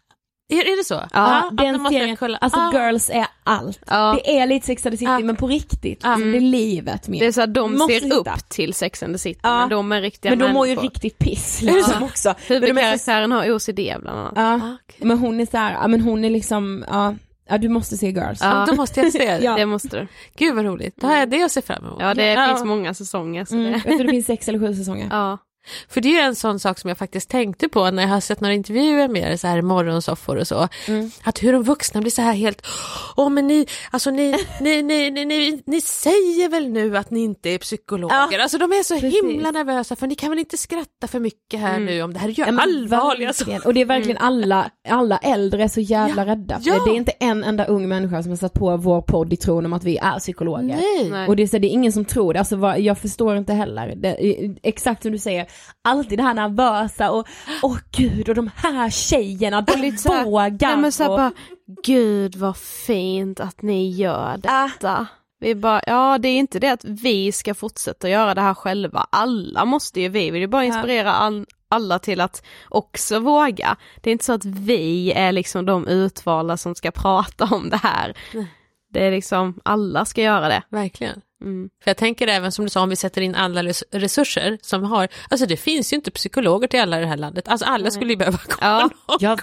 Är, 0.50 0.72
är 0.72 0.76
det 0.76 0.84
så? 0.84 0.94
Ja, 0.94 1.08
ja 1.12 1.50
den 1.52 1.84
serien, 1.84 2.36
alltså 2.40 2.60
ah. 2.60 2.72
girls 2.72 3.10
är 3.10 3.26
allt. 3.44 3.80
Ja. 3.86 4.20
Det 4.24 4.38
är 4.38 4.46
lite 4.46 4.66
Sex 4.66 4.86
and 4.86 4.92
the 4.92 4.96
City 4.96 5.10
ah. 5.10 5.18
men 5.18 5.36
på 5.36 5.46
riktigt, 5.46 6.04
alltså, 6.04 6.26
det 6.26 6.36
är 6.36 6.40
livet 6.40 7.08
mer. 7.08 7.20
Det 7.20 7.26
är 7.26 7.32
så 7.32 7.42
att 7.42 7.54
de 7.54 7.72
Måste 7.72 7.94
ser 7.94 8.04
hitta. 8.04 8.16
upp 8.16 8.48
till 8.48 8.74
Sex 8.74 9.02
and 9.02 9.14
the 9.14 9.18
City 9.18 9.40
ja. 9.42 9.60
men 9.60 9.68
de 9.68 9.92
är 9.92 10.00
riktiga 10.00 10.30
Men 10.30 10.38
de 10.38 10.52
mår 10.52 10.66
ju 10.66 10.74
riktigt 10.74 11.18
piss 11.18 11.62
liksom 11.62 12.02
också. 12.02 12.34
Huvudkaraktären 12.46 13.32
har 13.32 13.50
OCD 13.50 13.80
bland 14.00 14.08
annat. 14.08 14.32
Ja, 14.36 14.52
ah, 14.52 14.56
okay. 14.56 15.06
men 15.06 15.18
hon 15.18 15.40
är 15.40 15.46
så 15.46 15.56
här, 15.56 15.72
ja 15.72 15.88
men 15.88 16.00
hon 16.00 16.24
är 16.24 16.30
liksom, 16.30 16.84
ja 16.88 17.14
Ja 17.50 17.58
du 17.58 17.68
måste 17.68 17.96
se 17.96 18.10
Girls. 18.10 18.38
Ja, 18.42 18.64
då 18.68 18.74
måste 18.74 19.00
jag 19.00 19.12
se 19.12 19.18
det. 19.18 19.38
ja. 19.44 19.56
det 19.56 19.66
måste 19.66 20.00
du. 20.00 20.06
Gud 20.36 20.54
vad 20.54 20.64
roligt, 20.64 20.94
då 20.96 21.06
har 21.06 21.16
jag 21.16 21.30
det 21.30 21.42
att 21.42 21.52
se 21.52 21.62
fram 21.62 21.84
emot. 21.84 22.00
Ja 22.00 22.14
det 22.14 22.26
ja. 22.26 22.46
finns 22.46 22.64
många 22.64 22.94
säsonger. 22.94 23.44
Så 23.44 23.54
mm. 23.54 23.72
det... 23.72 23.82
Jag 23.84 23.84
tror 23.84 24.04
det 24.04 24.10
finns 24.10 24.26
sex 24.26 24.48
eller 24.48 24.58
sju 24.58 24.74
säsonger. 24.74 25.08
Ja. 25.10 25.38
För 25.88 26.00
det 26.00 26.08
är 26.08 26.12
ju 26.12 26.18
en 26.18 26.34
sån 26.34 26.60
sak 26.60 26.78
som 26.78 26.88
jag 26.88 26.98
faktiskt 26.98 27.30
tänkte 27.30 27.68
på 27.68 27.90
när 27.90 28.02
jag 28.02 28.10
har 28.10 28.20
sett 28.20 28.40
några 28.40 28.54
intervjuer 28.54 29.08
med 29.08 29.32
er 29.32 29.36
så 29.36 29.46
här 29.46 29.58
i 29.58 29.62
morgonsoffor 29.62 30.36
och 30.36 30.48
så. 30.48 30.68
Mm. 30.88 31.10
Att 31.22 31.42
hur 31.42 31.52
de 31.52 31.62
vuxna 31.62 32.00
blir 32.00 32.10
så 32.10 32.22
här 32.22 32.32
helt, 32.32 32.66
åh 33.16 33.30
men 33.30 33.46
ni, 33.46 33.66
alltså 33.90 34.10
ni, 34.10 34.34
ni, 34.60 34.82
ni, 34.82 35.10
ni, 35.10 35.24
ni, 35.24 35.62
ni 35.66 35.80
säger 35.80 36.48
väl 36.48 36.68
nu 36.68 36.96
att 36.96 37.10
ni 37.10 37.20
inte 37.20 37.50
är 37.50 37.58
psykologer. 37.58 38.28
Ja, 38.30 38.42
alltså 38.42 38.58
de 38.58 38.72
är 38.72 38.82
så 38.82 39.00
precis. 39.00 39.22
himla 39.22 39.50
nervösa 39.50 39.96
för 39.96 40.06
ni 40.06 40.14
kan 40.14 40.30
väl 40.30 40.38
inte 40.38 40.56
skratta 40.56 41.06
för 41.06 41.20
mycket 41.20 41.60
här 41.60 41.74
mm. 41.74 41.84
nu 41.84 42.02
om 42.02 42.12
det 42.12 42.18
här 42.18 42.28
är 42.28 42.32
ju 42.32 42.44
ja, 42.46 42.62
allvarliga 42.62 43.32
saker. 43.32 43.66
Och 43.66 43.74
det 43.74 43.80
är 43.80 43.84
verkligen 43.84 44.16
mm. 44.16 44.26
alla, 44.26 44.70
alla 44.88 45.18
äldre 45.18 45.64
är 45.64 45.68
så 45.68 45.80
jävla 45.80 46.22
ja, 46.22 46.30
rädda. 46.32 46.60
För 46.60 46.70
ja. 46.70 46.84
Det 46.84 46.90
är 46.90 46.96
inte 46.96 47.12
en 47.12 47.44
enda 47.44 47.64
ung 47.64 47.88
människa 47.88 48.22
som 48.22 48.30
har 48.30 48.36
satt 48.36 48.54
på 48.54 48.76
vår 48.76 49.02
podd 49.02 49.32
i 49.32 49.36
tron 49.36 49.66
om 49.66 49.72
att 49.72 49.84
vi 49.84 49.96
är 49.96 50.18
psykologer. 50.18 50.80
Nej. 51.10 51.26
Och 51.28 51.36
det 51.36 51.42
är, 51.42 51.46
så, 51.46 51.58
det 51.58 51.66
är 51.66 51.70
ingen 51.70 51.92
som 51.92 52.04
tror 52.04 52.32
det, 52.32 52.38
alltså 52.38 52.76
jag 52.76 52.98
förstår 52.98 53.36
inte 53.36 53.52
heller. 53.52 53.94
Det, 53.96 54.16
exakt 54.62 55.02
som 55.02 55.12
du 55.12 55.18
säger, 55.18 55.46
alltid 55.82 56.18
det 56.18 56.22
här 56.22 56.34
nervösa 56.34 57.10
och 57.10 57.28
åh 57.62 57.78
gud 57.96 58.28
och 58.28 58.34
de 58.34 58.50
här 58.56 58.90
tjejerna, 58.90 59.60
de 59.60 59.76
lite 59.76 60.24
vågar. 60.24 60.68
Nej, 60.68 60.76
men 60.76 60.92
så 60.92 61.10
och... 61.10 61.16
bara, 61.16 61.32
gud 61.84 62.36
vad 62.36 62.56
fint 62.56 63.40
att 63.40 63.62
ni 63.62 63.90
gör 63.90 64.36
detta. 64.36 64.96
Ah. 64.98 65.06
Vi 65.40 65.54
bara, 65.54 65.80
ja 65.86 66.18
det 66.18 66.28
är 66.28 66.36
inte 66.36 66.58
det 66.58 66.68
att 66.68 66.84
vi 66.84 67.32
ska 67.32 67.54
fortsätta 67.54 68.08
göra 68.08 68.34
det 68.34 68.40
här 68.40 68.54
själva, 68.54 69.06
alla 69.10 69.64
måste 69.64 70.00
ju, 70.00 70.08
vi 70.08 70.30
vill 70.30 70.40
ju 70.40 70.46
bara 70.46 70.64
inspirera 70.64 71.12
all, 71.12 71.46
alla 71.68 71.98
till 71.98 72.20
att 72.20 72.42
också 72.68 73.18
våga. 73.18 73.76
Det 74.02 74.10
är 74.10 74.12
inte 74.12 74.24
så 74.24 74.32
att 74.32 74.44
vi 74.44 75.12
är 75.12 75.32
liksom 75.32 75.66
de 75.66 75.86
utvalda 75.86 76.56
som 76.56 76.74
ska 76.74 76.90
prata 76.94 77.44
om 77.44 77.70
det 77.70 77.76
här. 77.76 78.16
Det 78.90 79.06
är 79.06 79.10
liksom, 79.10 79.60
alla 79.64 80.04
ska 80.04 80.22
göra 80.22 80.48
det. 80.48 80.62
Verkligen. 80.70 81.20
Mm. 81.40 81.70
För 81.82 81.90
jag 81.90 81.96
tänker 81.96 82.26
även 82.26 82.52
som 82.52 82.64
du 82.64 82.68
sa, 82.68 82.82
om 82.82 82.88
vi 82.88 82.96
sätter 82.96 83.20
in 83.20 83.34
alla 83.34 83.62
resurser 83.90 84.58
som 84.62 84.84
har, 84.84 85.08
alltså 85.30 85.46
det 85.46 85.56
finns 85.56 85.92
ju 85.92 85.96
inte 85.96 86.10
psykologer 86.10 86.68
till 86.68 86.80
alla 86.80 86.98
i 86.98 87.00
det 87.00 87.06
här 87.06 87.16
landet, 87.16 87.48
alltså 87.48 87.66
alla 87.66 87.90
skulle 87.90 88.10
ju 88.10 88.16
behöva 88.16 88.38
komma 88.38 88.56
ja, 88.60 88.80
någon 88.80 88.90
ja, 89.20 89.36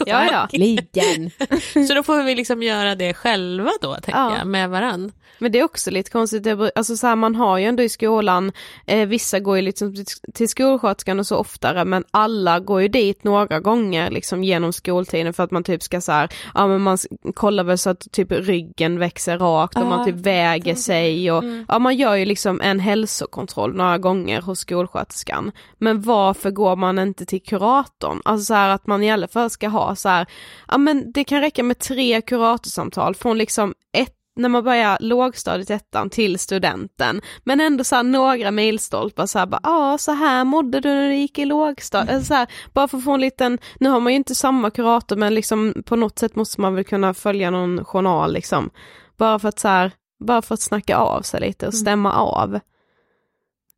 Så 1.88 1.94
då 1.94 2.04
får 2.04 2.24
vi 2.24 2.36
liksom 2.36 2.64
göra 2.64 2.96
det 2.96 3.14
själva 3.14 3.72
då, 3.82 3.94
tänker 3.94 4.20
ja. 4.20 4.38
jag, 4.38 4.48
med 4.48 4.70
varann. 4.70 5.12
Men 5.40 5.52
det 5.52 5.60
är 5.60 5.64
också 5.64 5.92
lite 5.92 6.12
konstigt, 6.12 6.48
alltså 6.76 6.98
så 6.98 7.08
här, 7.08 7.16
man 7.16 7.36
har 7.36 7.58
ju 7.58 7.66
ändå 7.66 7.84
i 7.84 7.90
skolan, 7.90 8.52
eh, 8.86 9.08
vissa 9.08 9.40
går 9.40 9.56
ju 9.56 9.62
liksom 9.62 9.96
till 10.34 10.50
skolsköterskan 10.50 11.20
och 11.20 11.28
så 11.28 11.38
oftare, 11.38 11.86
men 11.86 12.04
alla 12.12 12.60
går 12.60 12.82
ju 12.82 12.88
dit 12.88 13.24
några 13.24 13.60
gånger 13.60 14.12
liksom 14.12 14.44
genom 14.44 14.74
skoltiden 14.74 15.34
för 15.34 15.44
att 15.44 15.52
man 15.52 15.64
typ 15.64 15.84
ska 15.84 16.02
så 16.02 16.12
här, 16.12 16.30
ja 16.54 16.68
men 16.68 16.82
man 16.82 16.98
kollar 17.34 17.64
väl 17.64 17.78
så 17.78 17.90
att 17.90 18.12
typ 18.12 18.32
ryggen 18.32 19.00
växer 19.00 19.38
rakt 19.38 19.76
och 19.76 19.82
ah, 19.82 19.90
man 19.90 20.06
typ 20.06 20.16
väger 20.16 20.76
sig 20.76 21.32
och 21.32 21.44
mm. 21.44 21.66
ja 21.68 21.80
man 21.86 21.96
gör 21.96 22.16
ju 22.16 22.26
liksom 22.26 22.62
en 22.62 22.80
hälsokontroll 22.80 23.76
några 23.76 23.98
gånger 23.98 24.42
hos 24.42 24.60
skolsköterskan. 24.60 25.52
Men 25.78 26.02
varför 26.02 26.52
går 26.52 26.76
man 26.76 27.00
inte 27.00 27.26
till 27.26 27.44
kuratorn? 27.44 28.22
Alltså 28.26 28.46
så 28.46 28.54
här 28.54 28.70
att 28.70 28.88
man 28.88 29.04
i 29.04 29.12
alla 29.12 29.28
fall 29.28 29.50
ska 29.50 29.68
ha 29.68 29.96
så 29.96 30.10
här, 30.10 30.26
ja 30.68 30.78
men 30.78 31.12
det 31.12 31.24
kan 31.24 31.42
räcka 31.42 31.64
med 31.64 31.80
tre 31.80 32.22
kuratorsamtal 32.22 33.16
från 33.16 33.38
liksom 33.38 33.74
ett 33.98 34.14
när 34.36 34.50
man 34.50 34.64
börjar 34.64 34.98
lågstadiet 35.00 35.70
ettan 35.70 36.10
till 36.10 36.40
studenten, 36.40 37.22
men 37.44 37.60
ändå 37.60 37.84
så 37.84 37.96
här 37.96 38.04
några 38.04 38.52
milstolpar 38.52 39.26
så 39.26 39.40
här 39.40 39.46
bara, 39.46 39.62
ja 39.64 39.98
så 39.98 40.12
här 40.12 40.44
mådde 40.44 40.80
du 40.80 40.90
när 40.90 41.10
du 41.10 41.16
gick 41.16 41.40
i 41.40 41.46
lågstadiet, 41.46 42.10
mm. 42.10 42.24
så 42.24 42.34
här, 42.34 42.48
bara 42.74 42.88
för 42.88 42.98
att 42.98 43.04
få 43.04 43.12
en 43.12 43.22
liten, 43.22 43.58
nu 43.80 43.90
har 43.90 44.00
man 44.00 44.14
ju 44.14 44.18
inte 44.18 44.36
samma 44.36 44.72
kurator 44.72 45.16
men 45.16 45.34
liksom 45.34 45.74
på 45.86 45.96
något 45.96 46.20
sätt 46.20 46.36
måste 46.36 46.62
man 46.62 46.76
väl 46.76 46.84
kunna 46.84 47.14
följa 47.14 47.50
någon 47.50 47.86
journal 47.86 48.34
liksom, 48.34 48.70
bara 49.18 49.40
för 49.40 49.50
att 49.50 49.60
så 49.60 49.68
här, 49.68 49.92
bara 50.20 50.42
för 50.42 50.54
att 50.54 50.62
snacka 50.62 50.98
av 50.98 51.22
sig 51.22 51.42
lite 51.42 51.68
och 51.68 51.74
mm. 51.74 51.82
stämma 51.82 52.10
mm. 52.10 52.22
av. 52.22 52.60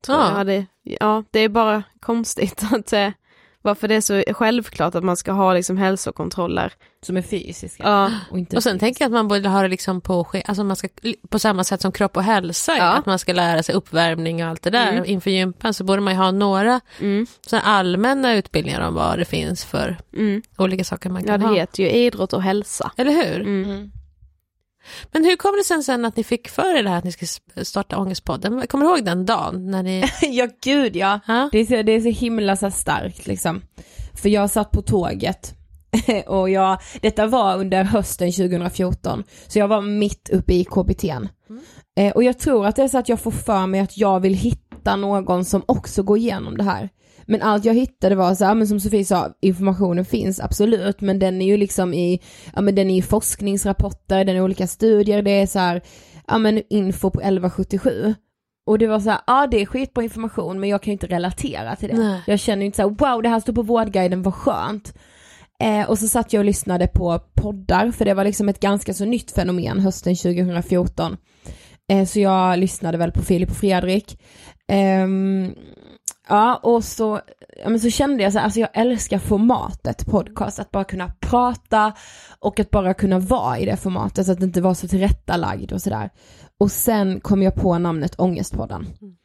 Ja. 0.07 0.43
Det, 0.43 0.65
ja, 0.83 1.23
det 1.31 1.39
är 1.39 1.49
bara 1.49 1.83
konstigt 1.99 2.63
att 2.71 2.93
eh, 2.93 3.09
varför 3.61 3.87
det 3.87 3.95
är 3.95 4.01
så 4.01 4.23
självklart 4.33 4.95
att 4.95 5.03
man 5.03 5.17
ska 5.17 5.31
ha 5.31 5.53
liksom 5.53 5.77
hälsokontroller. 5.77 6.73
Som 7.01 7.17
är 7.17 7.21
fysiska. 7.21 7.83
Ja. 7.83 8.11
Och, 8.31 8.39
inte 8.39 8.55
och 8.55 8.63
sen 8.63 8.79
tänker 8.79 9.03
jag 9.03 9.09
att 9.09 9.13
man 9.13 9.27
borde 9.27 9.49
ha 9.49 9.61
det 9.61 9.67
liksom 9.67 10.01
på, 10.01 10.27
alltså 10.45 10.63
man 10.63 10.75
ska, 10.75 10.87
på 11.29 11.39
samma 11.39 11.63
sätt 11.63 11.81
som 11.81 11.91
kropp 11.91 12.17
och 12.17 12.23
hälsa, 12.23 12.77
ja. 12.77 12.93
att 12.93 13.05
man 13.05 13.19
ska 13.19 13.33
lära 13.33 13.63
sig 13.63 13.75
uppvärmning 13.75 14.43
och 14.43 14.49
allt 14.49 14.61
det 14.61 14.69
där 14.69 14.91
mm. 14.91 15.05
inför 15.05 15.31
gympan 15.31 15.73
så 15.73 15.83
borde 15.83 16.01
man 16.01 16.13
ju 16.13 16.19
ha 16.19 16.31
några 16.31 16.81
mm. 16.99 17.27
allmänna 17.51 18.33
utbildningar 18.33 18.87
om 18.87 18.93
vad 18.93 19.19
det 19.19 19.25
finns 19.25 19.65
för 19.65 19.97
mm. 20.13 20.41
olika 20.57 20.83
saker 20.83 21.09
man 21.09 21.23
kan 21.23 21.29
ha. 21.29 21.33
Ja 21.33 21.37
det 21.37 21.45
ha. 21.47 21.55
heter 21.55 21.83
ju 21.83 21.89
idrott 21.89 22.33
och 22.33 22.43
hälsa. 22.43 22.91
Eller 22.97 23.11
hur? 23.11 23.41
Mm. 23.41 23.91
Men 25.11 25.25
hur 25.25 25.35
kom 25.35 25.55
det 25.57 25.63
sen, 25.63 25.83
sen 25.83 26.05
att 26.05 26.17
ni 26.17 26.23
fick 26.23 26.49
för 26.49 26.77
er 26.77 26.83
det 26.83 26.89
här 26.89 26.97
att 26.97 27.03
ni 27.03 27.11
ska 27.11 27.25
starta 27.63 27.97
Ångestpodden? 27.97 28.67
Kommer 28.67 28.85
du 28.85 28.91
ihåg 28.91 29.05
den 29.05 29.25
dagen 29.25 29.71
när 29.71 29.83
ni... 29.83 30.03
ja 30.21 30.47
gud 30.63 30.95
ja, 30.95 31.19
ha? 31.27 31.49
det, 31.51 31.59
är 31.59 31.65
så, 31.65 31.81
det 31.81 31.91
är 31.91 32.01
så 32.01 32.09
himla 32.09 32.55
så 32.55 32.71
starkt 32.71 33.27
liksom. 33.27 33.61
För 34.13 34.29
jag 34.29 34.49
satt 34.49 34.71
på 34.71 34.81
tåget 34.81 35.53
och 36.27 36.49
jag, 36.49 36.79
detta 37.01 37.27
var 37.27 37.57
under 37.57 37.83
hösten 37.83 38.31
2014, 38.31 39.23
så 39.47 39.59
jag 39.59 39.67
var 39.67 39.81
mitt 39.81 40.29
uppe 40.29 40.53
i 40.53 40.65
KBT. 40.65 41.03
Mm. 41.03 41.29
Eh, 41.99 42.11
och 42.11 42.23
jag 42.23 42.39
tror 42.39 42.65
att 42.65 42.75
det 42.75 42.83
är 42.83 42.87
så 42.87 42.97
att 42.97 43.09
jag 43.09 43.19
får 43.19 43.31
för 43.31 43.67
mig 43.67 43.79
att 43.79 43.97
jag 43.97 44.19
vill 44.19 44.33
hitta 44.33 44.95
någon 44.95 45.45
som 45.45 45.63
också 45.65 46.03
går 46.03 46.17
igenom 46.17 46.57
det 46.57 46.63
här. 46.63 46.89
Men 47.27 47.41
allt 47.41 47.65
jag 47.65 47.73
hittade 47.73 48.15
var 48.15 48.35
så 48.35 48.45
här, 48.45 48.55
men 48.55 48.67
som 48.67 48.79
Sofie 48.79 49.05
sa, 49.05 49.33
informationen 49.41 50.05
finns 50.05 50.39
absolut, 50.39 51.01
men 51.01 51.19
den 51.19 51.41
är 51.41 51.45
ju 51.45 51.57
liksom 51.57 51.93
i, 51.93 52.21
ja 52.55 52.61
men 52.61 52.75
den 52.75 52.89
är 52.89 52.97
i 52.97 53.01
forskningsrapporter, 53.01 54.25
den 54.25 54.35
är 54.35 54.39
i 54.39 54.41
olika 54.41 54.67
studier, 54.67 55.21
det 55.21 55.31
är 55.31 55.47
så 55.47 55.59
här, 55.59 55.81
ja 56.27 56.37
men 56.37 56.61
info 56.69 57.09
på 57.09 57.19
1177. 57.19 58.15
Och 58.65 58.79
det 58.79 58.87
var 58.87 58.99
så 58.99 59.09
här, 59.09 59.19
ja 59.27 59.47
det 59.51 59.61
är 59.61 59.65
skitbra 59.65 60.03
information 60.03 60.59
men 60.59 60.69
jag 60.69 60.81
kan 60.81 60.91
ju 60.91 60.93
inte 60.93 61.07
relatera 61.07 61.75
till 61.75 61.89
det. 61.89 61.97
Nej. 61.97 62.21
Jag 62.27 62.39
känner 62.39 62.61
ju 62.61 62.65
inte 62.65 62.75
så 62.75 62.81
här, 62.81 62.89
wow 62.89 63.21
det 63.21 63.29
här 63.29 63.39
står 63.39 63.53
på 63.53 63.61
Vårdguiden, 63.61 64.21
vad 64.21 64.33
skönt. 64.33 64.93
Eh, 65.59 65.89
och 65.89 65.99
så 65.99 66.07
satt 66.07 66.33
jag 66.33 66.39
och 66.39 66.45
lyssnade 66.45 66.87
på 66.87 67.19
poddar, 67.35 67.91
för 67.91 68.05
det 68.05 68.13
var 68.13 68.23
liksom 68.23 68.49
ett 68.49 68.59
ganska 68.59 68.93
så 68.93 69.05
nytt 69.05 69.31
fenomen 69.31 69.79
hösten 69.79 70.15
2014. 70.15 71.17
Eh, 71.91 72.05
så 72.05 72.19
jag 72.19 72.59
lyssnade 72.59 72.97
väl 72.97 73.11
på 73.11 73.21
Filip 73.21 73.49
och 73.49 73.57
Fredrik. 73.57 74.21
Eh, 74.67 75.07
Ja, 76.29 76.55
och 76.63 76.83
så, 76.83 77.21
ja, 77.63 77.69
men 77.69 77.79
så 77.79 77.89
kände 77.89 78.23
jag 78.23 78.31
så 78.31 78.37
här, 78.37 78.45
alltså 78.45 78.59
jag 78.59 78.69
älskar 78.73 79.19
formatet 79.19 80.05
podcast, 80.05 80.59
att 80.59 80.71
bara 80.71 80.83
kunna 80.83 81.11
prata 81.19 81.93
och 82.39 82.59
att 82.59 82.69
bara 82.71 82.93
kunna 82.93 83.19
vara 83.19 83.59
i 83.59 83.65
det 83.65 83.77
formatet, 83.77 84.25
så 84.25 84.31
att 84.31 84.39
det 84.39 84.45
inte 84.45 84.61
var 84.61 84.73
så 84.73 84.87
tillrättalagd 84.87 85.71
och 85.71 85.81
sådär. 85.81 86.09
Och 86.57 86.71
sen 86.71 87.19
kom 87.19 87.43
jag 87.43 87.55
på 87.55 87.77
namnet 87.77 88.19
Ångestpodden. 88.19 88.87
Mm. 89.01 89.15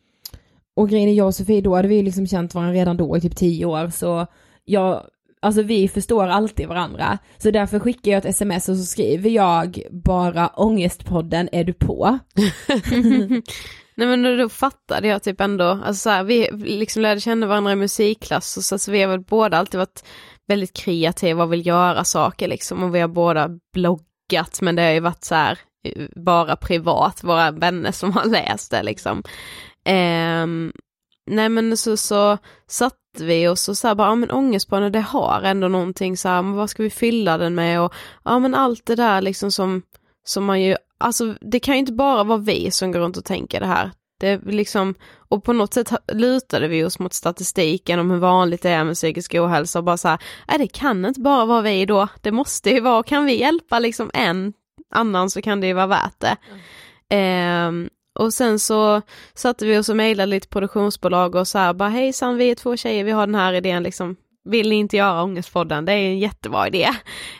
Och 0.77 0.89
grejen 0.89 1.09
är 1.09 1.15
jag 1.15 1.27
och 1.27 1.35
Sofie, 1.35 1.61
då 1.61 1.77
hade 1.77 1.89
vi 1.89 2.03
liksom 2.03 2.27
känt 2.27 2.55
varandra 2.55 2.75
redan 2.75 2.97
då 2.97 3.17
i 3.17 3.21
typ 3.21 3.37
tio 3.37 3.67
år, 3.67 3.91
så 3.91 4.27
jag, 4.65 5.03
alltså 5.41 5.63
vi 5.63 5.89
förstår 5.89 6.27
alltid 6.27 6.69
varandra. 6.69 7.19
Så 7.39 7.51
därför 7.51 7.79
skickar 7.79 8.13
jag 8.13 8.19
ett 8.19 8.25
sms 8.25 8.69
och 8.69 8.77
så 8.77 8.85
skriver 8.85 9.31
jag 9.31 9.83
bara 9.91 10.49
Ångestpodden, 10.49 11.49
är 11.53 11.65
du 11.65 11.73
på? 11.73 12.19
Nej 13.95 14.09
men 14.09 14.39
då 14.39 14.49
fattade 14.49 15.09
jag 15.09 15.23
typ 15.23 15.41
ändå, 15.41 15.65
alltså 15.65 15.95
så 15.95 16.11
här, 16.11 16.25
vi 16.25 16.51
liksom 16.53 17.03
lärde 17.03 17.21
känna 17.21 17.47
varandra 17.47 17.73
i 17.73 17.77
musikklass 17.77 18.57
och 18.57 18.65
så, 18.65 18.79
så 18.79 18.91
vi 18.91 19.03
har 19.03 19.09
väl 19.09 19.21
båda 19.21 19.59
alltid 19.59 19.79
varit 19.79 20.05
väldigt 20.49 20.77
kreativa 20.77 21.45
och 21.45 21.53
vill 21.53 21.67
göra 21.67 22.05
saker 22.05 22.49
liksom 22.49 22.83
och 22.83 22.95
vi 22.95 23.01
har 23.01 23.09
båda 23.09 23.51
bloggat 23.73 24.61
men 24.61 24.77
det 24.77 24.83
har 24.83 24.91
ju 24.91 25.01
varit 25.01 25.25
så 25.25 25.35
här 25.35 25.59
eh, 25.85 26.07
bara 26.17 26.57
privat, 26.57 27.25
våra 27.25 27.51
vänner 27.51 27.93
som 27.93 28.13
har 28.13 28.25
läst 28.31 28.71
det 28.71 28.83
liksom. 28.83 29.23
Um, 29.89 30.73
nej 31.27 31.49
men 31.49 31.77
så, 31.77 31.97
så 31.97 32.39
satt 32.69 32.99
vi 33.19 33.49
och 33.49 33.59
så, 33.59 33.75
så 33.75 33.89
här 33.89 33.95
bara, 33.95 34.09
ja 34.09 34.15
men 34.15 34.31
ångestbana 34.31 34.91
det 34.91 35.01
har 35.01 35.43
ändå 35.43 35.69
någonting 35.69 36.17
så 36.17 36.29
här, 36.29 36.43
men 36.43 36.53
vad 36.53 36.71
ska 36.71 36.83
vi 36.83 36.91
fylla 36.91 37.39
den 37.39 37.55
med 37.55 37.81
och 37.81 37.95
ja 38.25 38.39
men 38.39 38.55
allt 38.55 38.87
det 38.87 38.95
där 38.95 39.21
liksom 39.21 39.53
som, 39.53 39.83
som 40.25 40.45
man 40.45 40.63
ju 40.63 40.77
alltså 41.03 41.35
det 41.41 41.61
kan 41.61 41.75
ju 41.75 41.79
inte 41.81 41.93
bara 41.93 42.25
vara 42.25 42.39
vi 42.39 42.71
som 42.71 42.93
går 42.93 43.01
runt 43.01 43.17
och 43.17 43.25
tänker 43.25 43.61
det 43.61 43.67
här. 43.67 43.91
Det 44.21 44.41
liksom, 44.47 44.95
och 45.15 45.45
på 45.45 45.53
något 45.53 45.75
sätt 45.75 45.93
lutade 46.13 46.69
vi 46.69 46.85
oss 46.85 46.99
mot 46.99 47.15
statistiken 47.15 48.01
om 48.01 48.11
hur 48.11 48.19
vanligt 48.19 48.63
det 48.63 48.71
är 48.71 48.85
med 48.85 48.95
psykisk 48.95 49.35
ohälsa 49.35 49.79
och 49.79 49.85
bara 49.85 49.97
så 49.97 50.09
här, 50.09 50.23
nej 50.49 50.59
det 50.59 50.67
kan 50.67 51.05
inte 51.05 51.21
bara 51.21 51.45
vara 51.45 51.63
vi 51.63 51.87
då, 51.87 52.09
det 52.21 52.33
måste 52.33 52.71
ju 52.71 52.81
vara, 52.81 53.03
kan 53.03 53.25
vi 53.25 53.41
hjälpa 53.41 53.79
liksom 53.79 54.11
en 54.15 54.53
annan 54.95 55.31
så 55.31 55.43
kan 55.43 55.61
det 55.61 55.67
ju 55.67 55.73
vara 55.73 55.87
värt 55.87 56.21
det. 56.21 56.37
Mm. 57.11 57.85
Eh, 57.85 57.89
och 58.15 58.35
sen 58.35 58.59
så 58.59 59.03
satte 59.35 59.67
vi 59.67 59.79
oss 59.79 59.89
och 59.89 59.97
mejlade 59.97 60.27
lite 60.27 60.49
produktionsbolag 60.49 61.35
och 61.35 61.49
så 61.49 61.59
här 61.59 61.75
bara 61.75 61.89
hejsan 61.89 62.37
vi 62.37 62.51
är 62.51 62.55
två 62.55 62.77
tjejer, 62.77 63.05
vi 63.05 63.11
har 63.11 63.27
den 63.27 63.35
här 63.35 63.53
idén 63.53 63.83
liksom, 63.83 64.17
vill 64.45 64.69
ni 64.69 64.77
inte 64.77 64.97
göra 64.97 65.23
Ångestpodden? 65.23 65.85
Det 65.85 65.93
är 65.93 65.97
en 65.97 66.19
jättebra 66.19 66.67
idé. 66.67 66.89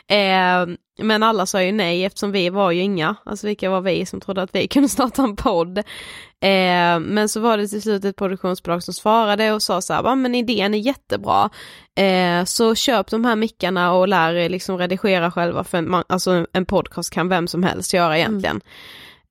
Eh, 0.07 0.75
men 1.01 1.23
alla 1.23 1.45
sa 1.45 1.63
ju 1.63 1.71
nej 1.71 2.05
eftersom 2.05 2.31
vi 2.31 2.49
var 2.49 2.71
ju 2.71 2.81
inga, 2.81 3.15
alltså 3.25 3.47
vilka 3.47 3.69
var 3.69 3.81
vi 3.81 4.05
som 4.05 4.21
trodde 4.21 4.41
att 4.41 4.55
vi 4.55 4.67
kunde 4.67 4.89
starta 4.89 5.23
en 5.23 5.35
podd. 5.35 5.77
Eh, 5.77 6.99
men 6.99 7.29
så 7.29 7.39
var 7.39 7.57
det 7.57 7.67
till 7.67 7.81
slut 7.81 8.05
ett 8.05 8.15
produktionsbolag 8.15 8.83
som 8.83 8.93
svarade 8.93 9.51
och 9.53 9.61
sa 9.61 9.81
så 9.81 9.93
här, 9.93 10.15
men 10.15 10.35
idén 10.35 10.73
är 10.73 10.77
jättebra. 10.77 11.49
Eh, 11.95 12.45
så 12.45 12.75
köp 12.75 13.11
de 13.11 13.25
här 13.25 13.35
mickarna 13.35 13.93
och 13.93 14.07
lär 14.07 14.33
er 14.33 14.49
liksom 14.49 14.77
redigera 14.77 15.31
själva, 15.31 15.63
för 15.63 15.81
man, 15.81 16.03
alltså 16.09 16.45
en 16.53 16.65
podcast 16.65 17.13
kan 17.13 17.29
vem 17.29 17.47
som 17.47 17.63
helst 17.63 17.93
göra 17.93 18.17
egentligen. 18.17 18.55
Mm. 18.55 18.67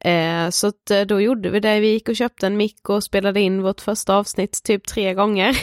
Eh, 0.04 0.50
så 0.50 0.66
att, 0.66 0.90
eh, 0.90 1.00
då 1.00 1.20
gjorde 1.20 1.50
vi 1.50 1.60
det, 1.60 1.80
vi 1.80 1.92
gick 1.92 2.08
och 2.08 2.16
köpte 2.16 2.46
en 2.46 2.56
mick 2.56 2.88
och 2.88 3.04
spelade 3.04 3.40
in 3.40 3.62
vårt 3.62 3.80
första 3.80 4.16
avsnitt 4.16 4.62
typ 4.62 4.86
tre 4.86 5.14
gånger. 5.14 5.58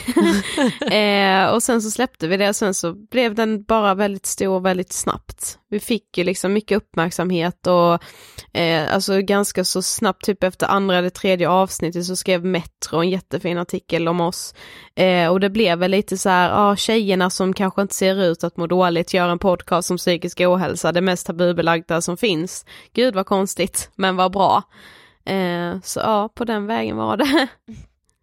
eh, 0.92 1.54
och 1.54 1.62
sen 1.62 1.82
så 1.82 1.90
släppte 1.90 2.28
vi 2.28 2.36
det 2.36 2.48
och 2.48 2.56
sen 2.56 2.74
så 2.74 2.92
blev 2.92 3.34
den 3.34 3.62
bara 3.62 3.94
väldigt 3.94 4.26
stor 4.26 4.60
väldigt 4.60 4.92
snabbt. 4.92 5.58
Vi 5.68 5.80
fick 5.80 6.18
ju 6.18 6.24
liksom 6.24 6.52
mycket 6.52 6.76
uppmärksamhet 6.76 7.66
och 7.66 7.98
eh, 8.58 8.94
alltså 8.94 9.20
ganska 9.20 9.64
så 9.64 9.82
snabbt, 9.82 10.24
typ 10.24 10.42
efter 10.42 10.66
andra 10.66 10.98
eller 10.98 11.10
tredje 11.10 11.48
avsnittet 11.48 12.06
så 12.06 12.16
skrev 12.16 12.44
Metro 12.44 12.98
en 12.98 13.10
jättefin 13.10 13.58
artikel 13.58 14.08
om 14.08 14.20
oss. 14.20 14.54
Eh, 14.94 15.28
och 15.28 15.40
det 15.40 15.50
blev 15.50 15.78
väl 15.78 15.90
lite 15.90 16.18
så 16.18 16.28
här, 16.28 16.48
ja 16.48 16.70
ah, 16.70 16.76
tjejerna 16.76 17.30
som 17.30 17.52
kanske 17.52 17.82
inte 17.82 17.94
ser 17.94 18.22
ut 18.22 18.44
att 18.44 18.56
må 18.56 18.66
dåligt 18.66 19.14
gör 19.14 19.28
en 19.28 19.38
podcast 19.38 19.90
om 19.90 19.96
psykisk 19.96 20.40
ohälsa, 20.40 20.92
det 20.92 21.00
mest 21.00 21.26
tabubelagda 21.26 22.02
som 22.02 22.16
finns. 22.16 22.64
Gud 22.92 23.14
vad 23.14 23.26
konstigt, 23.26 23.90
men 23.96 24.16
vad 24.16 24.29
bra. 24.30 24.62
Eh, 25.24 25.80
så 25.82 26.00
ja, 26.00 26.28
på 26.34 26.44
den 26.44 26.66
vägen 26.66 26.96
var 26.96 27.16
det. 27.16 27.48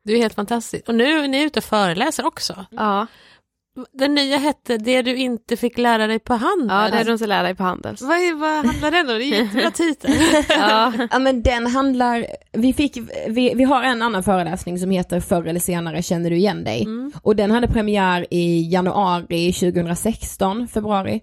Du 0.03 0.13
är 0.13 0.17
helt 0.17 0.35
fantastisk. 0.35 0.87
Och 0.87 0.95
nu 0.95 1.03
är 1.19 1.27
ni 1.27 1.43
ute 1.43 1.59
och 1.59 1.63
föreläser 1.63 2.25
också. 2.25 2.65
Ja. 2.71 3.07
Den 3.93 4.15
nya 4.15 4.38
hette 4.38 4.78
Det 4.78 5.01
du 5.01 5.15
inte 5.15 5.57
fick 5.57 5.78
lära 5.78 6.07
dig 6.07 6.19
på 6.19 6.34
Handels. 6.34 6.93
Ja, 6.93 6.97
det 6.97 7.03
du 7.03 7.11
inte 7.11 7.28
lära 7.28 7.43
dig 7.43 7.55
på 7.55 7.63
Handels. 7.63 8.01
Vad, 8.01 8.39
vad 8.39 8.65
handlar 8.65 8.91
den 8.91 9.09
om? 9.09 9.17
Det 9.17 9.23
är 9.23 9.39
en 9.39 9.45
jättebra 9.45 9.71
titel. 9.71 10.11
ja. 10.49 10.93
ja, 11.11 11.19
men 11.19 11.41
den 11.41 11.67
handlar, 11.67 12.28
vi 12.51 12.73
fick, 12.73 12.97
vi, 13.28 13.53
vi 13.55 13.63
har 13.63 13.84
en 13.84 14.01
annan 14.01 14.23
föreläsning 14.23 14.80
som 14.80 14.91
heter 14.91 15.19
Förr 15.19 15.47
eller 15.47 15.59
senare 15.59 16.01
känner 16.01 16.30
du 16.30 16.36
igen 16.36 16.63
dig. 16.63 16.82
Mm. 16.84 17.11
Och 17.21 17.36
den 17.36 17.51
hade 17.51 17.67
premiär 17.67 18.25
i 18.32 18.69
januari 18.71 19.53
2016, 19.53 20.67
februari. 20.67 21.21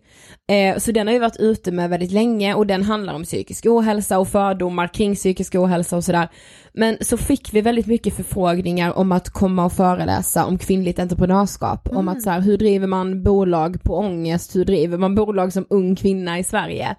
Eh, 0.50 0.78
så 0.78 0.92
den 0.92 1.06
har 1.06 1.14
ju 1.14 1.20
varit 1.20 1.40
ute 1.40 1.72
med 1.72 1.90
väldigt 1.90 2.12
länge 2.12 2.54
och 2.54 2.66
den 2.66 2.82
handlar 2.82 3.14
om 3.14 3.24
psykisk 3.24 3.66
ohälsa 3.66 4.18
och 4.18 4.28
fördomar 4.28 4.86
kring 4.86 5.14
psykisk 5.14 5.54
ohälsa 5.54 5.96
och 5.96 6.04
sådär. 6.04 6.28
Men 6.74 6.96
så 7.00 7.16
fick 7.16 7.54
vi 7.54 7.60
väldigt 7.60 7.86
mycket 7.86 8.16
förfrågningar 8.16 8.98
om 8.98 9.12
att 9.12 9.30
komma 9.30 9.64
och 9.64 9.72
föreläsa 9.72 10.46
om 10.46 10.58
kvinnligt 10.58 10.98
entreprenörskap, 10.98 11.86
mm. 11.86 11.98
om 11.98 12.08
att 12.08 12.22
så 12.22 12.30
här, 12.30 12.40
hur 12.40 12.58
driver 12.58 12.86
man 12.86 13.22
bolag 13.22 13.82
på 13.82 13.96
ångest, 13.96 14.56
hur 14.56 14.64
driver 14.64 14.98
man 14.98 15.14
bolag 15.14 15.52
som 15.52 15.66
ung 15.70 15.96
kvinna 15.96 16.38
i 16.38 16.44
Sverige? 16.44 16.96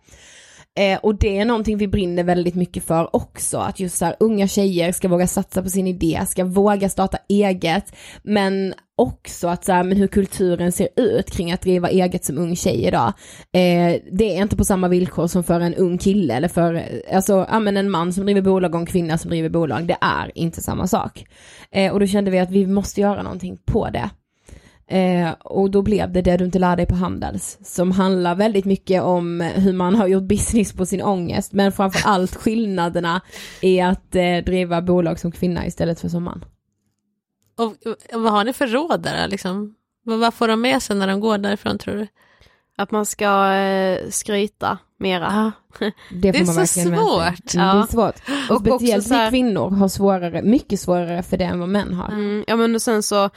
Eh, 0.77 0.99
och 0.99 1.15
det 1.15 1.37
är 1.37 1.45
någonting 1.45 1.77
vi 1.77 1.87
brinner 1.87 2.23
väldigt 2.23 2.55
mycket 2.55 2.83
för 2.83 3.15
också, 3.15 3.57
att 3.57 3.79
just 3.79 3.97
så 3.97 4.05
här, 4.05 4.15
unga 4.19 4.47
tjejer 4.47 4.91
ska 4.91 5.07
våga 5.07 5.27
satsa 5.27 5.63
på 5.63 5.69
sin 5.69 5.87
idé, 5.87 6.21
ska 6.27 6.45
våga 6.45 6.89
starta 6.89 7.17
eget, 7.29 7.95
men 8.23 8.73
också 8.95 9.47
att 9.47 9.65
så 9.65 9.71
här, 9.71 9.83
men 9.83 9.97
hur 9.97 10.07
kulturen 10.07 10.71
ser 10.71 10.87
ut 10.95 11.31
kring 11.31 11.51
att 11.51 11.61
driva 11.61 11.89
eget 11.89 12.25
som 12.25 12.37
ung 12.37 12.55
tjej 12.55 12.85
idag. 12.85 13.13
Eh, 13.51 14.01
det 14.11 14.37
är 14.37 14.41
inte 14.41 14.57
på 14.57 14.65
samma 14.65 14.87
villkor 14.87 15.27
som 15.27 15.43
för 15.43 15.59
en 15.59 15.75
ung 15.75 15.97
kille 15.97 16.33
eller 16.33 16.47
för, 16.47 16.83
alltså, 17.13 17.47
ja 17.51 17.59
men 17.59 17.77
en 17.77 17.91
man 17.91 18.13
som 18.13 18.25
driver 18.25 18.41
bolag 18.41 18.75
och 18.75 18.81
en 18.81 18.85
kvinna 18.85 19.17
som 19.17 19.29
driver 19.29 19.49
bolag, 19.49 19.87
det 19.87 19.97
är 20.01 20.31
inte 20.35 20.61
samma 20.61 20.87
sak. 20.87 21.25
Eh, 21.71 21.93
och 21.93 21.99
då 21.99 22.07
kände 22.07 22.31
vi 22.31 22.39
att 22.39 22.51
vi 22.51 22.67
måste 22.67 23.01
göra 23.01 23.23
någonting 23.23 23.57
på 23.65 23.89
det. 23.89 24.09
Eh, 24.87 25.31
och 25.39 25.71
då 25.71 25.81
blev 25.81 26.11
det 26.11 26.21
det 26.21 26.37
du 26.37 26.45
inte 26.45 26.59
lär 26.59 26.75
dig 26.75 26.85
på 26.85 26.95
Handels, 26.95 27.57
som 27.61 27.91
handlar 27.91 28.35
väldigt 28.35 28.65
mycket 28.65 29.01
om 29.01 29.41
hur 29.55 29.73
man 29.73 29.95
har 29.95 30.07
gjort 30.07 30.23
business 30.23 30.73
på 30.73 30.85
sin 30.85 31.01
ångest, 31.01 31.53
men 31.53 31.71
framför 31.71 32.09
allt 32.09 32.35
skillnaderna 32.35 33.21
i 33.61 33.81
att 33.81 34.15
eh, 34.15 34.37
driva 34.45 34.81
bolag 34.81 35.19
som 35.19 35.31
kvinna 35.31 35.65
istället 35.65 35.99
för 35.99 36.09
som 36.09 36.23
man. 36.23 36.45
Och, 37.57 37.73
och 38.13 38.21
vad 38.21 38.31
har 38.31 38.43
ni 38.43 38.53
för 38.53 38.67
råd 38.67 39.01
där 39.01 39.27
liksom? 39.27 39.75
Vad, 40.03 40.19
vad 40.19 40.33
får 40.33 40.47
de 40.47 40.61
med 40.61 40.81
sig 40.81 40.95
när 40.95 41.07
de 41.07 41.19
går 41.19 41.37
därifrån 41.37 41.77
tror 41.77 41.95
du? 41.95 42.07
Att 42.77 42.91
man 42.91 43.05
ska 43.05 43.53
eh, 43.53 44.09
skryta 44.09 44.77
mera. 44.99 45.27
Ah, 45.27 45.51
det, 46.11 46.31
det, 46.31 46.39
är 46.39 46.45
så 46.45 46.65
svårt. 46.65 47.53
Ja. 47.53 47.73
Det 47.73 47.79
är 47.79 47.91
svårt. 47.91 48.15
Och, 48.49 48.55
och 48.55 48.61
speciellt 48.61 49.11
vi 49.11 49.29
kvinnor 49.29 49.69
har 49.69 49.87
svårare, 49.87 50.41
mycket 50.41 50.79
svårare 50.79 51.23
för 51.23 51.37
det 51.37 51.45
än 51.45 51.59
vad 51.59 51.69
män 51.69 51.93
har. 51.93 52.07
Mm, 52.07 52.43
ja 52.47 52.55
men 52.55 52.75
och 52.75 52.81
sen 52.81 53.03
så 53.03 53.29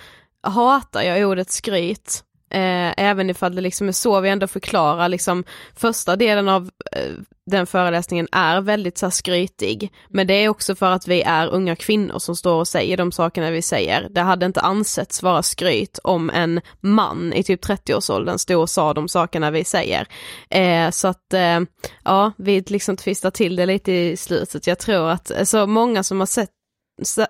hatar 0.43 1.03
jag 1.03 1.29
ordet 1.31 1.51
skryt. 1.51 2.25
Eh, 2.51 2.95
även 2.97 3.31
ifall 3.31 3.55
det 3.55 3.61
liksom 3.61 3.89
är 3.89 3.93
så 3.93 4.21
vi 4.21 4.29
ändå 4.29 4.47
förklarar 4.47 5.09
liksom 5.09 5.45
första 5.77 6.17
delen 6.17 6.49
av 6.49 6.71
eh, 6.93 7.13
den 7.47 7.67
föreläsningen 7.67 8.29
är 8.33 8.61
väldigt 8.61 8.99
så 8.99 9.07
här, 9.07 9.11
skrytig. 9.11 9.93
Men 10.09 10.27
det 10.27 10.35
är 10.35 10.49
också 10.49 10.75
för 10.75 10.91
att 10.91 11.09
vi 11.09 11.23
är 11.23 11.49
unga 11.49 11.77
kvinnor 11.77 12.19
som 12.19 12.37
står 12.37 12.55
och 12.55 12.69
säger 12.69 12.97
de 12.97 13.13
sakerna 13.13 13.51
vi 13.51 13.63
säger. 13.63 14.09
Det 14.11 14.21
hade 14.21 14.47
inte 14.47 14.61
ansetts 14.61 15.23
vara 15.23 15.43
skryt 15.43 15.99
om 16.05 16.31
en 16.31 16.61
man 16.81 17.33
i 17.33 17.43
typ 17.43 17.65
30-årsåldern 17.65 18.39
stod 18.39 18.61
och 18.61 18.71
sa 18.71 18.95
de 18.95 19.09
sakerna 19.09 19.51
vi 19.51 19.65
säger. 19.65 20.07
Eh, 20.51 20.91
så 20.91 21.09
att 21.09 21.35
eh, 21.35 21.61
ja, 22.05 22.33
vi 22.37 22.61
liksom 22.61 22.97
tvistar 22.97 23.31
till 23.31 23.57
det 23.57 23.67
lite 23.67 23.93
i 23.93 24.17
slutet. 24.17 24.67
Jag 24.67 24.79
tror 24.79 25.11
att 25.11 25.27
så 25.27 25.35
alltså, 25.39 25.67
många 25.67 26.03
som 26.03 26.21
har 26.21 26.27
sett 26.27 26.51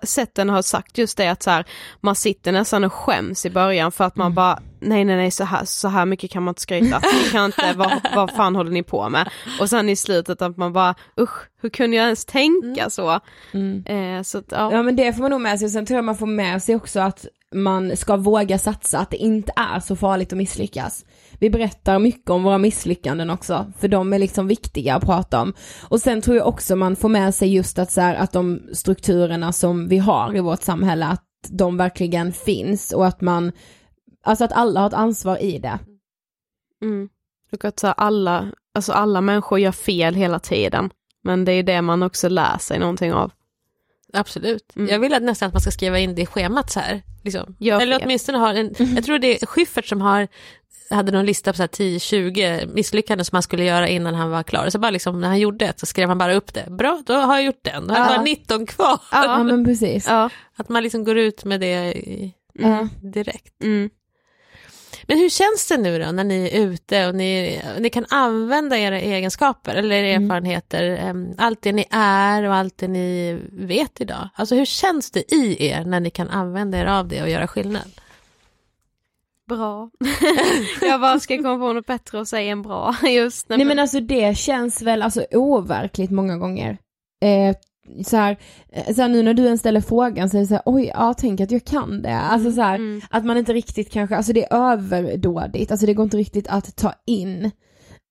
sätten 0.02 0.48
har 0.48 0.62
sagt 0.62 0.98
just 0.98 1.16
det 1.16 1.28
att 1.28 1.42
så 1.42 1.50
här, 1.50 1.64
man 2.00 2.16
sitter 2.16 2.52
nästan 2.52 2.84
och 2.84 2.92
skäms 2.92 3.46
i 3.46 3.50
början 3.50 3.92
för 3.92 4.04
att 4.04 4.16
man 4.16 4.26
mm. 4.26 4.34
bara 4.34 4.58
nej 4.80 5.04
nej 5.04 5.16
nej 5.16 5.30
så 5.30 5.44
här, 5.44 5.64
så 5.64 5.88
här 5.88 6.06
mycket 6.06 6.30
kan 6.30 6.42
man 6.42 6.52
inte 6.52 6.62
skryta, 6.62 7.00
ni 7.24 7.30
kan 7.32 7.44
inte, 7.44 7.72
vad, 7.76 8.00
vad 8.14 8.30
fan 8.30 8.56
håller 8.56 8.70
ni 8.70 8.82
på 8.82 9.08
med? 9.08 9.28
Och 9.60 9.70
sen 9.70 9.88
i 9.88 9.96
slutet 9.96 10.42
att 10.42 10.56
man 10.56 10.72
bara 10.72 10.94
usch, 11.20 11.48
hur 11.62 11.68
kunde 11.68 11.96
jag 11.96 12.04
ens 12.04 12.24
tänka 12.24 12.80
mm. 12.80 12.90
så? 12.90 13.20
Mm. 13.52 13.84
Eh, 13.86 14.22
så 14.22 14.38
att, 14.38 14.44
ja. 14.48 14.72
ja 14.72 14.82
men 14.82 14.96
det 14.96 15.12
får 15.12 15.22
man 15.22 15.30
nog 15.30 15.40
med 15.40 15.58
sig, 15.58 15.70
sen 15.70 15.86
tror 15.86 15.96
jag 15.96 16.04
man 16.04 16.16
får 16.16 16.26
med 16.26 16.62
sig 16.62 16.76
också 16.76 17.00
att 17.00 17.26
man 17.54 17.96
ska 17.96 18.16
våga 18.16 18.58
satsa, 18.58 18.98
att 18.98 19.10
det 19.10 19.16
inte 19.16 19.52
är 19.56 19.80
så 19.80 19.96
farligt 19.96 20.32
att 20.32 20.38
misslyckas. 20.38 21.04
Vi 21.38 21.50
berättar 21.50 21.98
mycket 21.98 22.30
om 22.30 22.42
våra 22.42 22.58
misslyckanden 22.58 23.30
också, 23.30 23.72
för 23.78 23.88
de 23.88 24.12
är 24.12 24.18
liksom 24.18 24.46
viktiga 24.46 24.94
att 24.94 25.04
prata 25.04 25.40
om. 25.40 25.54
Och 25.88 26.00
sen 26.00 26.20
tror 26.20 26.36
jag 26.36 26.46
också 26.46 26.76
man 26.76 26.96
får 26.96 27.08
med 27.08 27.34
sig 27.34 27.54
just 27.54 27.78
att 27.78 27.92
så 27.92 28.00
här, 28.00 28.14
att 28.14 28.32
de 28.32 28.60
strukturerna 28.72 29.52
som 29.52 29.88
vi 29.88 29.98
har 29.98 30.36
i 30.36 30.40
vårt 30.40 30.62
samhälle, 30.62 31.06
att 31.06 31.24
de 31.48 31.76
verkligen 31.76 32.32
finns 32.32 32.92
och 32.92 33.06
att 33.06 33.20
man, 33.20 33.52
alltså 34.22 34.44
att 34.44 34.52
alla 34.52 34.80
har 34.80 34.86
ett 34.86 34.94
ansvar 34.94 35.42
i 35.42 35.58
det. 35.58 35.78
Mm. 36.82 37.08
Och 37.52 37.64
att 37.64 37.78
så 37.80 37.86
alla, 37.86 38.52
alltså 38.74 38.92
alla 38.92 39.20
människor 39.20 39.58
gör 39.58 39.72
fel 39.72 40.14
hela 40.14 40.38
tiden, 40.38 40.90
men 41.22 41.44
det 41.44 41.52
är 41.52 41.62
det 41.62 41.82
man 41.82 42.02
också 42.02 42.28
lär 42.28 42.58
sig 42.58 42.78
någonting 42.78 43.12
av. 43.12 43.32
Absolut. 44.12 44.76
Mm. 44.76 44.88
Jag 44.88 44.98
vill 44.98 45.14
att 45.14 45.22
nästan 45.22 45.46
att 45.46 45.54
man 45.54 45.60
ska 45.60 45.70
skriva 45.70 45.98
in 45.98 46.14
det 46.14 46.22
i 46.22 46.26
schemat 46.26 46.70
så 46.70 46.80
här. 46.80 47.02
Liksom. 47.24 47.56
Eller 47.60 48.00
åtminstone 48.04 48.38
ha 48.38 48.52
en, 48.52 48.74
jag 48.94 49.04
tror 49.04 49.18
det 49.18 49.42
är 49.42 49.46
Schyffert 49.46 49.86
som 49.86 50.00
har 50.00 50.28
hade 50.90 51.12
någon 51.12 51.26
lista 51.26 51.52
på 51.52 51.62
10-20 51.62 52.74
misslyckanden 52.74 53.24
som 53.24 53.36
han 53.36 53.42
skulle 53.42 53.64
göra 53.64 53.88
innan 53.88 54.14
han 54.14 54.30
var 54.30 54.42
klar. 54.42 54.70
Så 54.70 54.78
bara 54.78 54.90
liksom 54.90 55.20
när 55.20 55.28
han 55.28 55.38
gjorde 55.38 55.66
ett 55.66 55.80
så 55.80 55.86
skrev 55.86 56.08
han 56.08 56.18
bara 56.18 56.34
upp 56.34 56.54
det. 56.54 56.70
Bra, 56.70 57.02
då 57.06 57.14
har 57.14 57.34
jag 57.34 57.44
gjort 57.44 57.64
den. 57.64 57.86
Då 57.86 57.94
har 57.94 58.00
jag 58.00 58.08
bara 58.08 58.22
19 58.22 58.66
kvar. 58.66 59.00
Ja, 59.12 59.42
men 59.42 59.64
precis. 59.64 60.06
Ja. 60.08 60.30
Att 60.56 60.68
man 60.68 60.82
liksom 60.82 61.04
går 61.04 61.18
ut 61.18 61.44
med 61.44 61.60
det 61.60 62.02
mm. 62.58 62.88
direkt. 63.12 63.62
Mm. 63.62 63.90
Men 65.08 65.18
hur 65.18 65.28
känns 65.28 65.68
det 65.68 65.76
nu 65.76 65.98
då 65.98 66.12
när 66.12 66.24
ni 66.24 66.50
är 66.52 66.60
ute 66.60 67.06
och 67.06 67.14
ni, 67.14 67.62
ni 67.78 67.90
kan 67.90 68.06
använda 68.08 68.78
era 68.78 69.00
egenskaper 69.00 69.74
eller 69.74 70.04
mm. 70.04 70.24
erfarenheter, 70.24 70.82
mm. 70.82 71.34
allt 71.38 71.62
det 71.62 71.72
ni 71.72 71.84
är 71.90 72.42
och 72.42 72.54
allt 72.54 72.78
det 72.78 72.88
ni 72.88 73.38
vet 73.52 74.00
idag? 74.00 74.28
Alltså 74.34 74.54
hur 74.54 74.64
känns 74.64 75.10
det 75.10 75.34
i 75.34 75.66
er 75.66 75.84
när 75.84 76.00
ni 76.00 76.10
kan 76.10 76.30
använda 76.30 76.78
er 76.78 76.86
av 76.86 77.08
det 77.08 77.22
och 77.22 77.30
göra 77.30 77.46
skillnad? 77.46 77.90
bra. 79.48 79.90
jag 80.80 81.00
bara 81.00 81.20
ska 81.20 81.36
komma 81.36 81.58
på 81.58 81.72
något 81.72 81.86
bättre 81.86 82.20
att 82.20 82.28
säga 82.28 82.52
än 82.52 82.62
bra 82.62 82.94
just. 83.02 83.48
Nej 83.48 83.64
men 83.64 83.78
alltså 83.78 84.00
det 84.00 84.38
känns 84.38 84.82
väl 84.82 85.02
alltså 85.02 85.26
overkligt 85.30 86.10
många 86.10 86.36
gånger. 86.36 86.78
Eh, 87.22 87.56
så 88.04 88.16
här, 88.16 88.36
eh, 88.72 88.94
så 88.94 89.02
här, 89.02 89.08
nu 89.08 89.22
när 89.22 89.34
du 89.34 89.44
ens 89.44 89.60
ställer 89.60 89.80
frågan 89.80 90.30
så 90.30 90.36
är 90.36 90.40
det 90.40 90.46
så 90.46 90.54
här, 90.54 90.62
oj, 90.66 90.90
ja 90.94 91.14
tänk 91.18 91.40
att 91.40 91.50
jag 91.50 91.64
kan 91.64 92.02
det. 92.02 92.16
Alltså 92.16 92.52
så 92.52 92.60
här, 92.60 92.74
mm. 92.74 93.00
att 93.10 93.24
man 93.24 93.36
inte 93.36 93.52
riktigt 93.52 93.92
kanske, 93.92 94.16
alltså 94.16 94.32
det 94.32 94.44
är 94.44 94.72
överdådigt, 94.72 95.70
alltså 95.70 95.86
det 95.86 95.94
går 95.94 96.04
inte 96.04 96.16
riktigt 96.16 96.48
att 96.48 96.76
ta 96.76 96.92
in. 97.06 97.50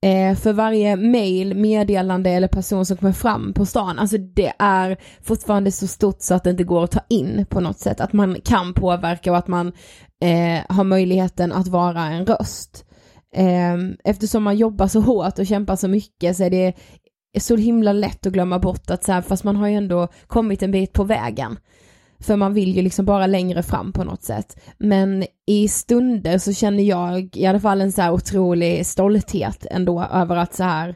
Eh, 0.03 0.35
för 0.35 0.53
varje 0.53 0.95
mail, 0.95 1.55
meddelande 1.55 2.29
eller 2.29 2.47
person 2.47 2.85
som 2.85 2.97
kommer 2.97 3.13
fram 3.13 3.53
på 3.53 3.65
stan, 3.65 3.99
alltså 3.99 4.17
det 4.17 4.53
är 4.59 4.97
fortfarande 5.21 5.71
så 5.71 5.87
stort 5.87 6.21
så 6.21 6.33
att 6.33 6.43
det 6.43 6.49
inte 6.49 6.63
går 6.63 6.83
att 6.83 6.91
ta 6.91 7.01
in 7.09 7.45
på 7.49 7.59
något 7.59 7.79
sätt. 7.79 8.01
Att 8.01 8.13
man 8.13 8.41
kan 8.41 8.73
påverka 8.73 9.31
och 9.31 9.37
att 9.37 9.47
man 9.47 9.67
eh, 10.21 10.75
har 10.75 10.83
möjligheten 10.83 11.51
att 11.51 11.67
vara 11.67 12.01
en 12.01 12.25
röst. 12.25 12.85
Eh, 13.35 13.77
eftersom 14.03 14.43
man 14.43 14.57
jobbar 14.57 14.87
så 14.87 14.99
hårt 14.99 15.39
och 15.39 15.47
kämpar 15.47 15.75
så 15.75 15.87
mycket 15.87 16.37
så 16.37 16.43
är 16.43 16.49
det 16.49 16.73
så 17.39 17.55
himla 17.55 17.93
lätt 17.93 18.25
att 18.25 18.33
glömma 18.33 18.59
bort 18.59 18.89
att 18.89 19.03
så 19.03 19.11
här, 19.11 19.21
fast 19.21 19.43
man 19.43 19.55
har 19.55 19.67
ju 19.67 19.75
ändå 19.75 20.07
kommit 20.27 20.63
en 20.63 20.71
bit 20.71 20.93
på 20.93 21.03
vägen. 21.03 21.59
För 22.19 22.35
man 22.35 22.53
vill 22.53 22.75
ju 22.75 22.81
liksom 22.81 23.05
bara 23.05 23.27
längre 23.27 23.63
fram 23.63 23.93
på 23.93 24.03
något 24.03 24.23
sätt. 24.23 24.59
Men 24.77 25.25
i 25.45 25.67
stunder 25.67 26.37
så 26.37 26.53
känner 26.53 26.83
jag 26.83 27.35
i 27.35 27.45
alla 27.45 27.59
fall 27.59 27.81
en 27.81 27.91
så 27.91 28.01
här 28.01 28.11
otrolig 28.11 28.85
stolthet 28.85 29.65
ändå 29.71 30.03
över 30.03 30.35
att 30.35 30.55
så 30.55 30.63
här, 30.63 30.95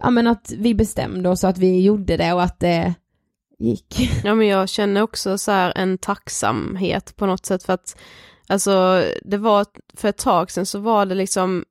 ja 0.00 0.10
men 0.10 0.26
att 0.26 0.52
vi 0.58 0.74
bestämde 0.74 1.28
oss 1.28 1.44
och 1.44 1.50
att 1.50 1.58
vi 1.58 1.80
gjorde 1.80 2.16
det 2.16 2.32
och 2.32 2.42
att 2.42 2.60
det 2.60 2.94
gick. 3.58 4.10
Ja 4.24 4.34
men 4.34 4.46
jag 4.46 4.68
känner 4.68 5.02
också 5.02 5.38
så 5.38 5.52
här 5.52 5.72
en 5.76 5.98
tacksamhet 5.98 7.16
på 7.16 7.26
något 7.26 7.46
sätt 7.46 7.62
för 7.62 7.72
att 7.72 7.96
Alltså 8.46 9.04
det 9.22 9.36
var, 9.36 9.66
för 9.96 10.08
ett 10.08 10.18
tag 10.18 10.50
sedan 10.50 10.66
så 10.66 10.78
var 10.78 11.06
det 11.06 11.14
liksom 11.14 11.64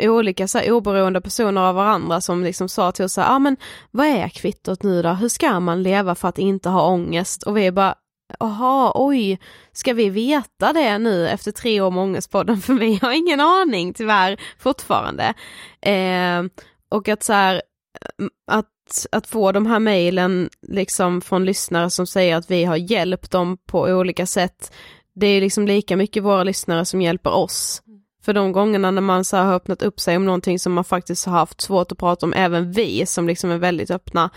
olika 0.00 0.48
så 0.48 0.58
här, 0.58 0.72
oberoende 0.72 1.20
personer 1.20 1.60
av 1.60 1.74
varandra 1.74 2.20
som 2.20 2.44
liksom 2.44 2.68
sa 2.68 2.92
till 2.92 3.04
oss 3.04 3.16
ja 3.16 3.28
ah, 3.28 3.38
men 3.38 3.56
vad 3.90 4.06
är 4.06 4.28
kvittot 4.28 4.82
nu 4.82 5.02
då? 5.02 5.08
Hur 5.08 5.28
ska 5.28 5.60
man 5.60 5.82
leva 5.82 6.14
för 6.14 6.28
att 6.28 6.38
inte 6.38 6.68
ha 6.68 6.86
ångest? 6.86 7.42
Och 7.42 7.56
vi 7.56 7.72
bara, 7.72 7.94
jaha, 8.38 8.92
oj, 8.94 9.38
ska 9.72 9.92
vi 9.92 10.10
veta 10.10 10.72
det 10.72 10.98
nu 10.98 11.28
efter 11.28 11.52
tre 11.52 11.80
år 11.80 11.90
med 11.90 12.02
Ångestpodden? 12.02 12.56
För 12.60 12.74
vi 12.74 12.98
har 13.02 13.12
ingen 13.12 13.40
aning 13.40 13.94
tyvärr 13.94 14.40
fortfarande. 14.58 15.34
Eh, 15.80 16.42
och 16.88 17.08
att 17.08 17.22
så 17.22 17.32
här, 17.32 17.54
eh, 17.54 18.26
att, 18.50 19.06
att 19.12 19.26
få 19.26 19.52
de 19.52 19.66
här 19.66 19.78
mejlen 19.78 20.50
liksom 20.62 21.20
från 21.20 21.44
lyssnare 21.44 21.90
som 21.90 22.06
säger 22.06 22.36
att 22.36 22.50
vi 22.50 22.64
har 22.64 22.76
hjälpt 22.76 23.30
dem 23.30 23.58
på 23.66 23.80
olika 23.80 24.26
sätt. 24.26 24.72
Det 25.14 25.26
är 25.26 25.40
liksom 25.40 25.66
lika 25.66 25.96
mycket 25.96 26.22
våra 26.22 26.44
lyssnare 26.44 26.84
som 26.84 27.02
hjälper 27.02 27.34
oss. 27.34 27.82
För 28.28 28.32
de 28.32 28.52
gångerna 28.52 28.90
när 28.90 29.02
man 29.02 29.24
så 29.24 29.36
har 29.36 29.54
öppnat 29.54 29.82
upp 29.82 30.00
sig 30.00 30.16
om 30.16 30.24
någonting 30.24 30.58
som 30.58 30.72
man 30.72 30.84
faktiskt 30.84 31.26
har 31.26 31.32
haft 31.32 31.60
svårt 31.60 31.92
att 31.92 31.98
prata 31.98 32.26
om, 32.26 32.32
även 32.32 32.72
vi 32.72 33.06
som 33.06 33.26
liksom 33.26 33.50
är 33.50 33.58
väldigt 33.58 33.90
öppna, 33.90 34.30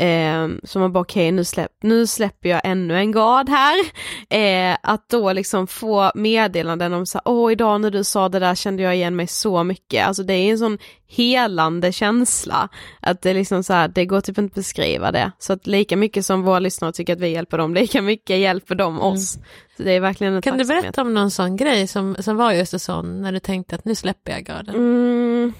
Eh, 0.00 0.48
så 0.64 0.78
man 0.78 0.92
bara 0.92 1.00
okej 1.00 1.22
okay, 1.22 1.32
nu, 1.32 1.44
släpp, 1.44 1.72
nu 1.82 2.06
släpper 2.06 2.48
jag 2.48 2.60
ännu 2.64 2.96
en 2.96 3.12
grad 3.12 3.48
här. 3.48 3.76
Eh, 4.30 4.76
att 4.82 5.08
då 5.08 5.32
liksom 5.32 5.66
få 5.66 6.10
meddelanden 6.14 6.92
om 6.92 7.06
så 7.06 7.20
åh 7.24 7.52
idag 7.52 7.80
när 7.80 7.90
du 7.90 8.04
sa 8.04 8.28
det 8.28 8.38
där 8.38 8.54
kände 8.54 8.82
jag 8.82 8.96
igen 8.96 9.16
mig 9.16 9.26
så 9.26 9.64
mycket. 9.64 10.06
Alltså 10.06 10.22
det 10.22 10.34
är 10.34 10.50
en 10.50 10.58
sån 10.58 10.78
helande 11.08 11.92
känsla. 11.92 12.68
Att 13.00 13.22
det 13.22 13.34
liksom 13.34 13.64
så 13.64 13.72
här, 13.72 13.88
det 13.88 14.06
går 14.06 14.20
typ 14.20 14.38
inte 14.38 14.54
beskriva 14.54 15.12
det. 15.12 15.32
Så 15.38 15.52
att 15.52 15.66
lika 15.66 15.96
mycket 15.96 16.26
som 16.26 16.42
våra 16.42 16.58
lyssnare 16.58 16.92
tycker 16.92 17.12
att 17.12 17.20
vi 17.20 17.28
hjälper 17.28 17.58
dem, 17.58 17.74
lika 17.74 18.02
mycket 18.02 18.38
hjälper 18.38 18.74
de 18.74 18.92
mm. 18.92 19.06
oss. 19.06 19.36
Mm. 19.36 19.46
Så 19.76 19.82
det 19.82 19.92
är 19.92 20.00
verkligen 20.00 20.34
en 20.34 20.42
Kan 20.42 20.58
du 20.58 20.64
berätta 20.64 21.02
om 21.02 21.14
någon 21.14 21.30
sån 21.30 21.56
grej 21.56 21.86
som, 21.86 22.16
som 22.18 22.36
var 22.36 22.52
just 22.52 22.72
en 22.72 22.80
sån, 22.80 23.22
när 23.22 23.32
du 23.32 23.38
tänkte 23.38 23.74
att 23.74 23.84
nu 23.84 23.94
släpper 23.94 24.32
jag 24.32 24.42
garden? 24.44 24.74
Mm. 24.74 25.52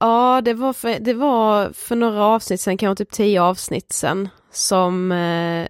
Ja, 0.00 0.40
det 0.44 0.54
var 0.54 0.72
för, 0.72 0.98
det 0.98 1.14
var 1.14 1.72
för 1.72 1.96
några 1.96 2.24
avsnitt 2.24 2.60
sen, 2.60 2.76
kanske 2.76 3.04
typ 3.04 3.12
tio 3.12 3.42
avsnitt 3.42 3.92
sen, 3.92 4.28
som 4.52 5.12
eh, 5.12 5.66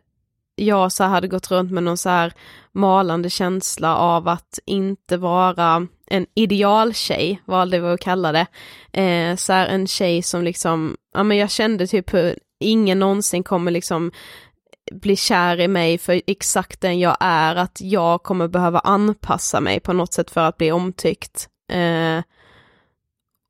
jag 0.56 0.92
så 0.92 1.04
hade 1.04 1.28
gått 1.28 1.50
runt 1.50 1.72
med 1.72 1.82
någon 1.82 1.96
så 1.96 2.08
här 2.08 2.32
malande 2.72 3.30
känsla 3.30 3.96
av 3.96 4.28
att 4.28 4.58
inte 4.66 5.16
vara 5.16 5.86
en 6.06 6.26
idealtjej, 6.34 7.42
valde 7.44 7.80
vi 7.80 7.88
att 7.88 8.00
kalla 8.00 8.32
det. 8.32 8.46
Eh, 9.02 9.36
så 9.36 9.52
här 9.52 9.66
en 9.66 9.86
tjej 9.86 10.22
som 10.22 10.44
liksom, 10.44 10.96
ja 11.14 11.22
men 11.22 11.36
jag 11.36 11.50
kände 11.50 11.86
typ 11.86 12.14
hur 12.14 12.38
ingen 12.60 12.98
någonsin 12.98 13.42
kommer 13.42 13.70
liksom 13.70 14.10
bli 14.92 15.16
kär 15.16 15.60
i 15.60 15.68
mig 15.68 15.98
för 15.98 16.22
exakt 16.26 16.80
den 16.80 16.98
jag 16.98 17.16
är, 17.20 17.56
att 17.56 17.80
jag 17.80 18.22
kommer 18.22 18.48
behöva 18.48 18.78
anpassa 18.78 19.60
mig 19.60 19.80
på 19.80 19.92
något 19.92 20.12
sätt 20.12 20.30
för 20.30 20.40
att 20.40 20.56
bli 20.56 20.72
omtyckt. 20.72 21.48
Eh, 21.72 22.22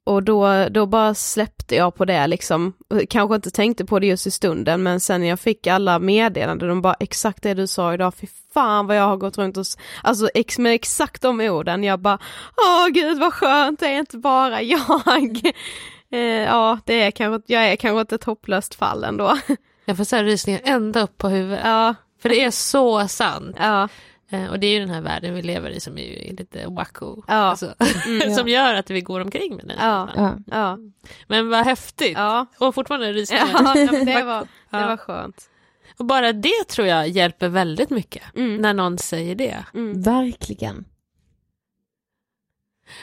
och 0.04 0.22
då, 0.22 0.68
då 0.70 0.86
bara 0.86 1.14
släppte 1.14 1.74
jag 1.74 1.94
på 1.94 2.04
det 2.04 2.26
liksom, 2.26 2.72
kanske 3.08 3.34
inte 3.34 3.50
tänkte 3.50 3.84
på 3.84 3.98
det 3.98 4.06
just 4.06 4.26
i 4.26 4.30
stunden 4.30 4.82
men 4.82 5.00
sen 5.00 5.20
när 5.20 5.28
jag 5.28 5.40
fick 5.40 5.66
alla 5.66 5.98
meddelanden, 5.98 6.68
de 6.68 6.82
bara 6.82 6.96
exakt 7.00 7.42
det 7.42 7.54
du 7.54 7.66
sa 7.66 7.94
idag, 7.94 8.14
fy 8.14 8.26
fan 8.54 8.86
vad 8.86 8.96
jag 8.96 9.04
har 9.04 9.16
gått 9.16 9.38
runt 9.38 9.56
och, 9.56 9.64
alltså 10.02 10.28
ex, 10.34 10.58
med 10.58 10.74
exakt 10.74 11.22
de 11.22 11.40
orden, 11.40 11.84
jag 11.84 12.00
bara, 12.00 12.18
åh 12.56 12.88
gud 12.88 13.18
vad 13.18 13.32
skönt, 13.32 13.80
det 13.80 13.86
är 13.86 13.98
inte 13.98 14.18
bara 14.18 14.62
jag. 14.62 15.52
eh, 16.10 16.20
ja, 16.20 16.78
det 16.84 17.02
är 17.02 17.10
kanske, 17.10 17.52
jag 17.54 17.64
är 17.68 17.76
kanske 17.76 18.00
inte 18.00 18.14
ett 18.14 18.24
hopplöst 18.24 18.74
fall 18.74 19.04
ändå. 19.04 19.38
Jag 19.86 19.96
får 19.96 20.04
så 20.04 20.16
rysningar 20.16 20.60
ända 20.64 21.00
upp 21.00 21.18
på 21.18 21.28
huvudet. 21.28 21.60
Ja. 21.64 21.94
För 22.22 22.28
det 22.28 22.44
är 22.44 22.50
så 22.50 23.08
sant. 23.08 23.56
Ja. 23.58 23.88
Eh, 24.30 24.46
och 24.46 24.60
det 24.60 24.66
är 24.66 24.72
ju 24.72 24.80
den 24.80 24.90
här 24.90 25.00
världen 25.00 25.34
vi 25.34 25.42
lever 25.42 25.70
i 25.70 25.80
som 25.80 25.98
är 25.98 26.32
lite 26.32 26.66
wacko. 26.66 27.22
Ja. 27.26 27.34
Alltså, 27.34 27.74
mm, 28.06 28.34
som 28.34 28.48
gör 28.48 28.74
att 28.74 28.90
vi 28.90 29.00
går 29.00 29.20
omkring 29.20 29.56
med 29.56 29.66
den. 29.66 29.76
Ja. 29.80 30.08
Ja. 30.16 30.36
ja. 30.46 30.78
Men 31.26 31.48
vad 31.48 31.64
häftigt. 31.64 32.16
Ja. 32.16 32.46
Och 32.58 32.74
fortfarande 32.74 33.12
rysningar. 33.12 33.48
Ja, 33.52 33.74
det, 33.74 34.22
var, 34.22 34.48
det 34.70 34.86
var 34.86 34.96
skönt. 34.96 35.50
Och 35.98 36.04
bara 36.04 36.32
det 36.32 36.64
tror 36.68 36.86
jag 36.86 37.08
hjälper 37.08 37.48
väldigt 37.48 37.90
mycket. 37.90 38.22
Mm. 38.36 38.56
När 38.56 38.74
någon 38.74 38.98
säger 38.98 39.34
det. 39.34 39.64
Mm. 39.74 40.02
Verkligen. 40.02 40.84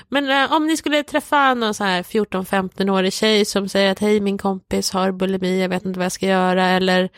Men 0.09 0.29
äh, 0.29 0.53
om 0.53 0.67
ni 0.67 0.77
skulle 0.77 1.03
träffa 1.03 1.53
någon 1.53 1.73
så 1.73 1.83
här 1.83 2.03
14-15-årig 2.03 3.13
tjej 3.13 3.45
som 3.45 3.69
säger 3.69 3.91
att 3.91 3.99
hej 3.99 4.19
min 4.19 4.37
kompis 4.37 4.91
har 4.91 5.11
bulimi, 5.11 5.61
jag 5.61 5.69
vet 5.69 5.85
inte 5.85 5.99
vad 5.99 6.05
jag 6.05 6.11
ska 6.11 6.25
göra 6.25 6.65
eller 6.65 7.09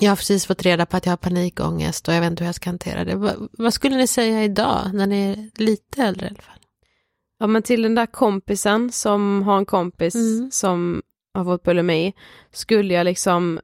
jag 0.00 0.10
har 0.10 0.16
precis 0.16 0.46
fått 0.46 0.62
reda 0.62 0.86
på 0.86 0.96
att 0.96 1.06
jag 1.06 1.12
har 1.12 1.16
panikångest 1.16 2.08
och 2.08 2.14
jag 2.14 2.20
vet 2.20 2.30
inte 2.30 2.44
hur 2.44 2.48
jag 2.48 2.54
ska 2.54 2.70
hantera 2.70 3.04
det. 3.04 3.14
Va, 3.14 3.32
vad 3.52 3.74
skulle 3.74 3.96
ni 3.96 4.06
säga 4.06 4.44
idag 4.44 4.90
när 4.94 5.06
ni 5.06 5.30
är 5.30 5.62
lite 5.62 6.02
äldre 6.02 6.26
i 6.26 6.28
alla 6.28 6.42
fall? 6.42 6.58
Ja 7.38 7.46
men 7.46 7.62
till 7.62 7.82
den 7.82 7.94
där 7.94 8.06
kompisen 8.06 8.92
som 8.92 9.42
har 9.42 9.58
en 9.58 9.66
kompis 9.66 10.14
mm. 10.14 10.50
som 10.50 11.02
har 11.34 11.44
fått 11.44 11.62
bulimi 11.62 12.12
skulle 12.52 12.94
jag 12.94 13.04
liksom 13.04 13.60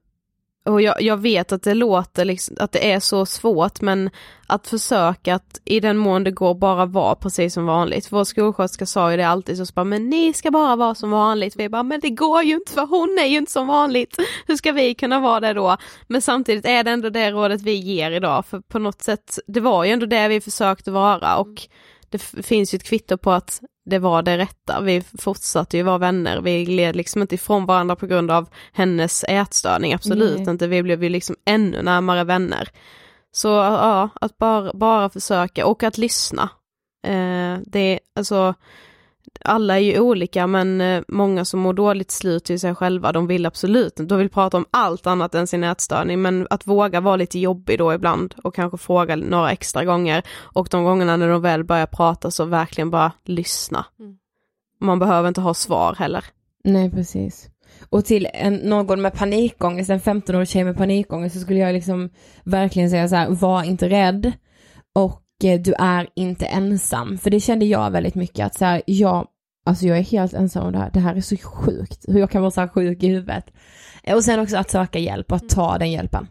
och 0.64 0.82
jag, 0.82 1.02
jag, 1.02 1.16
vet 1.16 1.52
att 1.52 1.62
det 1.62 1.74
låter 1.74 2.24
liksom, 2.24 2.56
att 2.60 2.72
det 2.72 2.92
är 2.92 3.00
så 3.00 3.26
svårt 3.26 3.80
men 3.80 4.10
att 4.46 4.66
försöka 4.66 5.34
att 5.34 5.60
i 5.64 5.80
den 5.80 5.96
mån 5.96 6.24
det 6.24 6.30
går 6.30 6.54
bara 6.54 6.86
vara 6.86 7.14
precis 7.14 7.54
som 7.54 7.66
vanligt. 7.66 8.12
Vår 8.12 8.24
skolsköterska 8.24 8.86
sa 8.86 9.10
ju 9.10 9.16
det 9.16 9.26
alltid 9.28 9.56
så 9.56 9.72
bara, 9.74 9.84
men 9.84 10.10
ni 10.10 10.32
ska 10.32 10.50
bara 10.50 10.76
vara 10.76 10.94
som 10.94 11.10
vanligt. 11.10 11.56
Vi 11.56 11.68
bara, 11.68 11.82
men 11.82 12.00
det 12.00 12.10
går 12.10 12.42
ju 12.42 12.54
inte 12.54 12.72
för 12.72 12.86
hon 12.86 13.18
är 13.18 13.26
ju 13.26 13.38
inte 13.38 13.52
som 13.52 13.66
vanligt. 13.66 14.16
Hur 14.46 14.56
ska 14.56 14.72
vi 14.72 14.94
kunna 14.94 15.20
vara 15.20 15.40
det 15.40 15.52
då? 15.52 15.76
Men 16.06 16.22
samtidigt 16.22 16.66
är 16.66 16.84
det 16.84 16.90
ändå 16.90 17.10
det 17.10 17.30
rådet 17.30 17.62
vi 17.62 17.72
ger 17.72 18.10
idag 18.10 18.46
för 18.46 18.60
på 18.60 18.78
något 18.78 19.02
sätt, 19.02 19.38
det 19.46 19.60
var 19.60 19.84
ju 19.84 19.90
ändå 19.90 20.06
det 20.06 20.28
vi 20.28 20.40
försökte 20.40 20.90
vara 20.90 21.36
och 21.36 21.68
det 22.10 22.18
finns 22.18 22.74
ju 22.74 22.76
ett 22.76 22.84
kvitto 22.84 23.18
på 23.18 23.32
att 23.32 23.60
det 23.84 23.98
var 23.98 24.22
det 24.22 24.38
rätta. 24.38 24.80
Vi 24.80 25.02
fortsatte 25.18 25.76
ju 25.76 25.82
vara 25.82 25.98
vänner, 25.98 26.40
vi 26.40 26.64
gled 26.64 26.96
liksom 26.96 27.22
inte 27.22 27.34
ifrån 27.34 27.66
varandra 27.66 27.96
på 27.96 28.06
grund 28.06 28.30
av 28.30 28.48
hennes 28.72 29.24
ätstörning, 29.28 29.92
absolut 29.92 30.38
Nej. 30.38 30.50
inte. 30.50 30.66
Vi 30.66 30.82
blev 30.82 31.02
ju 31.02 31.08
liksom 31.08 31.36
ännu 31.44 31.82
närmare 31.82 32.24
vänner. 32.24 32.68
Så 33.32 33.48
ja, 33.48 34.08
att 34.20 34.38
bara, 34.38 34.72
bara 34.74 35.10
försöka 35.10 35.66
och 35.66 35.82
att 35.82 35.98
lyssna. 35.98 36.48
Eh, 37.06 37.58
det, 37.66 38.00
alltså, 38.16 38.54
alla 39.44 39.74
är 39.74 39.82
ju 39.82 40.00
olika 40.00 40.46
men 40.46 40.80
eh, 40.80 41.02
många 41.08 41.44
som 41.44 41.60
mår 41.60 41.72
dåligt 41.72 42.10
sluter 42.10 42.56
sig 42.56 42.74
själva, 42.74 43.12
de 43.12 43.26
vill 43.26 43.46
absolut 43.46 44.00
inte, 44.00 44.14
de 44.14 44.18
vill 44.18 44.30
prata 44.30 44.56
om 44.56 44.66
allt 44.70 45.06
annat 45.06 45.34
än 45.34 45.46
sin 45.46 45.64
ätstörning 45.64 46.22
men 46.22 46.46
att 46.50 46.66
våga 46.66 47.00
vara 47.00 47.16
lite 47.16 47.38
jobbig 47.38 47.78
då 47.78 47.94
ibland 47.94 48.34
och 48.44 48.54
kanske 48.54 48.78
fråga 48.78 49.16
några 49.16 49.52
extra 49.52 49.84
gånger 49.84 50.22
och 50.30 50.68
de 50.70 50.84
gångerna 50.84 51.16
när 51.16 51.28
de 51.28 51.42
väl 51.42 51.64
börjar 51.64 51.86
prata 51.86 52.30
så 52.30 52.44
verkligen 52.44 52.90
bara 52.90 53.12
lyssna. 53.24 53.86
Mm. 54.00 54.16
Man 54.80 54.98
behöver 54.98 55.28
inte 55.28 55.40
ha 55.40 55.54
svar 55.54 55.94
heller. 55.98 56.24
Nej 56.64 56.90
precis. 56.90 57.48
Och 57.88 58.04
till 58.04 58.28
en, 58.34 58.54
någon 58.54 59.02
med 59.02 59.14
panikångest, 59.14 59.90
en 59.90 60.00
15-årig 60.00 60.48
tjej 60.48 60.64
med 60.64 60.76
panikångest 60.76 61.34
så 61.34 61.40
skulle 61.40 61.58
jag 61.58 61.72
liksom 61.72 62.10
verkligen 62.44 62.90
säga 62.90 63.08
så 63.08 63.16
här, 63.16 63.30
var 63.30 63.62
inte 63.62 63.88
rädd 63.88 64.32
och 64.92 65.21
du 65.42 65.74
är 65.78 66.08
inte 66.14 66.46
ensam. 66.46 67.18
För 67.18 67.30
det 67.30 67.40
kände 67.40 67.64
jag 67.64 67.90
väldigt 67.90 68.14
mycket 68.14 68.46
att 68.46 68.54
så 68.54 68.64
här, 68.64 68.82
jag 68.86 69.26
Alltså 69.64 69.86
jag 69.86 69.98
är 69.98 70.02
helt 70.02 70.32
ensam 70.32 70.66
om 70.66 70.72
det 70.72 70.78
här. 70.78 70.90
Det 70.92 71.00
här 71.00 71.14
är 71.14 71.20
så 71.20 71.36
sjukt. 71.36 72.04
Hur 72.08 72.20
jag 72.20 72.30
kan 72.30 72.42
vara 72.42 72.50
så 72.50 72.60
här 72.60 72.68
sjuk 72.68 73.02
i 73.02 73.08
huvudet. 73.08 73.44
Eh, 74.02 74.16
och 74.16 74.24
sen 74.24 74.40
också 74.40 74.56
att 74.56 74.70
söka 74.70 74.98
hjälp 74.98 75.32
och 75.32 75.36
att 75.36 75.48
ta 75.48 75.78
den 75.78 75.90
hjälpen. 75.90 76.26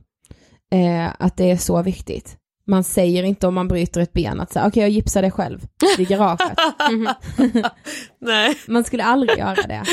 Eh, 0.71 1.09
att 1.19 1.37
det 1.37 1.51
är 1.51 1.57
så 1.57 1.81
viktigt. 1.81 2.37
Man 2.67 2.83
säger 2.83 3.23
inte 3.23 3.47
om 3.47 3.53
man 3.53 3.67
bryter 3.67 4.01
ett 4.01 4.13
ben 4.13 4.39
att 4.39 4.51
säga 4.51 4.63
okej 4.63 4.69
okay, 4.69 4.83
jag 4.83 4.89
gipsar 4.89 5.21
det 5.21 5.31
själv 5.31 5.67
i 5.97 6.05
garaget. 6.05 6.57
Nej. 8.21 8.55
Man 8.67 8.83
skulle 8.83 9.03
aldrig 9.03 9.39
göra 9.39 9.67
det. 9.67 9.83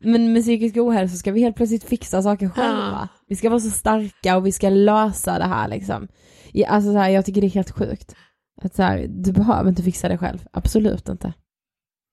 Men 0.00 0.32
med 0.32 0.42
psykisk 0.42 0.76
ohälsa 0.76 1.16
ska 1.16 1.32
vi 1.32 1.40
helt 1.40 1.56
plötsligt 1.56 1.84
fixa 1.84 2.22
saker 2.22 2.48
själva. 2.48 3.08
Vi 3.28 3.36
ska 3.36 3.50
vara 3.50 3.60
så 3.60 3.70
starka 3.70 4.36
och 4.36 4.46
vi 4.46 4.52
ska 4.52 4.68
lösa 4.68 5.38
det 5.38 5.44
här 5.44 5.68
liksom. 5.68 6.08
Alltså 6.68 6.92
så 6.92 6.98
här, 6.98 7.08
jag 7.08 7.24
tycker 7.24 7.40
det 7.40 7.46
är 7.46 7.50
helt 7.50 7.70
sjukt. 7.70 8.14
Att 8.62 8.74
så 8.74 8.82
här, 8.82 9.06
du 9.08 9.32
behöver 9.32 9.68
inte 9.68 9.82
fixa 9.82 10.08
det 10.08 10.18
själv, 10.18 10.38
absolut 10.52 11.08
inte. 11.08 11.32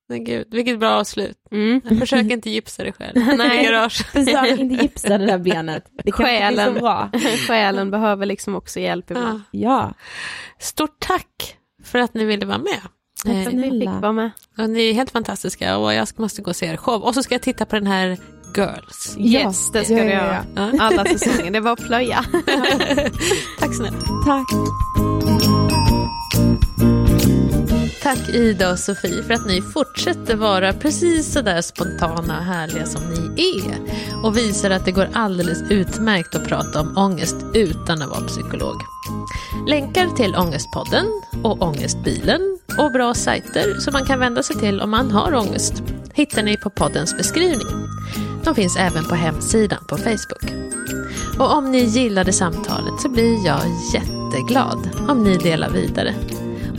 Men 0.10 0.24
gud, 0.24 0.48
vilket 0.52 0.80
bra 0.80 0.90
avslut. 0.90 1.38
Mm. 1.52 1.82
Försök 2.00 2.26
inte 2.32 2.50
gipsa 2.50 2.84
dig 2.84 2.94
själv. 2.94 3.38
Nej, 3.38 3.66
garage. 3.66 4.06
försök 4.12 4.60
inte 4.60 4.84
gipsa 4.84 5.18
det 5.18 5.26
där 5.26 5.38
benet. 5.38 5.86
Det 6.04 6.12
själen, 6.12 6.74
bra. 6.74 7.10
själen 7.48 7.92
behöver 7.92 8.26
liksom 8.26 8.56
också 8.56 8.80
hjälp 8.80 9.12
ibland. 9.12 9.42
Ja. 9.52 9.60
ja. 9.60 9.94
Stort 10.60 11.00
tack 11.00 11.58
för 11.84 12.00
att 12.00 12.14
ni 12.14 12.26
ville 12.26 12.46
vara 12.46 12.58
med. 12.58 12.82
Tack 13.26 13.34
för 13.34 13.48
att 13.48 13.54
ni 13.54 13.80
fick 13.80 13.90
vara 13.90 14.12
med. 14.12 14.32
Och 14.58 14.70
ni 14.70 14.90
är 14.90 14.94
helt 14.94 15.12
fantastiska 15.12 15.78
och 15.78 15.94
jag 15.94 16.08
måste 16.18 16.42
gå 16.42 16.50
och 16.50 16.56
se 16.56 16.66
er 16.66 16.78
show. 16.78 17.04
Och 17.04 17.14
så 17.14 17.24
ska 17.24 17.36
jag 17.36 17.42
titta 17.42 17.66
på 17.66 17.76
den 17.76 17.88
här 17.88 18.18
Girls. 18.56 19.18
Yes, 19.20 19.72
det 19.72 19.86
ska 19.86 19.98
ja, 19.98 20.04
du 20.04 20.10
göra. 20.10 20.46
Ja, 20.56 20.70
ja. 20.74 20.84
Alla 20.84 21.06
säsonger, 21.06 21.52
det 21.52 21.60
var 21.60 21.72
att 21.72 21.86
plöja. 21.86 22.26
tack 23.60 23.76
snälla. 23.76 23.98
Tack. 24.26 25.63
Tack 28.04 28.30
Ida 28.30 28.72
och 28.72 28.80
Sofie 28.80 29.24
för 29.24 29.34
att 29.34 29.46
ni 29.48 29.62
fortsätter 29.62 30.36
vara 30.36 30.74
precis 30.74 31.34
så 31.34 31.42
där 31.42 31.62
spontana 31.62 32.38
och 32.38 32.44
härliga 32.44 32.86
som 32.86 33.02
ni 33.04 33.44
är. 33.58 33.78
Och 34.24 34.38
visar 34.38 34.70
att 34.70 34.86
det 34.86 34.92
går 34.92 35.10
alldeles 35.14 35.72
utmärkt 35.72 36.36
att 36.36 36.48
prata 36.48 36.82
om 36.82 36.98
ångest 36.98 37.36
utan 37.54 38.02
att 38.02 38.10
vara 38.10 38.28
psykolog. 38.28 38.76
Länkar 39.68 40.08
till 40.08 40.36
Ångestpodden 40.36 41.06
och 41.44 41.62
Ångestbilen 41.62 42.60
och 42.78 42.92
bra 42.92 43.14
sajter 43.14 43.80
som 43.80 43.94
man 43.94 44.06
kan 44.06 44.20
vända 44.20 44.44
sig 44.44 44.56
till 44.56 44.82
om 44.82 44.92
man 44.92 45.12
har 45.12 45.36
ångest 45.36 45.74
hittar 46.14 46.44
ni 46.44 46.58
på 46.58 46.70
poddens 46.70 47.18
beskrivning. 47.18 47.88
De 48.44 48.56
finns 48.56 48.78
även 48.78 49.06
på 49.06 49.16
hemsidan 49.16 49.86
på 49.90 49.98
Facebook. 49.98 50.54
Och 51.40 51.58
om 51.58 51.72
ni 51.72 51.80
gillade 51.80 52.34
samtalet 52.34 53.02
så 53.02 53.10
blir 53.10 53.46
jag 53.46 53.62
jätteglad 53.94 54.90
om 55.10 55.24
ni 55.24 55.38
delar 55.38 55.70
vidare. 55.70 56.16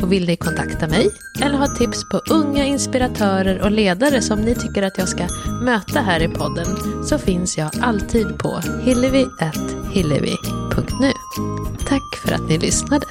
Och 0.04 0.12
vill 0.12 0.26
ni 0.26 0.36
kontakta 0.36 0.88
mig 0.88 1.10
eller 1.40 1.58
ha 1.58 1.66
tips 1.66 2.08
på 2.08 2.20
unga 2.30 2.64
inspiratörer 2.64 3.62
och 3.62 3.70
ledare 3.70 4.22
som 4.22 4.40
ni 4.40 4.54
tycker 4.54 4.82
att 4.82 4.98
jag 4.98 5.08
ska 5.08 5.28
möta 5.62 6.00
här 6.00 6.22
i 6.22 6.28
podden 6.28 6.66
så 7.04 7.18
finns 7.18 7.58
jag 7.58 7.70
alltid 7.80 8.38
på 8.38 8.60
hillevi.hillevi.nu. 8.82 11.12
Tack 11.88 12.16
för 12.24 12.32
att 12.32 12.48
ni 12.48 12.58
lyssnade. 12.58 13.06